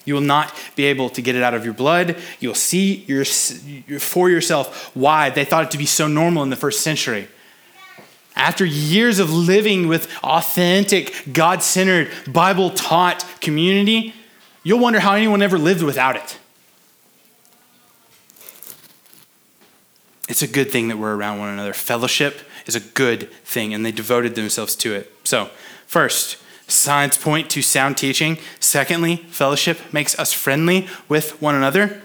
You 0.04 0.14
will 0.14 0.20
not 0.22 0.54
be 0.74 0.84
able 0.86 1.10
to 1.10 1.22
get 1.22 1.36
it 1.36 1.42
out 1.42 1.52
of 1.52 1.64
your 1.64 1.74
blood. 1.74 2.16
You'll 2.40 2.54
see 2.54 3.04
your, 3.06 3.26
for 3.26 4.30
yourself 4.30 4.90
why 4.96 5.28
they 5.28 5.44
thought 5.44 5.64
it 5.64 5.70
to 5.72 5.78
be 5.78 5.86
so 5.86 6.08
normal 6.08 6.42
in 6.42 6.50
the 6.50 6.56
first 6.56 6.80
century. 6.80 7.28
After 8.34 8.64
years 8.64 9.18
of 9.18 9.32
living 9.32 9.86
with 9.86 10.10
authentic, 10.22 11.12
God 11.32 11.62
centered, 11.62 12.08
Bible 12.26 12.70
taught 12.70 13.26
community, 13.40 14.14
You'll 14.68 14.80
wonder 14.80 15.00
how 15.00 15.14
anyone 15.14 15.40
ever 15.40 15.56
lived 15.56 15.82
without 15.82 16.14
it. 16.14 16.38
It's 20.28 20.42
a 20.42 20.46
good 20.46 20.70
thing 20.70 20.88
that 20.88 20.98
we're 20.98 21.16
around 21.16 21.38
one 21.38 21.48
another. 21.48 21.72
Fellowship 21.72 22.40
is 22.66 22.76
a 22.76 22.80
good 22.80 23.32
thing, 23.44 23.72
and 23.72 23.82
they 23.82 23.92
devoted 23.92 24.34
themselves 24.34 24.76
to 24.76 24.92
it. 24.92 25.10
So, 25.24 25.46
first, 25.86 26.36
signs 26.66 27.16
point 27.16 27.48
to 27.52 27.62
sound 27.62 27.96
teaching. 27.96 28.36
Secondly, 28.60 29.16
fellowship 29.30 29.78
makes 29.90 30.18
us 30.18 30.34
friendly 30.34 30.86
with 31.08 31.40
one 31.40 31.54
another. 31.54 32.02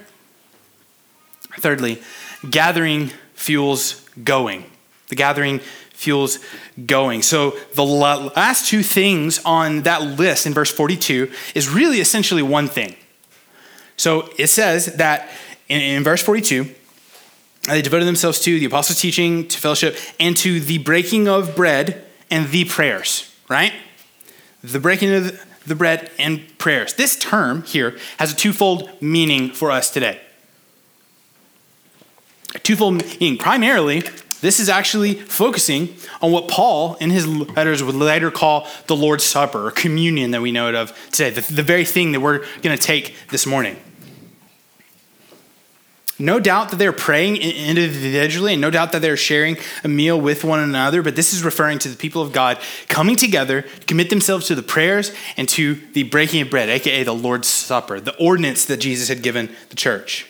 Thirdly, 1.58 2.00
gathering 2.48 3.10
fuels 3.34 4.08
going. 4.24 4.64
The 5.08 5.16
gathering 5.16 5.60
fuels 6.04 6.38
going. 6.86 7.22
So 7.22 7.56
the 7.74 7.84
last 7.84 8.68
two 8.68 8.82
things 8.82 9.40
on 9.44 9.82
that 9.82 10.02
list 10.02 10.46
in 10.46 10.54
verse 10.54 10.70
42 10.70 11.30
is 11.54 11.68
really 11.68 11.98
essentially 12.00 12.42
one 12.42 12.68
thing. 12.68 12.96
So 13.96 14.30
it 14.38 14.48
says 14.48 14.96
that 14.96 15.28
in, 15.68 15.80
in 15.80 16.04
verse 16.04 16.22
42, 16.22 16.72
they 17.66 17.82
devoted 17.82 18.04
themselves 18.04 18.40
to 18.40 18.58
the 18.58 18.66
apostles' 18.66 19.00
teaching, 19.00 19.48
to 19.48 19.58
fellowship, 19.58 19.96
and 20.20 20.36
to 20.38 20.60
the 20.60 20.78
breaking 20.78 21.28
of 21.28 21.56
bread 21.56 22.04
and 22.30 22.48
the 22.48 22.64
prayers, 22.64 23.34
right? 23.48 23.72
The 24.62 24.80
breaking 24.80 25.14
of 25.14 25.44
the 25.66 25.74
bread 25.74 26.10
and 26.18 26.42
prayers. 26.58 26.94
This 26.94 27.16
term 27.16 27.62
here 27.62 27.96
has 28.18 28.32
a 28.32 28.36
twofold 28.36 28.90
meaning 29.00 29.50
for 29.50 29.70
us 29.70 29.90
today. 29.90 30.20
A 32.54 32.58
twofold 32.58 33.02
meaning. 33.20 33.38
Primarily, 33.38 34.02
this 34.44 34.60
is 34.60 34.68
actually 34.68 35.14
focusing 35.14 35.94
on 36.20 36.30
what 36.30 36.48
Paul 36.48 36.96
in 36.96 37.08
his 37.08 37.26
letters 37.26 37.82
would 37.82 37.94
later 37.94 38.30
call 38.30 38.68
the 38.88 38.94
Lord's 38.94 39.24
Supper 39.24 39.68
or 39.68 39.70
communion 39.70 40.32
that 40.32 40.42
we 40.42 40.52
know 40.52 40.68
it 40.68 40.74
of 40.74 40.92
today, 41.10 41.30
the, 41.30 41.40
the 41.52 41.62
very 41.62 41.86
thing 41.86 42.12
that 42.12 42.20
we're 42.20 42.40
going 42.60 42.76
to 42.76 42.82
take 42.82 43.14
this 43.30 43.46
morning. 43.46 43.76
No 46.18 46.38
doubt 46.38 46.68
that 46.70 46.76
they're 46.76 46.92
praying 46.92 47.38
individually, 47.38 48.52
and 48.52 48.60
no 48.60 48.70
doubt 48.70 48.92
that 48.92 49.00
they're 49.00 49.16
sharing 49.16 49.56
a 49.82 49.88
meal 49.88 50.20
with 50.20 50.44
one 50.44 50.60
another, 50.60 51.02
but 51.02 51.16
this 51.16 51.32
is 51.32 51.42
referring 51.42 51.78
to 51.80 51.88
the 51.88 51.96
people 51.96 52.20
of 52.20 52.32
God 52.32 52.58
coming 52.88 53.16
together 53.16 53.62
to 53.62 53.86
commit 53.86 54.10
themselves 54.10 54.46
to 54.48 54.54
the 54.54 54.62
prayers 54.62 55.10
and 55.38 55.48
to 55.48 55.76
the 55.94 56.02
breaking 56.04 56.42
of 56.42 56.50
bread, 56.50 56.68
aka 56.68 57.02
the 57.02 57.14
Lord's 57.14 57.48
Supper, 57.48 57.98
the 57.98 58.16
ordinance 58.18 58.66
that 58.66 58.76
Jesus 58.76 59.08
had 59.08 59.22
given 59.22 59.50
the 59.70 59.76
church. 59.76 60.26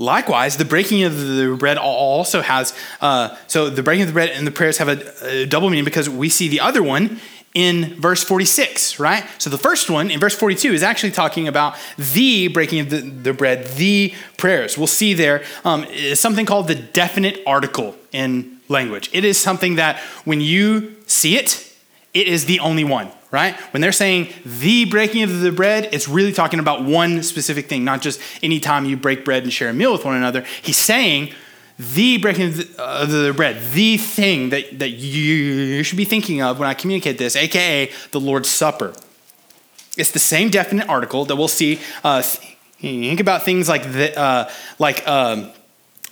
Likewise, 0.00 0.56
the 0.56 0.64
breaking 0.64 1.02
of 1.02 1.20
the 1.20 1.54
bread 1.58 1.76
also 1.76 2.40
has, 2.40 2.74
uh, 3.02 3.36
so 3.46 3.68
the 3.68 3.82
breaking 3.82 4.04
of 4.04 4.08
the 4.08 4.14
bread 4.14 4.30
and 4.30 4.46
the 4.46 4.50
prayers 4.50 4.78
have 4.78 4.88
a, 4.88 5.42
a 5.42 5.44
double 5.44 5.68
meaning 5.68 5.84
because 5.84 6.08
we 6.08 6.30
see 6.30 6.48
the 6.48 6.58
other 6.58 6.82
one 6.82 7.20
in 7.52 8.00
verse 8.00 8.24
46, 8.24 8.98
right? 8.98 9.26
So 9.36 9.50
the 9.50 9.58
first 9.58 9.90
one 9.90 10.10
in 10.10 10.18
verse 10.18 10.34
42 10.34 10.72
is 10.72 10.82
actually 10.82 11.10
talking 11.10 11.46
about 11.48 11.76
the 11.98 12.48
breaking 12.48 12.80
of 12.80 12.88
the, 12.88 13.00
the 13.02 13.34
bread, 13.34 13.66
the 13.76 14.14
prayers. 14.38 14.78
We'll 14.78 14.86
see 14.86 15.12
there 15.12 15.44
um, 15.66 15.84
is 15.84 16.18
something 16.18 16.46
called 16.46 16.68
the 16.68 16.76
definite 16.76 17.42
article 17.46 17.94
in 18.10 18.58
language. 18.68 19.10
It 19.12 19.26
is 19.26 19.36
something 19.36 19.74
that 19.74 19.98
when 20.24 20.40
you 20.40 20.96
see 21.06 21.36
it, 21.36 21.76
it 22.14 22.26
is 22.26 22.46
the 22.46 22.60
only 22.60 22.84
one 22.84 23.10
right? 23.30 23.54
When 23.72 23.80
they're 23.80 23.92
saying 23.92 24.28
the 24.44 24.86
breaking 24.86 25.22
of 25.22 25.40
the 25.40 25.52
bread, 25.52 25.88
it's 25.92 26.08
really 26.08 26.32
talking 26.32 26.60
about 26.60 26.84
one 26.84 27.22
specific 27.22 27.68
thing, 27.68 27.84
not 27.84 28.02
just 28.02 28.20
anytime 28.42 28.84
you 28.84 28.96
break 28.96 29.24
bread 29.24 29.42
and 29.42 29.52
share 29.52 29.68
a 29.68 29.72
meal 29.72 29.92
with 29.92 30.04
one 30.04 30.16
another. 30.16 30.44
He's 30.62 30.78
saying 30.78 31.32
the 31.78 32.18
breaking 32.18 32.48
of 32.48 32.56
the, 32.56 32.82
uh, 32.82 33.06
the 33.06 33.32
bread, 33.34 33.72
the 33.72 33.96
thing 33.96 34.50
that, 34.50 34.78
that 34.78 34.90
you 34.90 35.82
should 35.82 35.96
be 35.96 36.04
thinking 36.04 36.42
of 36.42 36.58
when 36.58 36.68
I 36.68 36.74
communicate 36.74 37.18
this, 37.18 37.36
aka 37.36 37.90
the 38.10 38.20
Lord's 38.20 38.50
Supper. 38.50 38.92
It's 39.96 40.10
the 40.10 40.18
same 40.18 40.50
definite 40.50 40.88
article 40.88 41.24
that 41.24 41.36
we'll 41.36 41.48
see. 41.48 41.80
Uh, 42.04 42.22
think 42.22 43.20
about 43.20 43.44
things 43.44 43.68
like 43.68 43.82
the, 43.92 44.18
uh, 44.18 44.50
like 44.78 45.06
um, 45.08 45.50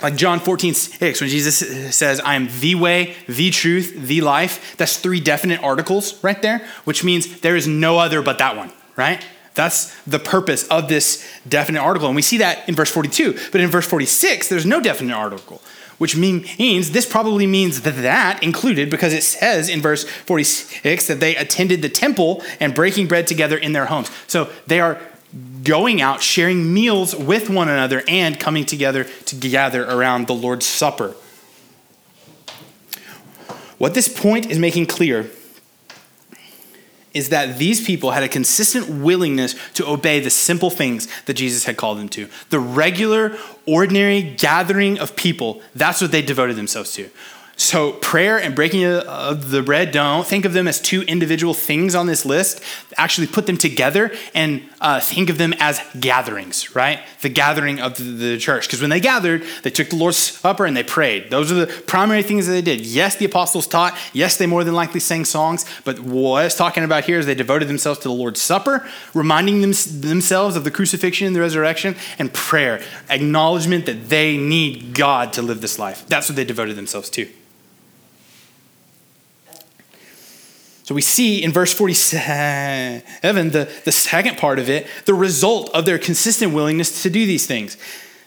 like 0.03 0.17
John 0.17 0.39
14, 0.39 0.75
6, 0.75 1.21
when 1.21 1.29
Jesus 1.29 1.95
says, 1.95 2.21
I 2.21 2.35
am 2.35 2.49
the 2.61 2.77
way, 2.77 3.17
the 3.27 3.51
truth, 3.51 3.95
the 3.97 4.21
life, 4.21 4.77
that's 4.77 4.97
three 4.99 5.21
definite 5.21 5.63
articles 5.63 6.23
right 6.23 6.41
there, 6.41 6.67
which 6.85 7.03
means 7.03 7.41
there 7.41 7.57
is 7.57 7.67
no 7.67 7.99
other 7.99 8.23
but 8.23 8.39
that 8.39 8.57
one, 8.57 8.71
right? 8.97 9.25
That's 9.55 9.93
the 10.05 10.21
purpose 10.21 10.69
of 10.69 10.89
this 10.89 11.29
definite 11.49 11.81
article. 11.81 12.07
And 12.07 12.15
we 12.15 12.23
see 12.23 12.37
that 12.39 12.69
in 12.69 12.77
verse 12.77 12.91
42. 12.91 13.37
But 13.51 13.61
in 13.61 13.69
verse 13.71 13.89
46, 13.89 14.49
there's 14.49 14.65
no 14.65 14.81
definite 14.81 15.15
article, 15.15 15.61
which 15.99 16.17
means 16.17 16.93
this 16.93 17.05
probably 17.05 17.49
means 17.49 17.81
that 17.81 17.97
that 17.97 18.41
included 18.41 18.89
because 18.89 19.13
it 19.13 19.25
says 19.25 19.69
in 19.69 19.83
verse 19.83 20.05
46 20.05 21.09
that 21.09 21.19
they 21.19 21.35
attended 21.35 21.83
the 21.83 21.89
temple 21.89 22.45
and 22.61 22.73
breaking 22.73 23.09
bread 23.09 23.27
together 23.27 23.59
in 23.59 23.73
their 23.73 23.87
homes. 23.87 24.13
So 24.29 24.49
they 24.69 24.79
are 24.79 25.01
going 25.63 26.01
out, 26.01 26.23
sharing 26.23 26.73
meals 26.73 27.15
with 27.15 27.51
one 27.51 27.69
another, 27.69 28.03
and 28.09 28.39
coming 28.41 28.65
together 28.65 29.05
to 29.27 29.37
gather 29.37 29.85
around 29.85 30.27
the 30.27 30.35
Lord's 30.35 30.67
Supper. 30.67 31.15
What 33.79 33.95
this 33.95 34.09
point 34.09 34.47
is 34.47 34.59
making 34.59 34.87
clear 34.87 35.31
is 37.15 37.31
that 37.31 37.59
these 37.59 37.85
people 37.85 38.11
had 38.11 38.23
a 38.23 38.29
consistent 38.29 38.89
willingness 38.89 39.55
to 39.75 39.87
obey 39.87 40.21
the 40.21 40.31
simple 40.31 40.71
things 40.71 41.09
that 41.25 41.35
Jesus 41.35 41.65
had 41.65 41.77
called 41.77 41.99
them 41.99 42.09
to. 42.11 42.29
The 42.51 42.61
regular, 42.61 43.37
ordinary 43.67 44.23
gathering 44.23 44.99
of 44.99 45.17
people, 45.17 45.63
that's 45.75 46.01
what 46.01 46.13
they 46.13 46.23
devoted 46.23 46.57
themselves 46.57 46.93
to. 46.93 47.09
So, 47.61 47.95
prayer 47.95 48.39
and 48.39 48.55
breaking 48.55 48.85
of 48.85 49.51
the 49.51 49.65
bread, 49.65 49.91
don't 49.91 50.25
think 50.25 50.45
of 50.45 50.53
them 50.53 50.69
as 50.69 50.81
two 50.81 51.03
individual 51.03 51.55
things 51.55 51.97
on 51.97 52.07
this 52.07 52.25
list. 52.25 52.63
Actually, 52.97 53.27
put 53.27 53.47
them 53.47 53.57
together 53.57 54.13
and 54.33 54.63
uh, 54.81 55.01
think 55.01 55.29
of 55.29 55.39
them 55.39 55.53
as 55.59 55.81
gatherings, 55.99 56.77
right? 56.77 57.01
The 57.21 57.29
gathering 57.29 57.81
of 57.81 57.97
the 57.97 58.39
church. 58.39 58.69
Because 58.69 58.81
when 58.81 58.91
they 58.91 59.01
gathered, 59.01 59.43
they 59.65 59.71
took 59.71 59.91
the 59.91 59.97
Lord's 59.97 60.19
Supper 60.19 60.67
and 60.67 60.77
they 60.77 60.85
prayed. 60.85 61.31
Those 61.31 61.51
are 61.51 61.57
the 61.57 61.67
primary 61.67 62.23
things 62.23 62.47
that 62.47 62.53
they 62.53 62.63
did. 62.63 62.87
Yes, 62.87 63.17
the 63.17 63.25
apostles 63.25 63.67
taught. 63.67 63.99
Yes, 64.13 64.37
they 64.37 64.47
more 64.47 64.63
than 64.63 64.75
likely 64.75 65.01
sang 65.01 65.25
songs. 65.25 65.65
But 65.85 65.99
what 65.99 66.45
it's 66.45 66.55
talking 66.55 66.85
about 66.85 67.07
here 67.07 67.19
is 67.19 67.27
they 67.27 67.35
devoted 67.35 67.67
themselves 67.67 67.99
to 68.01 68.09
the 68.09 68.15
Lord's 68.15 68.41
Supper, 68.41 68.89
reminding 69.15 69.63
them, 69.63 69.73
themselves 69.99 70.55
of 70.55 70.63
the 70.63 70.71
crucifixion 70.71 71.27
and 71.27 71.35
the 71.35 71.41
resurrection, 71.41 71.97
and 72.21 72.33
prayer, 72.33 72.81
acknowledgement 73.11 73.87
that 73.87 74.09
they 74.11 74.37
need 74.37 74.95
God 74.95 75.33
to 75.33 75.43
live 75.43 75.61
this 75.61 75.77
life. 75.77 76.07
That's 76.07 76.29
what 76.29 76.37
they 76.37 76.45
devoted 76.45 76.77
themselves 76.77 77.11
to. 77.11 77.29
So 80.89 80.95
we 80.95 81.03
see 81.03 81.43
in 81.43 81.53
verse 81.53 81.75
47, 81.75 83.03
the, 83.51 83.71
the 83.85 83.93
second 83.93 84.39
part 84.39 84.59
of 84.59 84.71
it, 84.71 84.87
the 85.05 85.13
result 85.13 85.69
of 85.75 85.85
their 85.85 85.99
consistent 85.99 86.55
willingness 86.55 87.03
to 87.03 87.11
do 87.11 87.27
these 87.27 87.47
things. 87.47 87.77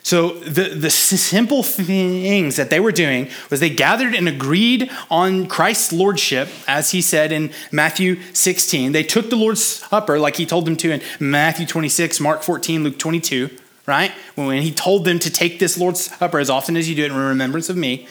So 0.04 0.34
the, 0.38 0.68
the 0.68 0.88
simple 0.88 1.64
things 1.64 2.54
that 2.54 2.70
they 2.70 2.78
were 2.78 2.92
doing 2.92 3.28
was 3.50 3.58
they 3.58 3.68
gathered 3.68 4.14
and 4.14 4.28
agreed 4.28 4.92
on 5.10 5.48
Christ's 5.48 5.92
lordship, 5.92 6.48
as 6.68 6.92
he 6.92 7.02
said 7.02 7.32
in 7.32 7.50
Matthew 7.72 8.22
16. 8.32 8.92
They 8.92 9.02
took 9.02 9.28
the 9.28 9.34
Lord's 9.34 9.64
Supper 9.64 10.20
like 10.20 10.36
he 10.36 10.46
told 10.46 10.64
them 10.64 10.76
to 10.76 10.92
in 10.92 11.02
Matthew 11.18 11.66
26, 11.66 12.20
Mark 12.20 12.44
14, 12.44 12.84
Luke 12.84 12.96
22, 12.96 13.50
right? 13.88 14.12
When 14.36 14.62
he 14.62 14.70
told 14.70 15.04
them 15.04 15.18
to 15.18 15.30
take 15.30 15.58
this 15.58 15.76
Lord's 15.76 16.04
Supper 16.16 16.38
as 16.38 16.48
often 16.48 16.76
as 16.76 16.88
you 16.88 16.94
do 16.94 17.02
it 17.02 17.10
in 17.10 17.16
remembrance 17.16 17.68
of 17.68 17.76
me. 17.76 18.06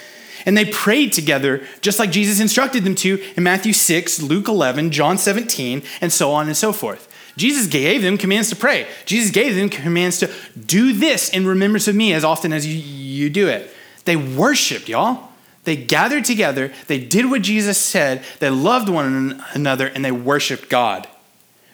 And 0.45 0.57
they 0.57 0.65
prayed 0.65 1.13
together 1.13 1.65
just 1.81 1.99
like 1.99 2.11
Jesus 2.11 2.39
instructed 2.39 2.83
them 2.83 2.95
to 2.95 3.21
in 3.35 3.43
Matthew 3.43 3.73
6, 3.73 4.21
Luke 4.21 4.47
11, 4.47 4.91
John 4.91 5.17
17, 5.17 5.83
and 6.01 6.11
so 6.11 6.31
on 6.31 6.47
and 6.47 6.57
so 6.57 6.71
forth. 6.71 7.07
Jesus 7.37 7.67
gave 7.67 8.01
them 8.01 8.17
commands 8.17 8.49
to 8.49 8.55
pray. 8.55 8.87
Jesus 9.05 9.31
gave 9.31 9.55
them 9.55 9.69
commands 9.69 10.19
to 10.19 10.31
do 10.65 10.93
this 10.93 11.29
in 11.29 11.45
remembrance 11.45 11.87
of 11.87 11.95
me 11.95 12.13
as 12.13 12.23
often 12.23 12.51
as 12.51 12.67
you, 12.67 12.75
you 12.75 13.29
do 13.29 13.47
it. 13.47 13.71
They 14.05 14.15
worshiped, 14.15 14.89
y'all. 14.89 15.29
They 15.63 15.75
gathered 15.75 16.25
together, 16.25 16.73
they 16.87 16.99
did 16.99 17.29
what 17.29 17.43
Jesus 17.43 17.77
said, 17.77 18.23
they 18.39 18.49
loved 18.49 18.89
one 18.89 19.43
another, 19.53 19.85
and 19.85 20.03
they 20.03 20.11
worshiped 20.11 20.69
God, 20.69 21.07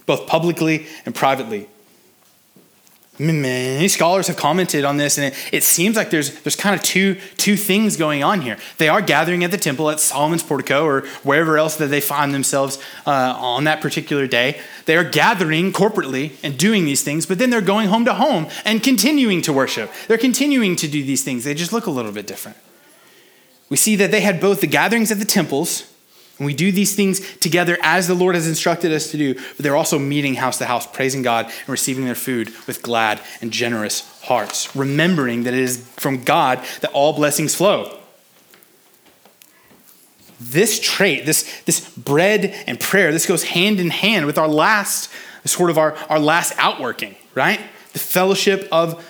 both 0.05 0.27
publicly 0.27 0.87
and 1.05 1.15
privately. 1.15 1.69
Many 3.19 3.87
scholars 3.87 4.27
have 4.27 4.37
commented 4.37 4.85
on 4.85 4.97
this, 4.97 5.17
and 5.17 5.33
it, 5.33 5.49
it, 5.51 5.63
seems 5.63 5.95
like 5.95 6.11
there's, 6.11 6.39
there's 6.41 6.55
kind 6.55 6.75
of 6.75 6.83
two, 6.83 7.15
two 7.37 7.55
things 7.55 7.97
going 7.97 8.23
on 8.23 8.41
here. 8.41 8.57
They 8.77 8.89
are 8.89 9.01
gathering 9.01 9.43
at 9.43 9.49
the 9.49 9.57
temple 9.57 9.89
at 9.89 9.99
Solomon's 9.99 10.43
portico 10.43 10.85
or 10.85 11.01
wherever 11.23 11.57
else 11.57 11.77
that 11.77 11.87
they 11.87 11.99
find 11.99 12.31
themselves 12.31 12.77
uh, 13.07 13.35
on 13.35 13.63
that 13.63 13.81
particular 13.81 14.27
day. 14.27 14.61
They 14.85 14.95
are 14.95 15.03
gathering 15.03 15.73
corporately 15.73 16.35
and 16.43 16.59
doing 16.59 16.85
these 16.85 17.03
things, 17.03 17.25
but 17.25 17.39
then 17.39 17.49
they're 17.49 17.59
going 17.59 17.87
home 17.87 18.05
to 18.05 18.13
home 18.13 18.47
and 18.65 18.83
continuing 18.83 19.41
to 19.43 19.53
worship. 19.53 19.91
They're 20.07 20.19
continuing 20.19 20.75
to 20.75 20.87
do 20.87 21.03
these 21.03 21.23
things. 21.23 21.43
They 21.43 21.55
just 21.55 21.73
look 21.73 21.87
a 21.87 21.91
little 21.91 22.11
bit 22.11 22.27
different. 22.27 22.57
We 23.69 23.77
see 23.77 23.95
that 23.95 24.11
they 24.11 24.21
had 24.21 24.39
both 24.39 24.61
the 24.61 24.67
gatherings 24.67 25.11
at 25.11 25.17
the 25.17 25.25
temples 25.25 25.91
and 26.37 26.45
we 26.45 26.53
do 26.53 26.71
these 26.71 26.95
things 26.95 27.35
together 27.37 27.77
as 27.81 28.07
the 28.07 28.13
Lord 28.13 28.35
has 28.35 28.47
instructed 28.47 28.91
us 28.91 29.11
to 29.11 29.17
do, 29.17 29.33
but 29.33 29.57
they're 29.57 29.75
also 29.75 29.97
meeting 29.97 30.35
house 30.35 30.59
to 30.59 30.65
house, 30.65 30.85
praising 30.85 31.23
God 31.23 31.45
and 31.45 31.69
receiving 31.69 32.05
their 32.05 32.15
food 32.15 32.53
with 32.67 32.83
glad 32.83 33.19
and 33.41 33.51
generous 33.51 34.21
hearts, 34.23 34.75
remembering 34.75 35.43
that 35.43 35.53
it 35.53 35.59
is 35.59 35.77
from 35.97 36.23
God 36.23 36.63
that 36.81 36.91
all 36.91 37.13
blessings 37.13 37.55
flow. 37.55 37.97
This 40.39 40.79
trait, 40.79 41.25
this, 41.25 41.61
this 41.61 41.89
bread 41.97 42.53
and 42.67 42.79
prayer, 42.79 43.11
this 43.11 43.25
goes 43.25 43.43
hand 43.43 43.79
in 43.79 43.89
hand 43.89 44.27
with 44.27 44.37
our 44.37 44.47
last, 44.47 45.09
sort 45.45 45.71
of 45.71 45.79
our, 45.79 45.95
our 46.09 46.19
last 46.19 46.53
outworking, 46.57 47.15
right? 47.33 47.59
The 47.93 47.99
fellowship 47.99 48.67
of 48.71 49.03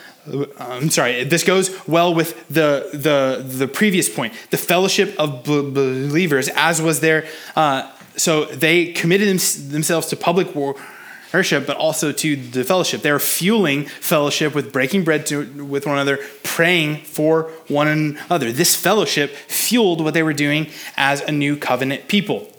I'm 0.59 0.89
sorry, 0.89 1.23
this 1.23 1.43
goes 1.43 1.88
well 1.88 2.13
with 2.13 2.47
the, 2.47 2.89
the, 2.93 3.43
the 3.45 3.67
previous 3.67 4.09
point 4.09 4.34
the 4.49 4.57
fellowship 4.57 5.15
of 5.17 5.43
believers, 5.43 6.49
as 6.49 6.82
was 6.82 6.99
there. 6.99 7.25
Uh, 7.55 7.91
so 8.17 8.45
they 8.45 8.91
committed 8.93 9.28
themselves 9.39 10.07
to 10.07 10.15
public 10.15 10.53
worship, 10.55 11.67
but 11.67 11.78
also 11.78 12.11
to 12.11 12.36
the 12.36 12.63
fellowship. 12.63 13.01
They're 13.01 13.19
fueling 13.19 13.86
fellowship 13.86 14.55
with 14.55 14.73
breaking 14.73 15.03
bread 15.03 15.25
to, 15.28 15.45
with 15.63 15.86
one 15.86 15.95
another, 15.95 16.19
praying 16.43 17.03
for 17.03 17.43
one 17.67 17.88
another. 17.88 18.51
This 18.51 18.75
fellowship 18.75 19.32
fueled 19.32 20.03
what 20.03 20.13
they 20.13 20.23
were 20.23 20.34
doing 20.34 20.67
as 20.97 21.21
a 21.21 21.32
new 21.32 21.55
covenant 21.55 22.07
people. 22.07 22.51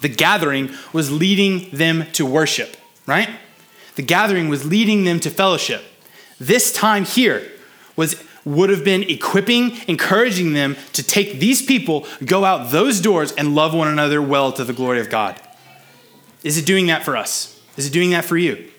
The 0.00 0.08
gathering 0.08 0.70
was 0.92 1.12
leading 1.12 1.70
them 1.70 2.06
to 2.12 2.26
worship, 2.26 2.76
right? 3.06 3.28
The 3.96 4.02
gathering 4.02 4.48
was 4.48 4.66
leading 4.66 5.04
them 5.04 5.20
to 5.20 5.30
fellowship. 5.30 5.84
This 6.46 6.72
time 6.72 7.04
here 7.04 7.50
was 7.96 8.22
would 8.44 8.68
have 8.68 8.84
been 8.84 9.02
equipping, 9.04 9.72
encouraging 9.88 10.52
them 10.52 10.76
to 10.92 11.02
take 11.02 11.40
these 11.40 11.62
people, 11.62 12.06
go 12.24 12.44
out 12.44 12.70
those 12.70 13.00
doors, 13.00 13.32
and 13.32 13.54
love 13.54 13.72
one 13.72 13.88
another 13.88 14.20
well 14.20 14.52
to 14.52 14.64
the 14.64 14.74
glory 14.74 15.00
of 15.00 15.08
God. 15.08 15.40
Is 16.42 16.58
it 16.58 16.66
doing 16.66 16.88
that 16.88 17.04
for 17.04 17.16
us? 17.16 17.58
Is 17.78 17.86
it 17.86 17.92
doing 17.92 18.10
that 18.10 18.24
for 18.24 18.36
you? 18.36 18.70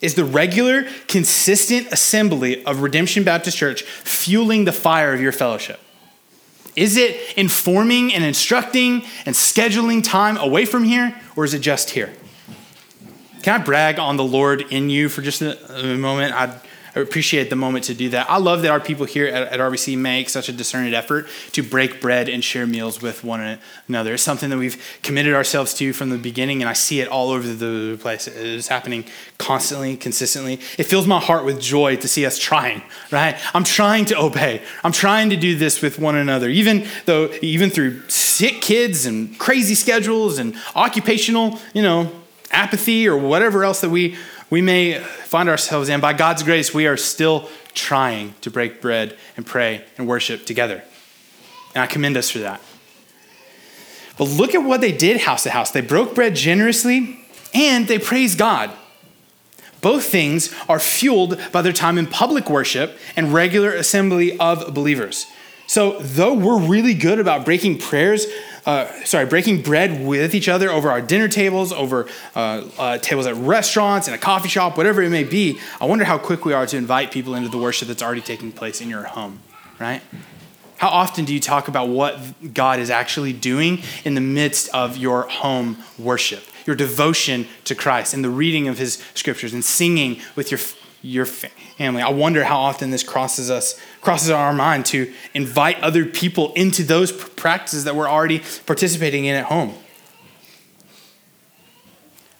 Is 0.00 0.16
the 0.16 0.24
regular, 0.24 0.88
consistent 1.06 1.92
assembly 1.92 2.64
of 2.64 2.80
Redemption 2.80 3.22
Baptist 3.22 3.56
Church 3.56 3.82
fueling 3.82 4.64
the 4.64 4.72
fire 4.72 5.14
of 5.14 5.20
your 5.20 5.30
fellowship? 5.30 5.78
Is 6.74 6.96
it 6.96 7.38
informing 7.38 8.12
and 8.12 8.24
instructing 8.24 9.04
and 9.24 9.36
scheduling 9.36 10.02
time 10.02 10.36
away 10.36 10.64
from 10.64 10.82
here, 10.82 11.14
or 11.36 11.44
is 11.44 11.54
it 11.54 11.60
just 11.60 11.90
here? 11.90 12.12
Can 13.42 13.60
I 13.60 13.64
brag 13.64 13.98
on 13.98 14.16
the 14.16 14.24
Lord 14.24 14.60
in 14.70 14.88
you 14.88 15.08
for 15.08 15.20
just 15.20 15.42
a, 15.42 15.80
a 15.80 15.96
moment? 15.96 16.34
I'd, 16.34 16.60
I 16.94 17.00
appreciate 17.00 17.48
the 17.48 17.56
moment 17.56 17.86
to 17.86 17.94
do 17.94 18.10
that. 18.10 18.28
I 18.28 18.36
love 18.36 18.62
that 18.62 18.70
our 18.70 18.80
people 18.80 19.06
here 19.06 19.26
at, 19.26 19.48
at, 19.48 19.60
RBC 19.60 19.96
make 19.96 20.28
such 20.28 20.50
a 20.50 20.52
discerning 20.52 20.92
effort 20.92 21.26
to 21.52 21.62
break 21.62 22.02
bread 22.02 22.28
and 22.28 22.44
share 22.44 22.66
meals 22.66 23.00
with 23.00 23.24
one 23.24 23.58
another. 23.88 24.14
It's 24.14 24.22
something 24.22 24.50
that 24.50 24.58
we've 24.58 25.00
committed 25.02 25.34
ourselves 25.34 25.72
to 25.74 25.94
from 25.94 26.10
the 26.10 26.18
beginning, 26.18 26.60
and 26.60 26.68
I 26.68 26.74
see 26.74 27.00
it 27.00 27.08
all 27.08 27.30
over 27.30 27.50
the 27.50 27.96
place. 27.96 28.26
It 28.26 28.36
is 28.36 28.68
happening 28.68 29.06
constantly, 29.38 29.96
consistently. 29.96 30.60
It 30.76 30.84
fills 30.84 31.06
my 31.06 31.18
heart 31.18 31.46
with 31.46 31.60
joy 31.60 31.96
to 31.96 32.08
see 32.08 32.26
us 32.26 32.38
trying, 32.38 32.82
right? 33.10 33.36
I'm 33.54 33.64
trying 33.64 34.04
to 34.06 34.18
obey. 34.18 34.62
I'm 34.84 34.92
trying 34.92 35.30
to 35.30 35.36
do 35.36 35.56
this 35.56 35.80
with 35.80 35.98
one 35.98 36.16
another, 36.16 36.50
even 36.50 36.86
though, 37.06 37.32
even 37.40 37.70
through 37.70 38.06
sick 38.10 38.60
kids 38.60 39.06
and 39.06 39.38
crazy 39.38 39.74
schedules 39.74 40.38
and 40.38 40.54
occupational, 40.76 41.58
you 41.72 41.82
know, 41.82 42.12
apathy 42.52 43.08
or 43.08 43.16
whatever 43.16 43.64
else 43.64 43.80
that 43.80 43.90
we, 43.90 44.16
we 44.50 44.60
may 44.60 44.98
find 44.98 45.48
ourselves 45.48 45.88
in, 45.88 46.00
by 46.00 46.12
God's 46.12 46.42
grace, 46.42 46.72
we 46.72 46.86
are 46.86 46.96
still 46.96 47.48
trying 47.74 48.34
to 48.42 48.50
break 48.50 48.80
bread 48.80 49.16
and 49.36 49.46
pray 49.46 49.84
and 49.96 50.06
worship 50.06 50.44
together. 50.44 50.82
And 51.74 51.82
I 51.82 51.86
commend 51.86 52.16
us 52.16 52.30
for 52.30 52.40
that. 52.40 52.60
But 54.18 54.24
look 54.24 54.54
at 54.54 54.62
what 54.62 54.80
they 54.80 54.92
did 54.92 55.22
house 55.22 55.44
to 55.44 55.50
house. 55.50 55.70
They 55.70 55.80
broke 55.80 56.14
bread 56.14 56.36
generously 56.36 57.18
and 57.54 57.88
they 57.88 57.98
praised 57.98 58.38
God. 58.38 58.70
Both 59.80 60.04
things 60.04 60.54
are 60.68 60.78
fueled 60.78 61.40
by 61.50 61.62
their 61.62 61.72
time 61.72 61.98
in 61.98 62.06
public 62.06 62.48
worship 62.48 62.96
and 63.16 63.32
regular 63.32 63.72
assembly 63.72 64.38
of 64.38 64.72
believers. 64.74 65.26
So, 65.66 65.98
though 66.00 66.34
we're 66.34 66.60
really 66.60 66.94
good 66.94 67.18
about 67.18 67.44
breaking 67.44 67.78
prayers 67.78 68.26
uh, 68.64 68.86
sorry, 69.04 69.26
breaking 69.26 69.62
bread 69.62 70.04
with 70.04 70.34
each 70.34 70.48
other 70.48 70.70
over 70.70 70.90
our 70.90 71.00
dinner 71.00 71.28
tables, 71.28 71.72
over 71.72 72.08
uh, 72.34 72.64
uh, 72.78 72.98
tables 72.98 73.26
at 73.26 73.34
restaurants, 73.36 74.08
in 74.08 74.14
a 74.14 74.18
coffee 74.18 74.48
shop, 74.48 74.76
whatever 74.76 75.02
it 75.02 75.10
may 75.10 75.24
be, 75.24 75.58
I 75.80 75.86
wonder 75.86 76.04
how 76.04 76.18
quick 76.18 76.44
we 76.44 76.52
are 76.52 76.66
to 76.66 76.76
invite 76.76 77.10
people 77.10 77.34
into 77.34 77.48
the 77.48 77.58
worship 77.58 77.88
that's 77.88 78.02
already 78.02 78.20
taking 78.20 78.52
place 78.52 78.80
in 78.80 78.88
your 78.88 79.02
home, 79.02 79.40
right? 79.80 80.00
How 80.76 80.88
often 80.88 81.24
do 81.24 81.32
you 81.32 81.40
talk 81.40 81.68
about 81.68 81.88
what 81.88 82.54
God 82.54 82.78
is 82.78 82.90
actually 82.90 83.32
doing 83.32 83.82
in 84.04 84.14
the 84.14 84.20
midst 84.20 84.68
of 84.74 84.96
your 84.96 85.22
home 85.22 85.78
worship, 85.98 86.44
your 86.66 86.76
devotion 86.76 87.46
to 87.64 87.74
Christ, 87.74 88.14
and 88.14 88.24
the 88.24 88.30
reading 88.30 88.68
of 88.68 88.78
His 88.78 89.02
scriptures, 89.14 89.52
and 89.52 89.64
singing 89.64 90.20
with 90.34 90.50
your 90.50 90.60
your 91.02 91.26
family. 91.26 92.00
I 92.00 92.10
wonder 92.10 92.44
how 92.44 92.58
often 92.60 92.90
this 92.90 93.02
crosses 93.02 93.50
us, 93.50 93.78
crosses 94.02 94.28
our 94.28 94.52
mind 94.52 94.84
to 94.84 95.10
invite 95.32 95.80
other 95.80 96.04
people 96.04 96.52
into 96.52 96.82
those 96.82 97.10
practices 97.10 97.84
that 97.84 97.96
we're 97.96 98.08
already 98.08 98.42
participating 98.66 99.24
in 99.24 99.34
at 99.34 99.46
home. 99.46 99.74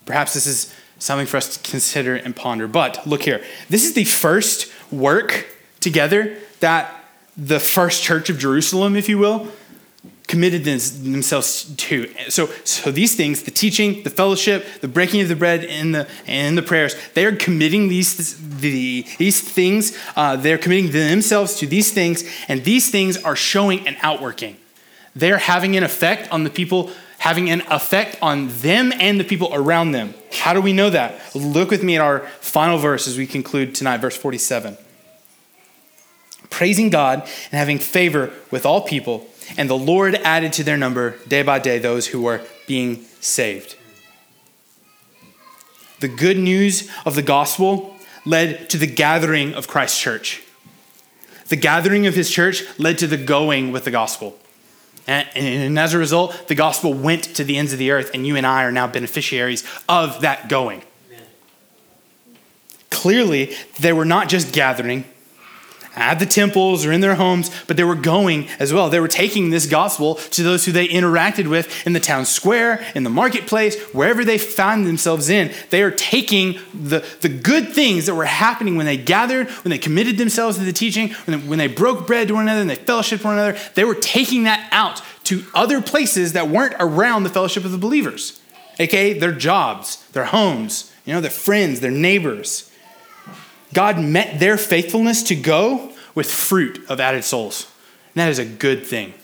Perhaps 0.05 0.35
this 0.35 0.47
is 0.47 0.75
something 0.99 1.27
for 1.27 1.37
us 1.37 1.57
to 1.57 1.71
consider 1.71 2.17
and 2.17 2.37
ponder. 2.37 2.69
But 2.69 3.07
look 3.07 3.23
here. 3.23 3.43
This 3.71 3.85
is 3.85 3.95
the 3.95 4.05
first 4.05 4.71
work 4.93 5.47
together 5.81 6.37
that 6.61 6.95
the 7.37 7.61
first 7.61 8.03
church 8.03 8.29
of 8.29 8.39
Jerusalem, 8.39 8.95
if 8.95 9.09
you 9.09 9.19
will, 9.19 9.49
committed 10.33 10.65
themselves 10.65 11.77
to. 11.77 12.09
So, 12.31 12.47
so 12.65 12.91
these 12.91 13.15
things, 13.15 13.43
the 13.43 13.51
teaching, 13.51 14.03
the 14.03 14.09
fellowship, 14.09 14.65
the 14.81 14.89
breaking 14.89 15.21
of 15.21 15.29
the 15.29 15.37
bread, 15.37 15.63
and 15.63 15.95
the 15.95 16.09
and 16.27 16.57
the 16.57 16.63
prayers, 16.63 16.97
they 17.13 17.27
are 17.27 17.37
committing 17.37 17.89
these 17.89 18.39
the, 18.61 19.05
these 19.19 19.43
things. 19.43 19.95
Uh, 20.17 20.37
they're 20.37 20.57
committing 20.57 20.91
themselves 20.91 21.57
to 21.57 21.67
these 21.67 21.93
things, 21.93 22.25
and 22.49 22.65
these 22.65 22.91
things 22.91 23.23
are 23.23 23.37
showing 23.37 23.87
and 23.87 23.99
outworking. 24.01 24.57
They're 25.15 25.37
having 25.37 25.77
an 25.77 25.83
effect 25.83 26.33
on 26.33 26.45
the 26.45 26.51
people, 26.51 26.91
having 27.19 27.51
an 27.51 27.61
effect 27.71 28.17
on 28.23 28.49
them 28.63 28.91
and 28.99 29.21
the 29.21 29.25
people 29.25 29.51
around 29.53 29.93
them. 29.93 30.15
How 30.33 30.55
do 30.55 30.63
we 30.63 30.73
know 30.73 30.89
that? 30.89 31.21
Look 31.35 31.71
with 31.71 31.83
me 31.83 31.97
at 31.97 32.01
our 32.01 32.21
final 32.41 32.79
verse 32.79 33.07
as 33.07 33.19
we 33.19 33.27
conclude 33.27 33.75
tonight, 33.75 33.99
verse 33.99 34.17
47. 34.17 34.79
Praising 36.49 36.89
God 36.89 37.21
and 37.21 37.59
having 37.59 37.79
favor 37.79 38.33
with 38.51 38.65
all 38.65 38.81
people 38.81 39.29
and 39.57 39.69
the 39.69 39.77
Lord 39.77 40.15
added 40.17 40.53
to 40.55 40.65
their 40.65 40.77
number 40.77 41.17
day 41.29 41.43
by 41.43 41.59
day 41.59 41.79
those 41.79 42.09
who 42.09 42.23
were 42.23 42.41
being 42.67 43.05
saved. 43.21 43.77
The 46.01 46.09
good 46.09 46.39
news 46.39 46.91
of 47.07 47.15
the 47.15 47.23
gospel 47.23 47.97
led 48.25 48.69
to 48.71 48.79
the 48.79 48.87
gathering 48.87 49.55
of 49.55 49.69
Christ's 49.69 50.01
church. 50.01 50.43
The 51.49 51.57
gathering 51.57 52.07
of 52.07 52.15
his 52.15 52.31
church 52.31 52.65
led 52.79 52.99
to 52.99 53.07
the 53.07 53.17
going 53.17 53.73
with 53.73 53.85
the 53.85 53.91
gospel. 53.91 54.39
And, 55.07 55.29
and, 55.35 55.79
as 55.79 55.95
a 55.95 55.99
result, 55.99 56.49
the 56.49 56.55
gospel 56.55 56.95
went 56.95 57.25
to 57.37 57.45
the 57.45 57.57
ends 57.57 57.73
of 57.73 57.79
the 57.79 57.91
earth, 57.91 58.13
and 58.15 58.27
you 58.27 58.37
and 58.37 58.47
I 58.47 58.65
are 58.65 58.71
now 58.71 58.87
beneficiaries 58.87 59.65
of 59.89 60.21
that 60.21 60.49
going. 60.49 60.83
Amen. 61.11 61.27
Clearly, 62.91 63.55
they 63.81 63.93
were 63.93 64.05
not 64.05 64.29
just 64.29 64.53
gathering, 64.53 65.05
at 65.95 66.19
the 66.19 66.27
temples 66.27 66.85
or 66.85 66.93
in 66.93 67.01
their 67.01 67.15
homes, 67.15 67.51
but 67.67 67.77
they 67.77 67.85
were 67.85 67.95
going 67.95 68.49
as 68.59 68.73
well. 68.73 68.89
They 68.89 69.01
were 69.01 69.09
taking 69.09 69.51
this 69.51 69.67
gospel 69.67 70.15
to 70.15 70.43
those 70.43 70.65
who 70.65 70.73
they 70.73 70.89
interacted 70.89 71.49
with 71.49 71.87
in 71.87 71.93
the 71.93 72.01
town 72.01 72.25
square, 72.25 72.85
in 72.95 73.05
the 73.05 73.11
marketplace, 73.11 73.81
wherever 73.93 74.25
they 74.25 74.39
found 74.39 74.87
themselves 74.87 75.29
in. 75.29 75.53
They 75.71 75.83
are 75.83 75.91
taking 75.91 76.59
the, 76.73 77.05
the 77.21 77.29
good 77.29 77.69
things 77.69 78.07
that 78.07 78.15
were 78.15 78.25
happening 78.25 78.77
when 78.77 78.87
they 78.87 78.97
gathered, 78.97 79.49
when 79.65 79.71
they 79.71 79.79
committed 79.79 80.17
themselves 80.17 80.59
to 80.59 80.65
the 80.65 80.73
teaching, 80.73 81.11
when 81.27 81.41
they, 81.41 81.47
when 81.47 81.59
they 81.59 81.69
broke 81.69 82.07
bread 82.07 82.29
to 82.29 82.35
one 82.35 82.45
another 82.45 82.61
and 82.61 82.71
they 82.71 82.77
fellowshiped 82.77 83.25
one 83.25 83.35
another. 83.35 83.59
They 83.75 83.85
were 83.85 83.95
taking 83.95 84.45
that 84.45 84.69
out 84.73 85.03
to 85.25 85.45
other 85.55 85.81
places 85.81 86.33
that 86.33 86.49
weren't 86.49 86.75
around 86.81 87.23
the 87.23 87.31
fellowship 87.31 87.65
of 87.65 87.73
the 87.73 87.79
believers, 87.79 88.41
aka 88.79 89.19
their 89.19 89.33
jobs, 89.33 90.05
their 90.11 90.25
homes, 90.25 90.93
you 91.05 91.13
know, 91.13 91.21
their 91.21 91.31
friends, 91.31 91.81
their 91.81 91.91
neighbors. 91.91 92.72
God 93.73 93.99
met 93.99 94.41
their 94.41 94.57
faithfulness 94.57 95.23
to 95.25 95.35
go 95.35 95.93
with 96.15 96.31
fruit 96.31 96.85
of 96.89 97.01
added 97.01 97.25
souls. 97.25 97.67
And 98.15 98.21
that 98.21 98.29
is 98.29 98.39
a 98.39 98.45
good 98.45 98.85
thing. 98.87 99.15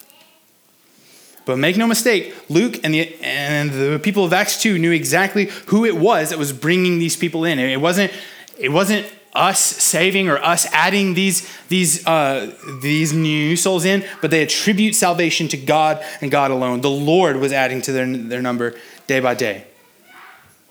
But 1.45 1.59
make 1.59 1.77
no 1.79 1.87
mistake, 1.87 2.35
Luke 2.51 2.79
and 2.85 2.93
the, 2.93 3.15
and 3.23 3.71
the 3.71 3.99
people 3.99 4.25
of 4.25 4.35
Acts 4.35 4.61
2 4.61 4.79
knew 4.79 4.93
exactly 4.93 5.47
who 5.67 5.87
it 5.87 5.97
was 5.97 6.31
that 6.31 6.39
was 6.39 6.53
bringing 6.53 6.99
these 6.99 7.17
people 7.17 7.45
in. 7.45 7.59
It 7.59 7.81
wasn't, 7.81 8.13
it 8.59 8.69
wasn't 8.69 9.07
us 9.33 9.61
saving 9.61 10.29
or 10.29 10.37
us 10.39 10.67
adding 10.73 11.15
these, 11.15 11.49
these, 11.69 12.07
uh, 12.07 12.55
these 12.83 13.13
new 13.13 13.57
souls 13.57 13.85
in, 13.85 14.05
but 14.21 14.31
they 14.31 14.43
attribute 14.43 14.95
salvation 14.95 15.49
to 15.49 15.57
God 15.57 16.05
and 16.21 16.31
God 16.31 16.51
alone. 16.51 16.81
The 16.81 16.91
Lord 16.91 17.37
was 17.37 17.53
adding 17.53 17.81
to 17.83 17.93
their, 17.93 18.07
their 18.07 18.43
number 18.43 18.75
day 19.07 19.21
by 19.21 19.35
day. 19.35 19.65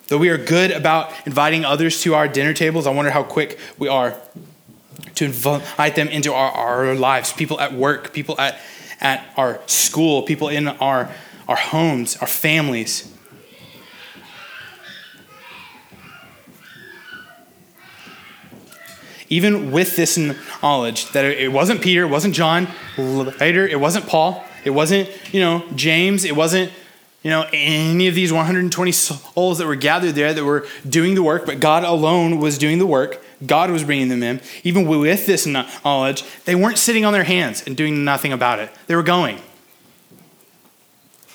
Though 0.07 0.17
we 0.17 0.29
are 0.29 0.37
good 0.37 0.71
about 0.71 1.11
inviting 1.25 1.65
others 1.65 2.01
to 2.03 2.15
our 2.15 2.29
dinner 2.29 2.53
tables, 2.53 2.87
I 2.87 2.91
wonder 2.91 3.11
how 3.11 3.23
quick 3.23 3.59
we 3.77 3.89
are 3.89 4.15
to 5.15 5.25
invite 5.25 5.95
them 5.95 6.07
into 6.07 6.33
our, 6.33 6.51
our 6.51 6.95
lives. 6.95 7.33
People 7.33 7.59
at 7.59 7.73
work, 7.73 8.13
people 8.13 8.39
at, 8.39 8.57
at 9.01 9.27
our 9.35 9.59
school, 9.65 10.23
people 10.23 10.47
in 10.47 10.69
our, 10.69 11.11
our 11.47 11.57
homes, 11.57 12.15
our 12.17 12.27
families. 12.27 13.13
Even 19.29 19.71
with 19.71 19.97
this 19.97 20.17
knowledge 20.17 21.11
that 21.11 21.25
it 21.25 21.51
wasn't 21.51 21.81
Peter, 21.81 22.03
it 22.03 22.09
wasn't 22.09 22.33
John, 22.33 22.69
later, 22.97 23.67
it 23.67 23.79
wasn't 23.81 24.07
Paul, 24.07 24.45
it 24.63 24.69
wasn't, 24.69 25.09
you 25.33 25.41
know, 25.41 25.65
James, 25.75 26.23
it 26.23 26.33
wasn't 26.33 26.71
you 27.23 27.31
know, 27.31 27.45
any 27.51 28.07
of 28.07 28.15
these 28.15 28.31
120 28.31 28.91
souls 28.91 29.57
that 29.57 29.67
were 29.67 29.75
gathered 29.75 30.13
there 30.13 30.33
that 30.33 30.45
were 30.45 30.67
doing 30.87 31.15
the 31.15 31.23
work, 31.23 31.45
but 31.45 31.59
God 31.59 31.83
alone 31.83 32.39
was 32.39 32.57
doing 32.57 32.77
the 32.77 32.85
work. 32.85 33.23
God 33.45 33.69
was 33.69 33.83
bringing 33.83 34.07
them 34.07 34.23
in. 34.23 34.41
Even 34.63 34.87
with 34.87 35.25
this 35.25 35.45
knowledge, 35.45 36.23
they 36.45 36.55
weren't 36.55 36.77
sitting 36.77 37.05
on 37.05 37.13
their 37.13 37.23
hands 37.23 37.63
and 37.65 37.75
doing 37.75 38.03
nothing 38.05 38.31
about 38.31 38.59
it. 38.59 38.71
They 38.87 38.95
were 38.95 39.03
going. 39.03 39.41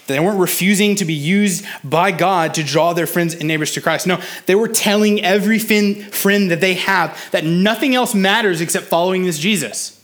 They 0.07 0.19
weren't 0.19 0.41
refusing 0.41 0.97
to 0.97 1.05
be 1.05 1.15
used 1.15 1.65
by 1.85 2.11
God 2.11 2.55
to 2.55 2.65
draw 2.65 2.93
their 2.93 3.07
friends 3.07 3.35
and 3.35 3.45
neighbors 3.47 3.73
to 3.75 3.81
Christ. 3.81 4.07
No, 4.07 4.21
they 4.47 4.55
were 4.55 4.69
telling 4.69 5.23
every 5.23 5.59
friend 5.59 6.51
that 6.51 6.61
they 6.61 6.75
have 6.75 7.31
that 7.31 7.45
nothing 7.45 7.95
else 7.95 8.15
matters 8.15 8.61
except 8.61 8.87
following 8.87 9.25
this 9.25 9.39
Jesus. 9.39 10.03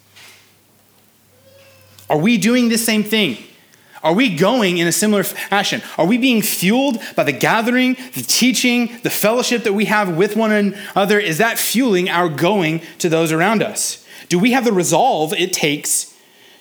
Are 2.08 2.18
we 2.18 2.38
doing 2.38 2.68
the 2.68 2.78
same 2.78 3.02
thing? 3.02 3.38
Are 4.02 4.12
we 4.12 4.36
going 4.36 4.78
in 4.78 4.86
a 4.86 4.92
similar 4.92 5.24
fashion? 5.24 5.82
Are 5.96 6.06
we 6.06 6.18
being 6.18 6.42
fueled 6.42 6.98
by 7.16 7.24
the 7.24 7.32
gathering, 7.32 7.94
the 8.14 8.22
teaching, 8.22 8.98
the 9.02 9.10
fellowship 9.10 9.64
that 9.64 9.72
we 9.72 9.86
have 9.86 10.16
with 10.16 10.36
one 10.36 10.52
another? 10.52 11.18
Is 11.18 11.38
that 11.38 11.58
fueling 11.58 12.08
our 12.08 12.28
going 12.28 12.82
to 12.98 13.08
those 13.08 13.32
around 13.32 13.62
us? 13.62 14.06
Do 14.28 14.38
we 14.38 14.52
have 14.52 14.64
the 14.64 14.72
resolve 14.72 15.32
it 15.32 15.52
takes 15.52 16.14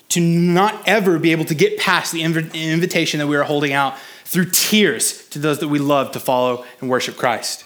to 0.10 0.20
not 0.20 0.88
ever 0.88 1.20
be 1.20 1.32
able 1.32 1.46
to 1.46 1.56
get 1.56 1.78
past 1.78 2.12
the 2.12 2.24
invitation 2.24 3.20
that 3.20 3.28
we 3.28 3.36
are 3.36 3.44
holding 3.44 3.74
out 3.74 3.98
through 4.24 4.50
tears 4.52 5.28
to 5.30 5.40
those 5.40 5.60
that 5.60 5.68
we 5.68 5.80
love 5.80 6.12
to 6.14 6.20
follow 6.20 6.66
and 6.82 6.90
worship 6.90 7.18
Christ? 7.18 7.64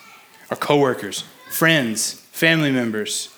Our 0.50 0.58
coworkers, 0.58 1.24
friends, 1.50 2.14
family 2.32 2.72
members, 2.72 3.30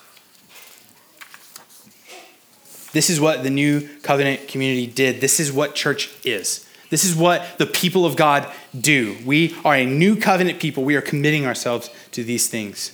this 2.93 3.09
is 3.09 3.19
what 3.19 3.43
the 3.43 3.49
new 3.49 3.87
covenant 4.01 4.47
community 4.47 4.87
did. 4.87 5.19
This 5.19 5.39
is 5.39 5.51
what 5.51 5.75
church 5.75 6.09
is. 6.23 6.67
This 6.89 7.03
is 7.03 7.15
what 7.15 7.57
the 7.57 7.65
people 7.65 8.05
of 8.05 8.15
God 8.15 8.47
do. 8.79 9.17
We 9.25 9.55
are 9.65 9.75
a 9.75 9.85
new 9.85 10.15
covenant 10.15 10.59
people. 10.59 10.83
We 10.83 10.95
are 10.95 11.01
committing 11.01 11.45
ourselves 11.45 11.89
to 12.11 12.23
these 12.23 12.47
things. 12.47 12.93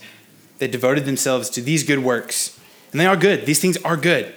They 0.60 0.68
devoted 0.68 1.06
themselves 1.06 1.50
to 1.52 1.62
these 1.62 1.84
good 1.84 2.00
works. 2.00 2.58
And 2.92 3.00
they 3.00 3.06
are 3.06 3.18
good. 3.18 3.46
These 3.46 3.60
things 3.60 3.78
are 3.84 3.98
good. 3.98 4.34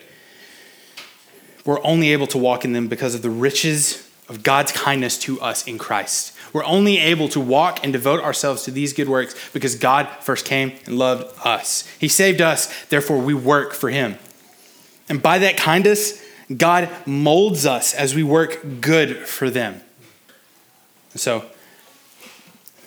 We're 1.64 1.82
only 1.84 2.12
able 2.12 2.26
to 2.28 2.38
walk 2.38 2.64
in 2.64 2.72
them 2.72 2.88
because 2.88 3.14
of 3.14 3.22
the 3.22 3.30
riches 3.30 4.08
of 4.28 4.42
God's 4.42 4.72
kindness 4.72 5.16
to 5.20 5.40
us 5.40 5.66
in 5.66 5.78
Christ. 5.78 6.36
We're 6.52 6.64
only 6.64 6.98
able 6.98 7.28
to 7.28 7.40
walk 7.40 7.84
and 7.84 7.92
devote 7.92 8.20
ourselves 8.22 8.64
to 8.64 8.70
these 8.70 8.92
good 8.92 9.08
works 9.08 9.34
because 9.52 9.76
God 9.76 10.08
first 10.20 10.44
came 10.44 10.72
and 10.86 10.98
loved 10.98 11.32
us. 11.44 11.86
He 11.98 12.08
saved 12.08 12.40
us, 12.40 12.84
therefore, 12.86 13.18
we 13.18 13.34
work 13.34 13.72
for 13.74 13.90
Him. 13.90 14.18
And 15.08 15.22
by 15.22 15.38
that 15.38 15.56
kindness, 15.56 16.24
God 16.56 16.88
molds 17.06 17.66
us 17.66 17.94
as 17.94 18.14
we 18.14 18.22
work 18.22 18.80
good 18.80 19.16
for 19.16 19.50
them. 19.50 19.80
So, 21.14 21.44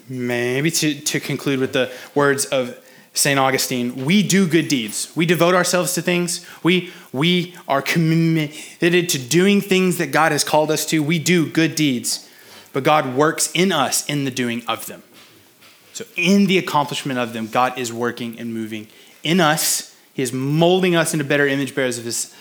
maybe 0.10 0.72
to, 0.72 1.00
to 1.00 1.20
conclude 1.20 1.60
with 1.60 1.74
the 1.74 1.92
words 2.14 2.46
of 2.46 2.80
St. 3.14 3.40
Augustine, 3.40 4.06
we 4.06 4.24
do 4.24 4.48
good 4.48 4.68
deeds. 4.68 5.12
We 5.16 5.26
devote 5.26 5.56
ourselves 5.56 5.94
to 5.94 6.02
things. 6.02 6.46
We, 6.64 6.92
we 7.14 7.56
are 7.68 7.82
committed 7.82 9.10
to 9.10 9.18
doing 9.18 9.62
things 9.62 9.98
that 9.98 10.12
God 10.12 10.32
has 10.32 10.44
called 10.44 10.70
us 10.70 10.86
to. 10.88 11.02
We 11.02 11.18
do 11.20 11.50
good 11.50 11.76
deeds, 11.76 12.30
but 12.74 12.84
God 12.84 13.16
works 13.16 13.52
in 13.54 13.72
us 13.72 14.06
in 14.08 14.26
the 14.26 14.32
doing 14.32 14.64
of 14.68 14.86
them. 14.88 15.04
So, 15.94 16.04
in 16.18 16.48
the 16.48 16.58
accomplishment 16.58 17.20
of 17.20 17.32
them, 17.32 17.48
God 17.48 17.78
is 17.78 17.94
working 17.94 18.38
and 18.38 18.54
moving 18.54 18.88
in 19.24 19.40
us 19.40 19.95
he 20.16 20.24
is 20.24 20.32
molding 20.32 20.96
us 20.96 21.14
into 21.14 21.26
better 21.26 21.46
image 21.46 21.76
bearers 21.76 21.98
of 21.98 22.06
His 22.06 22.34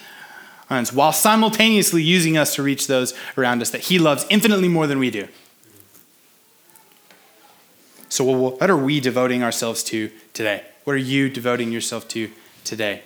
sons, 0.69 0.93
while 0.93 1.13
simultaneously 1.13 2.05
using 2.05 2.39
us 2.39 2.55
to 2.55 2.63
reach 2.63 2.87
those 2.87 3.15
around 3.37 3.61
us 3.61 3.71
that 3.71 3.83
He 3.83 3.99
loves 3.99 4.25
infinitely 4.31 4.69
more 4.69 4.87
than 4.87 5.01
we 5.01 5.11
do. 5.11 5.27
So, 8.09 8.25
what 8.25 8.71
are 8.71 8.77
we 8.77 9.01
devoting 9.01 9.43
ourselves 9.43 9.83
to 9.85 10.09
today? 10.33 10.63
What 10.85 10.93
are 10.93 10.99
you 10.99 11.29
devoting 11.29 11.73
yourself 11.73 12.07
to 12.09 12.31
today? 12.63 13.03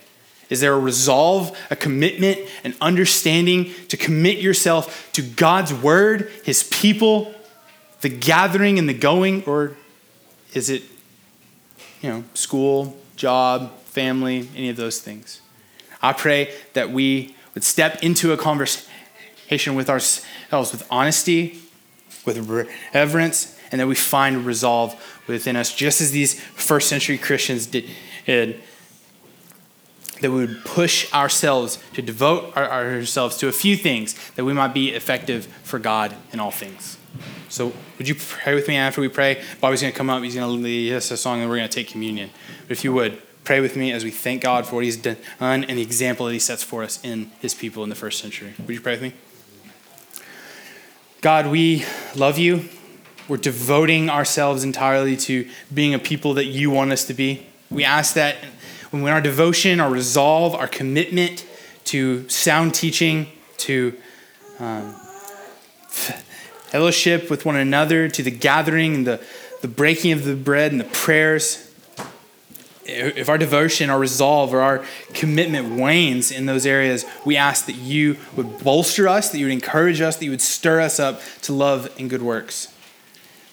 Is 0.51 0.61
there 0.61 0.75
a 0.75 0.79
resolve, 0.79 1.59
a 1.71 1.77
commitment, 1.77 2.39
an 2.63 2.75
understanding 2.79 3.73
to 3.89 3.97
commit 3.97 4.37
yourself 4.37 5.11
to 5.15 5.23
God's 5.23 5.73
word, 5.73 6.31
His 6.45 6.63
people, 6.65 7.35
the 8.03 8.11
gathering 8.11 8.79
and 8.79 8.87
the 8.87 8.95
going? 8.95 9.45
Or 9.45 9.79
is 10.53 10.69
it, 10.69 10.83
you 12.03 12.11
know, 12.11 12.25
school, 12.35 12.95
job, 13.17 13.73
family, 13.99 14.49
any 14.55 14.69
of 14.69 14.77
those 14.77 15.01
things. 15.01 15.41
I 16.01 16.13
pray 16.13 16.55
that 16.75 16.93
we 16.93 17.35
would 17.55 17.65
step 17.65 18.01
into 18.01 18.33
a 18.33 18.37
conversation 18.37 19.75
with 19.75 19.91
ourselves 19.91 20.71
with 20.71 20.87
honesty, 20.89 21.59
with 22.25 22.39
reverence, 22.95 23.59
and 23.73 23.81
that 23.81 23.89
we 23.89 23.97
find 23.97 24.47
resolve 24.47 24.95
within 25.27 25.57
us, 25.57 25.75
just 25.75 26.01
as 26.01 26.13
these 26.13 26.41
first 26.41 26.89
century 26.89 27.19
Christians 27.19 27.67
did. 27.67 27.87
that 28.25 28.55
we 30.23 30.29
would 30.29 30.65
push 30.65 31.13
ourselves 31.13 31.79
to 31.95 32.01
devote 32.01 32.57
our, 32.57 32.71
ourselves 32.71 33.37
to 33.39 33.49
a 33.49 33.53
few 33.53 33.77
things 33.77 34.15
that 34.37 34.45
we 34.45 34.53
might 34.53 34.75
be 34.75 34.91
effective 34.91 35.47
for 35.65 35.81
God 35.81 36.15
in 36.33 36.39
all 36.39 36.53
things. 36.53 36.99
So, 37.49 37.73
would 37.99 38.07
you 38.07 38.15
pray 38.15 38.55
with 38.55 38.69
me 38.69 38.77
after 38.77 39.01
we 39.01 39.09
pray? 39.09 39.43
Bobby's 39.61 39.81
going 39.81 39.93
to 39.93 39.97
come 39.97 40.09
up, 40.09 40.23
he's 40.23 40.37
going 40.37 40.47
to 40.47 40.63
lead 40.63 40.93
us 40.93 41.11
a 41.11 41.17
song, 41.17 41.41
and 41.41 41.51
we're 41.51 41.57
going 41.57 41.69
to 41.69 41.75
take 41.75 41.89
communion. 41.89 42.31
But 42.63 42.73
if 42.77 42.85
you 42.85 42.93
would, 42.93 43.21
pray 43.49 43.61
with 43.61 43.77
me 43.77 43.93
as 43.93 44.05
we 44.05 44.11
thank 44.11 44.43
God 44.43 44.67
for 44.67 44.75
what 44.75 44.85
He's 44.85 44.99
done 44.99 45.17
and 45.41 45.79
the 45.79 45.81
example 45.81 46.27
that 46.27 46.35
He 46.35 46.39
sets 46.39 46.63
for 46.63 46.83
us 46.83 47.03
in 47.03 47.31
His 47.41 47.55
people 47.55 47.83
in 47.83 47.89
the 47.89 47.95
first 47.95 48.21
century. 48.21 48.53
Would 48.59 48.69
you 48.69 48.79
pray 48.83 48.93
with 48.93 49.01
me? 49.01 49.15
God, 51.23 51.47
we 51.47 51.87
love 52.15 52.37
you. 52.37 52.69
We're 53.27 53.39
devoting 53.39 54.11
ourselves 54.11 54.65
entirely 54.65 55.17
to 55.17 55.49
being 55.73 55.95
a 55.95 55.99
people 55.99 56.35
that 56.35 56.45
you 56.45 56.71
want 56.71 56.93
us 56.93 57.07
to 57.07 57.15
be. 57.15 57.47
We 57.71 57.85
ask 57.85 58.13
that 58.17 58.37
when 58.91 59.11
our 59.11 59.23
devotion, 59.23 59.81
our 59.81 59.91
resolve, 59.91 60.55
our 60.55 60.69
commitment 60.69 61.47
to 61.85 62.29
sound 62.29 62.75
teaching, 62.75 63.29
to 63.57 63.97
um, 64.59 64.93
fellowship 65.89 67.31
with 67.31 67.47
one 67.47 67.57
another, 67.57 68.11
to 68.11 68.23
the 68.23 68.31
gathering 68.31 68.95
and 68.95 69.07
the, 69.07 69.25
the 69.63 69.69
breaking 69.69 70.13
of 70.13 70.27
the 70.27 70.37
bread 70.37 70.71
and 70.71 70.79
the 70.79 70.85
prayers, 70.85 71.68
if 72.89 73.29
our 73.29 73.39
devotion, 73.39 73.91
our 73.91 73.99
resolve, 73.99 74.53
or 74.53 74.61
our 74.61 74.85
commitment 75.15 75.79
wanes 75.79 76.31
in 76.31 76.47
those 76.47 76.67
areas, 76.67 77.05
we 77.25 77.37
ask 77.37 77.67
that 77.67 77.77
you 77.77 78.17
would 78.35 78.59
bolster 78.65 79.09
us, 79.09 79.31
that 79.31 79.39
you 79.39 79.47
would 79.47 79.53
encourage 79.53 80.01
us, 80.01 80.17
that 80.17 80.25
you 80.25 80.31
would 80.31 80.41
stir 80.41 80.81
us 80.81 80.99
up 80.99 81.21
to 81.43 81.53
love 81.53 81.95
and 81.99 82.11
good 82.11 82.23
works 82.23 82.69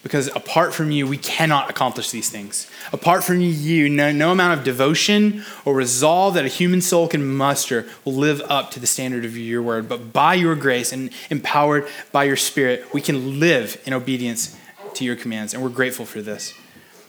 because 0.05 0.27
apart 0.35 0.71
from 0.71 0.91
you, 0.91 1.07
we 1.07 1.17
cannot 1.17 1.67
accomplish 1.67 2.11
these 2.11 2.29
things. 2.29 2.69
Apart 2.93 3.23
from 3.23 3.41
you, 3.41 3.89
no, 3.89 4.11
no 4.11 4.31
amount 4.31 4.59
of 4.59 4.63
devotion 4.63 5.43
or 5.65 5.73
resolve 5.73 6.35
that 6.35 6.45
a 6.45 6.47
human 6.47 6.79
soul 6.79 7.07
can 7.07 7.25
muster 7.25 7.87
will 8.05 8.13
live 8.13 8.39
up 8.41 8.69
to 8.69 8.79
the 8.79 8.85
standard 8.85 9.25
of 9.25 9.35
your 9.35 9.63
word. 9.63 9.89
But 9.89 10.13
by 10.13 10.35
your 10.35 10.55
grace 10.55 10.93
and 10.93 11.09
empowered 11.31 11.87
by 12.11 12.25
your 12.25 12.35
spirit, 12.35 12.93
we 12.93 13.01
can 13.01 13.39
live 13.39 13.81
in 13.87 13.93
obedience 13.93 14.55
to 14.93 15.03
your 15.03 15.15
commands. 15.15 15.55
And 15.55 15.63
we're 15.63 15.69
grateful 15.69 16.05
for 16.05 16.21
this. 16.21 16.53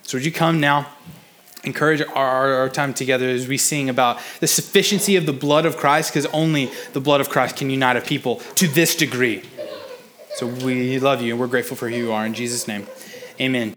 So, 0.05 0.17
would 0.17 0.25
you 0.25 0.33
come 0.33 0.59
now? 0.59 0.87
Encourage 1.67 2.01
our, 2.01 2.55
our 2.55 2.69
time 2.69 2.95
together 2.95 3.29
as 3.29 3.47
we 3.47 3.59
sing 3.59 3.91
about 3.91 4.19
the 4.41 4.47
sufficiency 4.47 5.17
of 5.17 5.27
the 5.27 5.33
blood 5.33 5.67
of 5.67 5.77
Christ, 5.77 6.13
because 6.13 6.27
only 6.27 6.71
the 6.93 7.01
blood 7.01 7.21
of 7.21 7.29
Christ 7.29 7.57
can 7.57 7.69
unite 7.69 7.97
a 7.97 8.01
people 8.01 8.37
to 8.55 8.67
this 8.69 8.97
degree. 8.97 9.43
So 10.37 10.47
we 10.47 10.99
love 10.99 11.23
you 11.23 11.33
and 11.33 11.41
we're 11.41 11.47
grateful 11.47 11.77
for 11.77 11.89
who 11.89 11.97
you 11.97 12.13
are. 12.13 12.25
In 12.25 12.35
Jesus' 12.35 12.69
name, 12.69 12.87
amen. 13.41 13.75